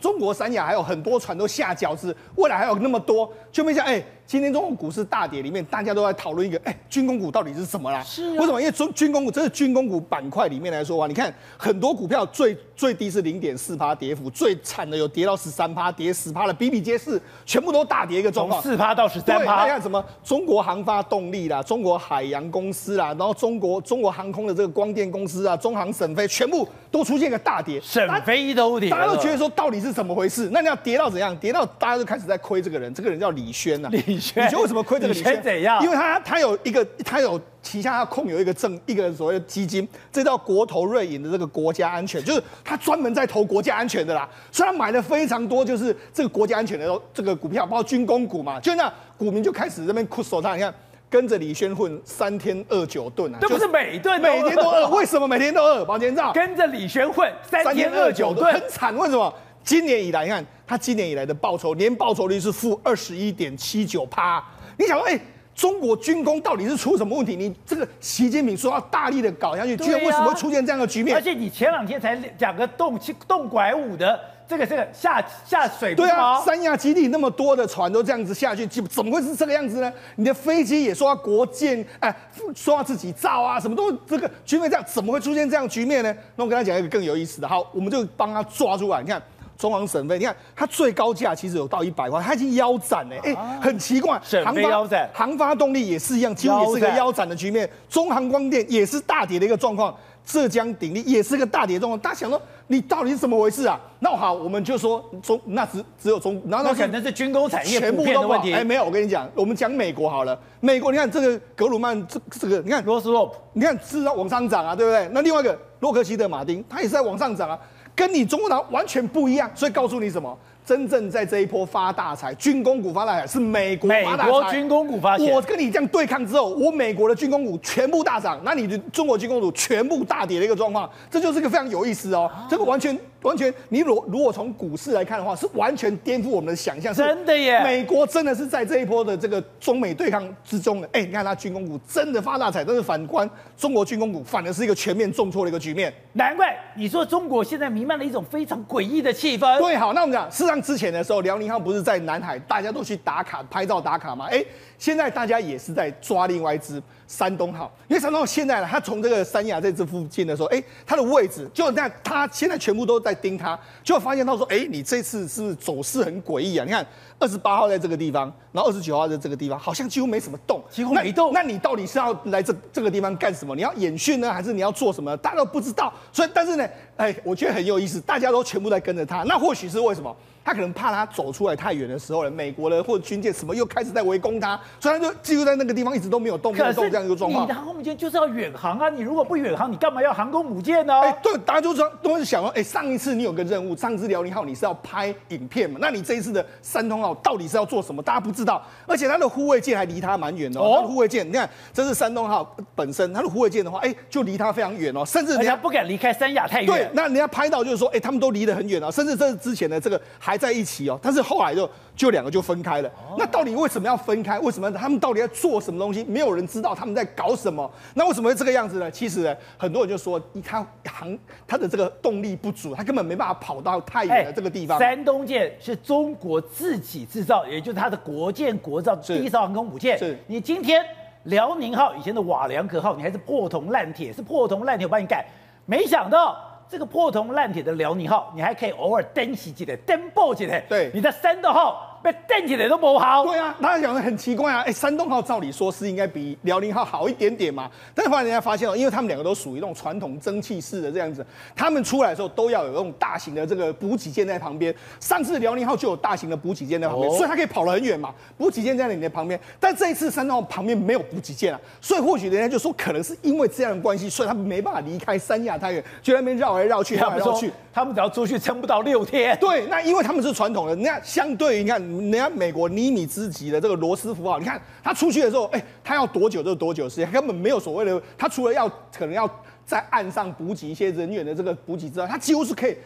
[0.00, 8.02] 中国三亚还有很多船都下饺子，未来还有那么多，就没想哎，今天中国股市大跌里面，大家都在讨论一个哎，军工股到底是什么啦？
[8.02, 8.60] 是、啊、为什么？
[8.60, 19.64] 因为中军工股这是军工股板块里面来说啊，你看很多股票最最低是零点四趴跌幅，最惨的有跌到十三趴，跌十趴的比比皆是，全部都大跌一个状况，四趴到十三趴。
[19.64, 29.94] 你看什么中国航发动力啦，中国海洋公司啦，然后中国中国航空的这个光电公司啊，中航沈飞全部都出现一个大跌，沈飞都跌，大家都觉得说到底是。
[29.94, 30.50] 怎么回事？
[30.50, 31.36] 那你要跌到怎样？
[31.36, 33.90] 跌到大家都开始在亏这个人，这个人叫李轩呐、啊。
[33.92, 35.42] 李轩，你觉得为什么亏这个李轩？
[35.42, 35.82] 怎样？
[35.82, 44.28] 因为他他有一个，他有旗下他控有一个证，一个所谓的基金，这叫国投瑞银的这个国家安全，就是他专门在投国家安全的啦。
[44.50, 48.58] 所以他买了非常多，就是这个国家安全的这个股票，包括军工股嘛。
[48.60, 50.72] 就那股民就开始这边哭手他，你看
[51.10, 54.88] 跟着李轩混三天二九顿啊，这不是每顿每天都 饿？
[54.88, 55.84] 为什么每天都饿？
[55.84, 58.96] 宝杰照跟着李轩混三天二九顿，很惨。
[58.96, 59.32] 为什么？
[59.64, 64.44] 今年以来，你看他今年以来的报酬，年报酬率是负二十一点七九趴。
[64.76, 65.20] 你想说，哎、欸，
[65.54, 67.34] 中国军工到底是出什么问题？
[67.34, 71.16] 你这个习近平说要大力的搞下去，居然为什么会出现这样的局面？
[71.16, 79.90] 而且你前两天才讲个动气动拐五的这个这个下下水，对啊，三亚基地那么多的船都这样子下去，怎么会是这个样子呢？
[80.16, 86.14] 你的飞机也说要国建，哎、呃，说要自己造啊，什么都这个局面这样，怎么会出现这样的局面呢？
[86.36, 89.22] 那我跟他讲一个更有意思的，好，我们就帮他抓出来，你看。
[89.56, 94.20] 中航沈飞，你看它最高价其实有到一百块，它已经腰斩了，哎、欸，很奇怪。
[94.24, 97.68] 沈飞腰斩，航发动力也是一样，几乎也是个腰斩的局面。
[97.88, 99.94] 中航光电也是大跌的一个状况，
[100.24, 101.98] 浙江鼎力也是个大跌状况。
[102.00, 103.80] 大家想说，你到底是怎么回事啊？
[104.00, 108.52] 那好，我们就说中那只只有中，然后那可能是军工产业全部都问题。
[108.52, 110.38] 哎，没有，我跟你讲，我们讲美国好了。
[110.60, 115.08] 美国，你看这个格鲁曼，这这个你看罗斯洛普，你看是在往上涨啊，对不对？
[115.12, 117.58] 那另外一个洛克希德马丁，它也是在往上涨啊。
[117.94, 120.36] 跟你中国大陆完全不一样，所以告诉你什么？
[120.66, 124.24] 真正在这一波发大财，军工股发大财是美国发大财。
[124.24, 125.24] 美国军工股发财。
[125.24, 132.30] 我跟你这样对抗之后，我美国的军工股全部大涨，那你的中国军工股全部大跌的一个状况，这就是个非常有意思哦。
[132.48, 136.92] 这个完全完全，你如如果从股市来看的话，是完全颠覆我们的想象。
[136.92, 137.62] 真的耶！
[137.64, 145.92] 美国真的是在这一波的这个中美对抗之中，哎，你看它军工股真的发大财，但是反观中国军工股，反而是一个全面重挫的一个局面。
[146.12, 149.58] 难怪你说中国现在弥漫了一种非常诡异的气氛。
[149.58, 154.26] 对，好，那我们讲，事实上之前的时候，辽宁号不是在南海，大家都去打卡拍照打卡吗？
[154.30, 154.44] 哎，
[154.78, 166.64] 现在大家也是在抓另外一只山东号，因为山东号现在呢，它从这个三亚在这附近的时候，哎，它的位置就那，它现在全部都在盯它，就发现到说，哎，你这次是是走势很诡异啊？
[166.64, 166.86] 你看
[167.18, 171.32] 二十八号在这个地方，然后二十九号在这个地方，好像几乎没什么动，几乎没动。
[171.32, 173.54] 那你到底是要来这这个地方干什么？
[173.54, 175.16] 你要演训呢，还是你要做什么？
[175.18, 175.92] 大家都不知道。
[176.12, 179.22] 所以，但是呢，哎，我觉得很有意思，大家都全部在跟着它。
[179.24, 180.14] 那或许是为什么？
[180.44, 187.44] 他可能怕他走出来太远的时候呢，美国的或者军舰什么又开始在围攻他，所以他就继续在那个地方一直都没有动，没有动这样一个状况。
[187.44, 188.90] 你的航空母舰就是要远航啊！
[188.90, 191.00] 你如果不远航，你干嘛要航空母舰呢？
[191.00, 195.78] 哎，对，大家就说都是想说，哎，上一次你有个任务，上次辽宁号你是要拍影片嘛？
[195.80, 198.02] 那你这一次的山东号到底是要做什么？
[198.02, 200.84] 大家不知道，而且它的护卫舰还离它蛮远的哦。
[200.86, 206.66] 护卫舰，你看这是山东号本身，它的护卫舰的话，哎，就离它非常远哦，甚至人家不敢离开三亚太远。
[206.66, 210.33] 对，那人家拍到就是说，哎，他们都离得很远哦，甚至这是之前的这个海。
[210.34, 212.90] 还在一起哦，但是后来就就两个就分开了。
[213.16, 214.36] 那到底为什么要分开？
[214.40, 216.02] 为什么他们到底在做什么东西？
[216.02, 217.70] 没有人知道他们在搞什么。
[217.94, 218.90] 那为什么会这个样子呢？
[218.90, 221.16] 其实呢，很多人就说，他航
[221.46, 224.76] 他的这个动力不足，他根本没办法跑到太远的这个地方。
[224.76, 229.96] 山东舰是中国自己制造，也就是它的国舰国造第一艘航空母舰。
[229.96, 230.84] 是你今天
[231.24, 235.24] 辽宁号以前的瓦良格号，你还是破铜烂铁，是破铜烂铁我帮你盖，
[235.64, 236.36] 没想到。
[236.68, 240.60] 这个破铜烂铁的辽宁号，你还可以偶尔登起起来，登报起来。
[240.68, 241.90] 对，你的山东号。
[242.04, 243.24] 被电起来都不好。
[243.24, 244.60] 对啊，大家讲的很奇怪啊。
[244.66, 251.24] 哎，山东号照理说是应该比辽宁号好一点点嘛，但是后来人家发现哦，因为他们两个都属于那种传统蒸汽式的这样子，
[251.56, 254.74] 他们出来的时候都要有那种大型的这个补给舰在旁边。
[255.00, 258.12] 上次辽宁号就有大型的补给舰在旁边，哦、所以它可以跑得很远嘛。
[258.36, 267.50] 补给舰在你的旁边，但这一次山东号旁边没有补给舰啊，所以或许人家就说可能是因为这样的关系，所以他们没办法离开三亚太远，就在那边绕来绕去，绕来绕去。
[267.72, 269.36] 他们只要出去撑不到六天。
[269.40, 279.28] 对，那因为他们是传统的，那相对于你看，人家美国尼米兹级的这个罗斯福号，你看他出去的时候，哎，他要多久就多久时间，根本没有所谓的，他除了要可能要
[279.64, 282.76] 在岸上补给一些人员的这个补给之外，他几乎是可以。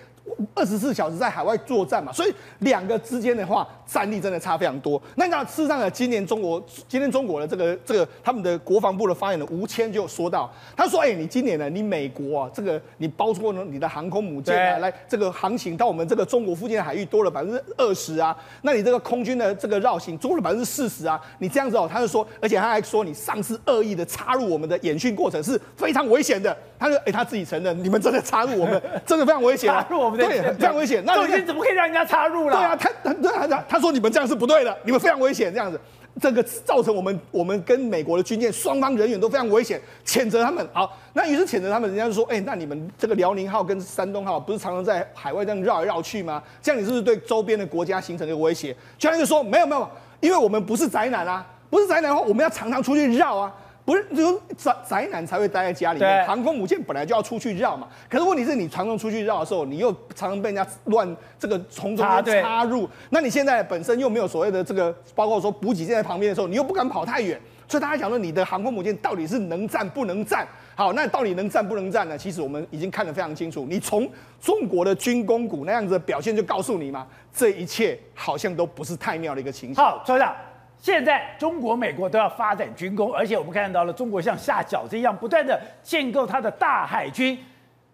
[0.54, 5.00] 二十四小时在海外作战嘛，所以两个之间的话战力真的差非常多。
[5.16, 26.56] 那那事实上呢，今年中国今天中国的这个这个他们的国防部的发言人吴谦就说到，他说：“哎，你今年呢，你美国啊，这个你包括呢你的航空母舰啊，来这个航行到我们这个中国附近的海域多了百分之二十啊，那你这个空军的这个绕行多了百分之四十啊，你这样子哦，他就说，而且他还说你上次恶意的插入我们的演训过程是非常危险的。
[26.78, 31.02] 他说，哎，他自己承认，你们真的插入我们， 真的非常危险啊，插入我们。”对，非常危险。
[31.04, 32.56] 那你怎么可以让人家插入了？
[32.56, 35.80] 对啊，他他他他说你们这样是不对的，你们非常危险，这样子，
[36.20, 40.66] 这个造成我们我们跟美国的军舰双方人员都非常危险，谴责他们。
[40.72, 46.42] 好，那于是谴责他们，人家就说，哎，那你们这个辽宁号跟山东号不是常常在海外这样绕来绕去吗？
[46.60, 48.74] 这样你是不是对周边的国家形成一个威胁？
[48.98, 49.88] 居然就说没有没有，
[50.20, 53.52] 因为我们不是宅男啊，不是宅男的话，我们要常常出去绕啊。
[53.88, 56.26] 不是，就宅宅男才会待在家里面。
[56.26, 57.88] 航空母舰本来就要出去绕嘛。
[58.06, 62.86] 可是问题是你常常出去绕的时候，你又常常被人家乱这个从中间插入。
[63.08, 67.40] 那你现在本身又没有所谓的这个，包括说补给舰在旁边的时候，你又不敢跑太远。
[67.66, 70.46] 所以大家讲说，你的航空母舰到底是能战不能战？
[70.74, 72.18] 好，那到底能战不能战呢？
[72.18, 73.64] 其实我们已经看得非常清楚。
[73.70, 74.06] 你从
[74.38, 79.82] 中国的军工股那样子的表现就告诉你嘛，这一切好像都不是太妙的一个情形。
[79.82, 80.34] 好，所长。
[80.78, 87.38] 现在中国、美国都要发展军工，而且我们看到了中国像下饺子一样，不断的建构它的大海军。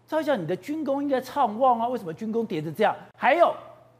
[0.06, 2.94] 照讲你的军工应该畅旺啊，为什么军工跌成这样？
[3.16, 3.54] 还有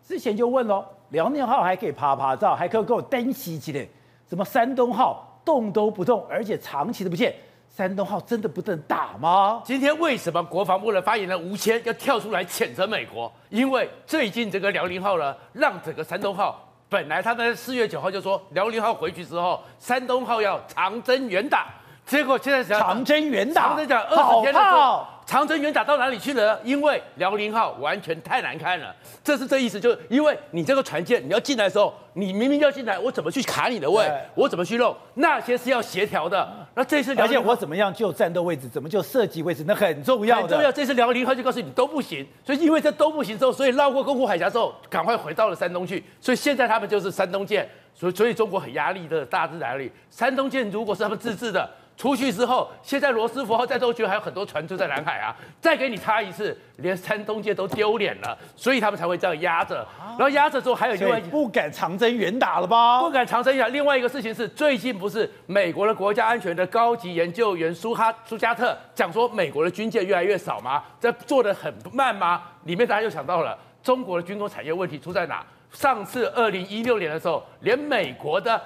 [0.06, 3.84] 之前就问喽，辽宁号还可以趴趴照，还可以给我登袭击的，
[4.28, 7.34] 什么山东号动都不动，而且长期的不见，
[7.70, 9.62] 山东号真的不能打吗？
[9.64, 13.32] 今天为什么国防部的发言人吴谦要跳出来谴责美国？
[13.48, 16.63] 因为最近这个辽宁号呢，让整个山东号。
[16.88, 21.66] 本来他在四月九号就说辽宁号回去之后，山东号要长征远打，
[22.06, 26.60] 结果现在想长征远打，长征讲二十天的时候，长征远打到哪里去了？
[26.62, 34.06] 因为辽宁号完全太难看了，这是这意思，就是因为你这个船舰你要进来的时候，你明明要进来，我怎么去卡你的位？
[34.34, 34.94] 我怎么去弄？
[35.14, 36.46] 那些是要协调的。
[36.74, 40.42] 那这次而且我怎么样就战斗位置，怎么就射击位置，那很重要的。
[40.42, 40.70] 很重要。
[40.70, 46.04] 这次辽宁号就告诉你都不行，所以因为这都不行之后，所以绕过宫古海峡之后，赶快回到了山东去。
[46.20, 51.68] 所以现在他们就是山东舰，所以所以中国很压力的大自然里，山东舰如果是他们自制的。
[51.96, 59.86] 出去之后，现在罗斯福号在洲区还有很多船就在南海啊，再给你插一次，连山东舰都丢脸了，所以他们才会这样压着。
[60.00, 63.00] 然后压着之后，还有另外不敢长征远打了吧？
[63.00, 63.68] 不敢长征远打。
[63.68, 70.82] 另外一个事情是，最近不是美国的国家安全的高级研究员苏哈苏加特讲说，美国的军舰越来越少吗？
[70.98, 72.42] 在做得很慢吗？
[72.64, 75.46] 里面大家又想到了中国的军工产业问题出在哪？
[75.70, 78.60] 上次二零一六年的时候，连美国的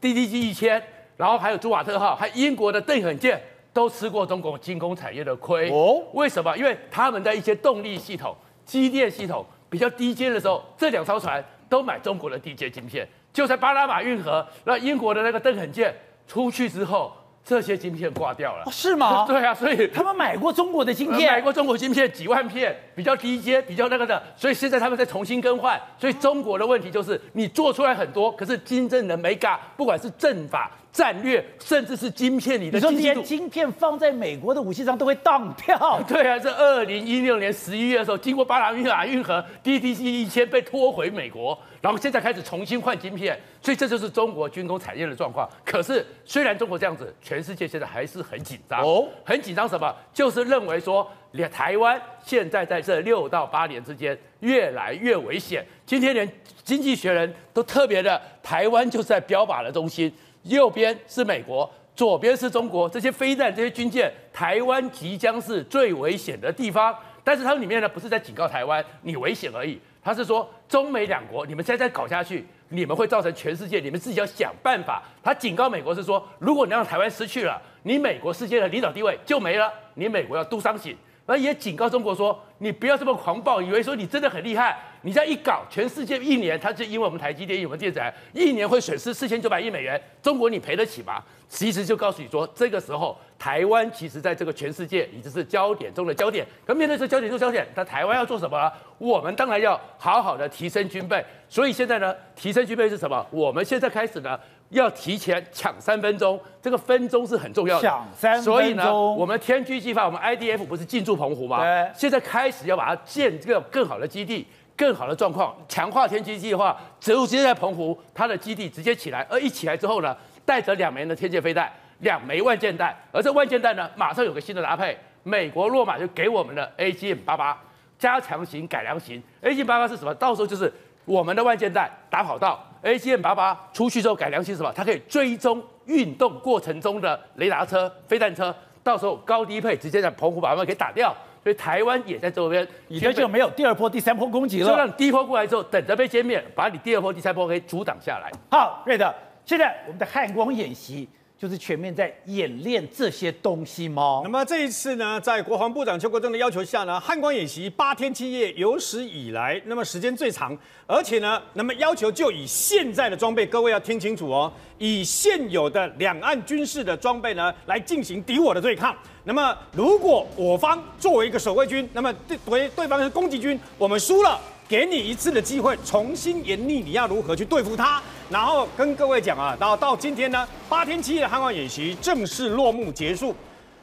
[0.00, 0.82] DDG 一千。
[1.16, 3.40] 然后还有朱瓦特号，还有英国的邓肯舰
[3.72, 6.02] 都吃过中国军工产业的亏哦。
[6.12, 6.56] 为什么？
[6.56, 13.08] 因为他们的一些动力系统、机电系统比较低阶的时候，这两艘船都买中国的低阶晶片。
[13.32, 15.94] 就在巴拿马运河，那英国的那个邓肯舰
[16.26, 17.12] 出去之后。
[17.48, 19.24] 这些晶片挂掉了，哦，是吗？
[19.24, 25.80] 对啊，所以他们买过中国的晶片，买过中国晶片几万片，比较低阶，比较那个的，所以现在他们在重新更换。
[25.96, 33.26] 所以中国的问题就是，你做出来很多，可是真正的美感，不管是政法、战略，甚至是晶片里的你说这些经济度。
[33.26, 45.46] 晶片放在美国的武器上都会当票， 对啊，这二零一六年十一月的时候，经过巴拿马运河 DTC 一千被拖回美国，然后现在开始重新换晶片，所以这就是中国军工产业的状况。
[45.66, 49.94] 可是虽然中国这样子，全世界现在还是很紧张哦，很紧张什么？
[50.14, 55.62] 就是认为说，连台湾现在在这六到八年之间越来越危险。
[55.84, 56.26] 今天连
[56.64, 60.10] 经济学人都特别的，台湾就是在标靶的中心。
[60.46, 66.94] 右边是美国，左边是中国，这些飞弹、这些军舰，台湾即将是最危险的地方。
[67.22, 75.02] 但是它里面呢，不是在警告台湾你危险而已，它是说中美两国，你们现在再搞下去，你们会造成全世界，你们自己要想办法。
[75.24, 80.96] 他警告美国是说，如果你让台湾失去了，你美国世界的领导地位就没了，你美国要都伤心。
[81.26, 84.78] 而也警告中国说，你不要这么狂暴，以为说你真的很厉害。
[85.06, 88.02] 你这样一搞，全世界一年，它就因为我们台积电，我们电子，
[88.32, 90.00] 一年会损失四千九百亿美元。
[90.20, 91.22] 中国你赔得起吗？
[91.48, 96.44] 其实就告诉你说，这个时候台湾其实在这个全世界已经是焦点中的焦点。
[96.66, 98.72] 可面对这焦点中焦点，那台湾要做什么？
[98.98, 101.24] 我们当然要好好的提升军备。
[101.48, 103.24] 所以现在呢，提升军备是什么？
[103.30, 104.36] 我们现在开始呢，
[104.70, 106.40] 要提前抢三分钟。
[106.60, 107.82] 这个分钟是很重要的。
[107.82, 108.54] 抢三分钟。
[108.54, 111.62] 所以呢，我们天居计划，我们 IDF 不是进驻澎湖吗？
[111.62, 111.88] 对。
[111.94, 114.44] 现在开始要把它建这个更好的基地。
[114.76, 127.58] 更好的状况，强化天基计划，直接在澎湖，它的基地直接起来，而一起来之后呢，带着两枚的天剑飞弹，两枚万箭弹，而这万箭弹呢，马上有个新的搭配，美国落马就给我们的 A G M 八八
[127.98, 130.14] 加强型改良型 A G M 八八是什么？
[130.14, 130.70] 到时候就是
[131.06, 134.70] 我们的万箭弹打跑道，A G M 八八出去之后改良型什么？
[134.76, 141.16] 它可以追踪运动过程中的雷达车、飞弹车，到时候高低配直接在澎湖把它们给打掉。
[141.46, 144.68] 所以台湾也在周边，以后就没有第二波、第三波攻击了。
[144.68, 148.28] 就让你第一波过来之后，等着被歼灭，把你第二波、第三波给阻挡下来。
[148.50, 149.14] 好，瑞德，
[149.44, 154.22] 现在我们的汉光演习就是全面在演练这些东西吗？
[154.24, 160.56] 那么这一次呢，在国防部长邱国正的要求下呢，汉光演习八天七夜，有史以来那么时间最长，
[160.86, 168.96] 而且呢，那么要求就以现在的装备，各位要听清楚哦，以现有的两岸军事的装备呢，来进行敌我的对抗。
[169.24, 178.02] 那么，如果我方作为一个守卫军，那么对对对方是攻击军，我们输了，给你一次的机会，重新研拟你要如何去对付他。
[178.28, 183.32] 然后跟各位讲啊，到到今天呢，八天七夜的汉光演习正式落幕结束，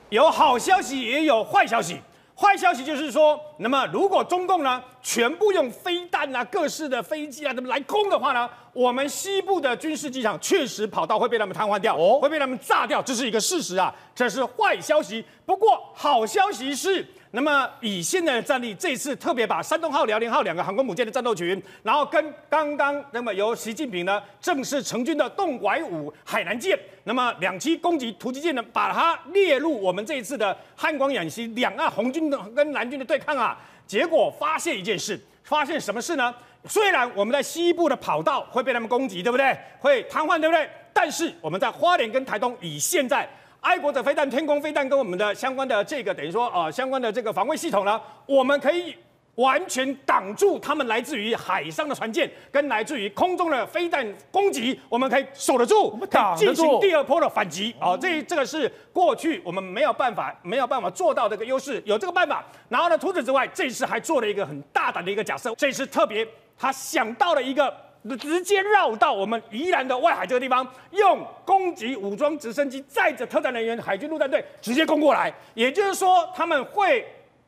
[0.09, 1.97] 有好消息，也有坏消息。
[2.35, 15.23] 坏消息就是说，那么如果中共呢，全部用飞弹啊、各式的飞机啊，怎么来攻的话呢，我们西部的军事机场确实跑道会被他们瘫痪掉，会被他们炸掉，这是一个事实啊，这是坏消息。
[15.45, 17.07] 不过好消息是。
[17.35, 33.57] 那么以现在的战力，这一次特别把山东号、辽宁号两个航空母舰的战斗群，然后跟刚刚那么由习近平呢正式成军的动拐五海南舰，那么两栖攻击突击舰呢，把它列入我们这一次的汉光演习，两岸红军的跟蓝军的对抗啊。
[33.87, 36.31] 结果发现一件事，发现什么事呢？
[36.65, 39.57] 虽然我们在西部的跑道会被他们攻击，对不对？
[39.79, 40.69] 会瘫痪，对不对？
[40.93, 43.27] 但是我们在花莲跟台东，以现在。
[43.63, 48.93] 爱国者飞弹、天弓飞弹跟我们的相关的这个等于说啊、呃，相关的这个防卫系统呢，我们可以
[49.35, 57.97] 完全挡住他们来自于海上的船舰跟来自于空中的飞弹攻击，我们可以守得住，可以进行第二波的反击啊、呃！
[57.97, 62.43] 这这个是过去我们没有办法没有办法做到这个优势，有这个办法。
[62.67, 66.27] 然后呢，除此之外，这次还做了一个很大胆的一个假设，这次特别
[66.57, 67.73] 他想到了一个。
[68.19, 75.33] 直接绕到我们宜兰的外海这个地方，用攻击武装直升机载着特战人员，海军陆战队直接攻过来。
[75.53, 77.05] 也就是说，他们会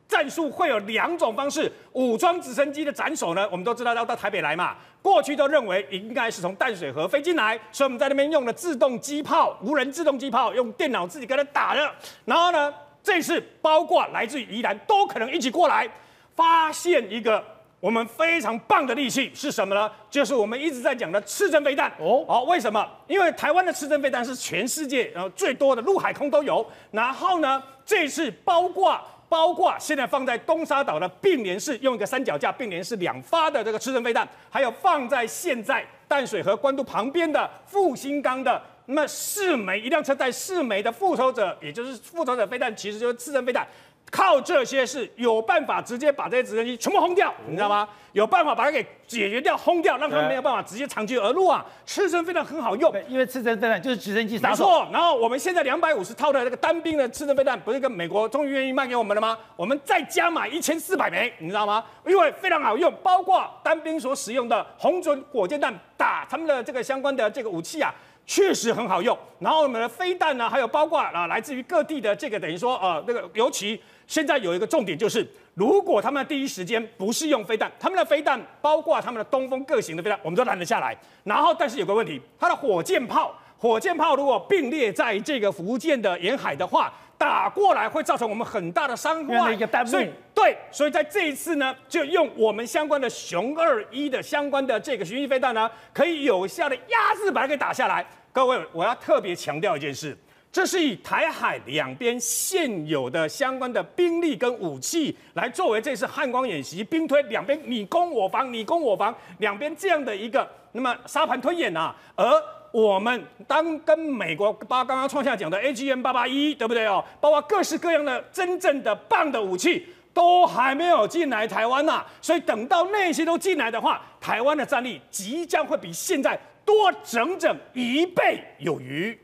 [0.08, 1.70] 战术会有两种方式。
[1.92, 4.76] 武装直升机的斩首呢，我们都知道要到台北来嘛。
[5.02, 11.92] 过去都认为应该是从淡水河飞进来，所以我们在那边用了自动机炮、无人自动机炮，用电脑自己跟它打的。
[12.24, 12.72] 然后呢，
[13.02, 15.86] 这次包括来自于宜兰都可能一起过来，
[16.34, 17.55] 发现一个。
[17.78, 19.90] 我们非常棒的利器是什么呢？
[20.10, 22.24] 就是我们一直在讲的刺针飞弹哦。
[22.26, 22.88] 好，为什么？
[23.06, 26.66] 因为台湾的刺针飞弹是全世界呃最多的，陆海空都有。
[26.90, 28.98] 然后呢，这次包括
[29.28, 43.66] 包括现在放在东沙岛的并联式，用一个三脚架并联式两发的这个刺针飞弹，还有放在现在淡水河关渡旁边的复兴港的那么四枚一辆车载四枚的复仇者，也就是复仇者飞弹，其实就是刺针飞弹。
[44.10, 47.88] 靠这些是有办法直接把这些直升机全部轰掉，你知道吗？
[48.12, 51.62] 有办法把它给解决掉、轰掉，让他们没有办法直接长驱而入啊！
[51.84, 54.64] 刺针飞弹很好用，因为刺针飞弹就是直升机杀手。
[54.64, 59.36] 没错，然后我们现在两百五十套的那个单兵的刺针飞弹，不是跟美国终于愿意卖给我们了吗？
[59.54, 61.84] 我们再加买一千四百枚，你知道吗？
[62.06, 67.92] 因为非常好用，包括单兵所使用的红准火箭弹打他们的这个相关的这个武器啊。
[68.28, 69.16] 确实很好用。
[69.38, 80.96] 然后我们的飞弹呢，还有包括啊来自于各地的这个等于说呃那个，尤其现在有一个重点就是，如果他们第一时间不是用飞弹，他们的飞弹包括他们的东风各型的飞弹，我们都拦得下来。
[81.24, 86.92] 然后但是有个问题，它的火箭炮，火箭炮如果并列在这个福建的沿海的话。
[87.18, 89.56] 打过来会造成我们很大的伤害，
[89.86, 98.04] 所以对，所以在这一次呢，就用我们相关的熊二一的相关的这个巡弋飞弹呢，可以有效的压制把它给打下来。
[98.34, 100.14] 各位，我要特别强调一件事，
[100.56, 112.26] 这是以台海两边现有的相关的兵力跟武器来作为这次汉光演习，兵推两边你攻我防，你攻我防，两边这样的一个那么沙盘推演啊，而。
[112.72, 117.02] 我们当跟美国，八刚刚创下讲的 AGM 八八一，对不对哦？
[117.20, 129.18] 包括各式各样的真正的棒的武器都还没有进来台湾呐，所以等到那些都进来的话，台湾的战力即将会比现在多整整一倍有余。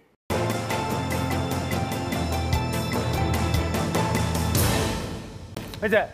[5.83, 6.09] 而且，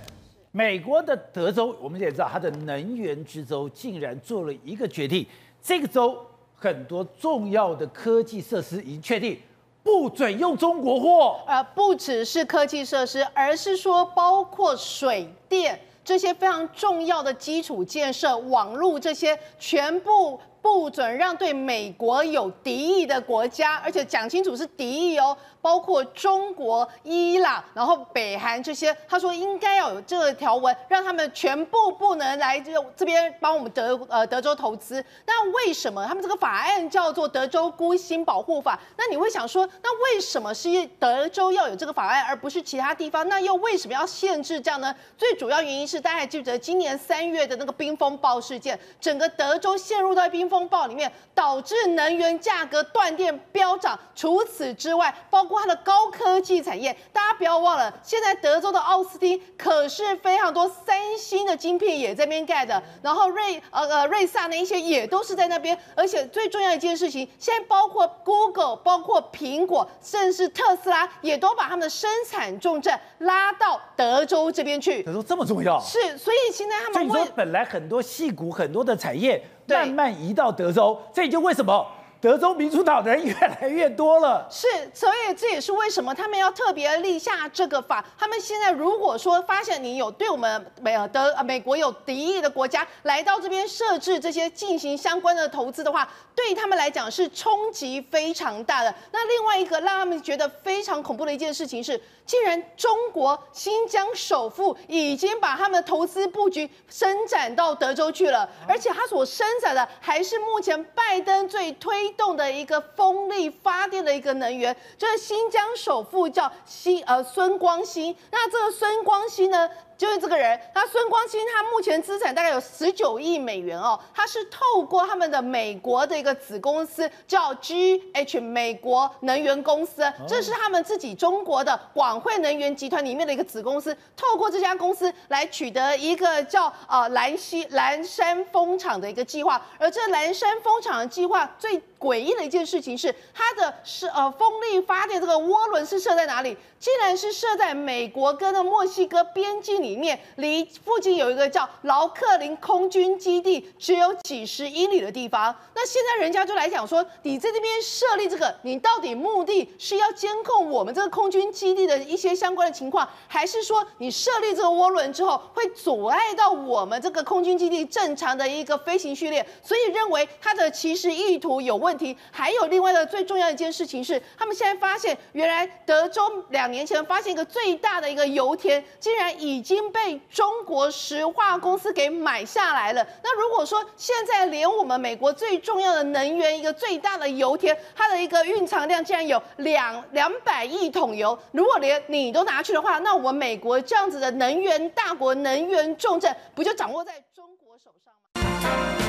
[0.51, 5.27] 美国的德州，我们也知道，它的能源之州竟然做了一个决定，
[5.62, 6.19] 这个州。
[6.61, 9.39] 很多重要的科技设施已经确定
[9.85, 20.40] 不准用中国货，呃，不只是科技设施，而是说包括水电这些非常重要的基础建设、网络这些全部。
[20.70, 28.95] 不准让对美国有敌意的国家，而且讲清楚是敌意哦，包括中国、伊朗，然后北韩这些。
[29.09, 35.03] 他说应该要有这个条文，让他们全部不能来这这边帮我们德呃德州投资。
[35.27, 38.77] 那为什么他们这个法案叫做《德州孤星保护法》？
[38.97, 40.69] 那你会想说，那为什么是
[40.99, 43.27] 德州要有这个法案，而不是其他地方？
[43.28, 44.95] 那又为什么要限制这样呢？
[45.16, 50.49] 最主要原因是大家还记得今年三月的那个冰风暴事件，整个德州陷入到冰。
[50.49, 53.99] 风暴里面导致能源价格断电飙涨。
[54.15, 65.79] 除此之外，包括它的高科技产业，大家不要忘了，现在德州的奥斯汀可是非常多三星的晶片也在那边盖的，然后瑞呃呃瑞萨那一些也都是在那边。
[65.95, 75.03] 而且最重要一件事情，现在包括 Google、包括苹果，甚至特斯拉也都把他们的生产重镇拉到德州这边去。
[75.03, 75.79] 德州这么重要？
[75.81, 79.43] 是，所以现在他们所以说本来很多戏骨很多的产业。
[79.69, 81.86] 慢慢移到德州，这也就为什么
[82.20, 84.47] 德州民主党的人越来越多了。
[84.51, 88.05] 是，所以这也是为什么他们要特别立下这个法。
[88.19, 98.93] 他们现在如果说发现你有对我们美德美国有敌意的国家来到这边设置这些进行相关的投资的话，对他们来讲是冲击非常大的。
[99.12, 102.01] 那另外一个让他们觉得非常恐怖的一件事情是。
[102.29, 118.15] 既然中国新疆首富已经把他们的投资布局伸展到德州去了，而且他所伸展的还是目前拜登最推动的一个风力发电的一个能源，就是新疆首富叫新呃孙光新。
[118.31, 119.71] 那这个孙光新呢？
[119.99, 123.99] 就是这个人，他孙光新，他目前资产大概有十九亿美元哦。
[124.15, 133.95] 他是透过他们的美国的一个子公司叫 GH 美国能源公司，这是他们自己中国的广汇能源集团里面的一个子公司。
[134.16, 146.57] 透过这家公司来取得一个叫呃兰溪兰山风场的一个计划，而这兰山风场的计划最诡异的一件事情是，它的是呃风力发电这个涡轮是设在哪里？
[146.79, 155.53] 竟然是设在美国跟的墨西哥边境里面，离附近有一个叫劳克林空军基地，只有几十英里的地方。
[155.75, 169.45] 那现在人家就来讲说，你在这边设立这个，你到底目的是要监控我们这个空军基地的一些相关的情况，还是说你设立这个涡轮之后会阻碍到我们这个空军基地正常的一个飞行序列？
[169.65, 172.16] 所以认为他的其实意图有问问题。
[172.31, 176.69] 还有另外的最重要一件事情是，他们现在发现原来德州两。
[176.69, 183.02] 年前发现一个最大的一个油田，竟然已经被中国石化公司给买下来了。
[183.23, 198.12] 那如果说现在连我们美国最重要的能源一个最大的油田，它的一个蕴藏量竟然有两两百亿桶油，如果连你都拿去的话，那我们美国这样子的能源大国、能源重镇，不就掌握在中国手上
[198.44, 199.08] 吗？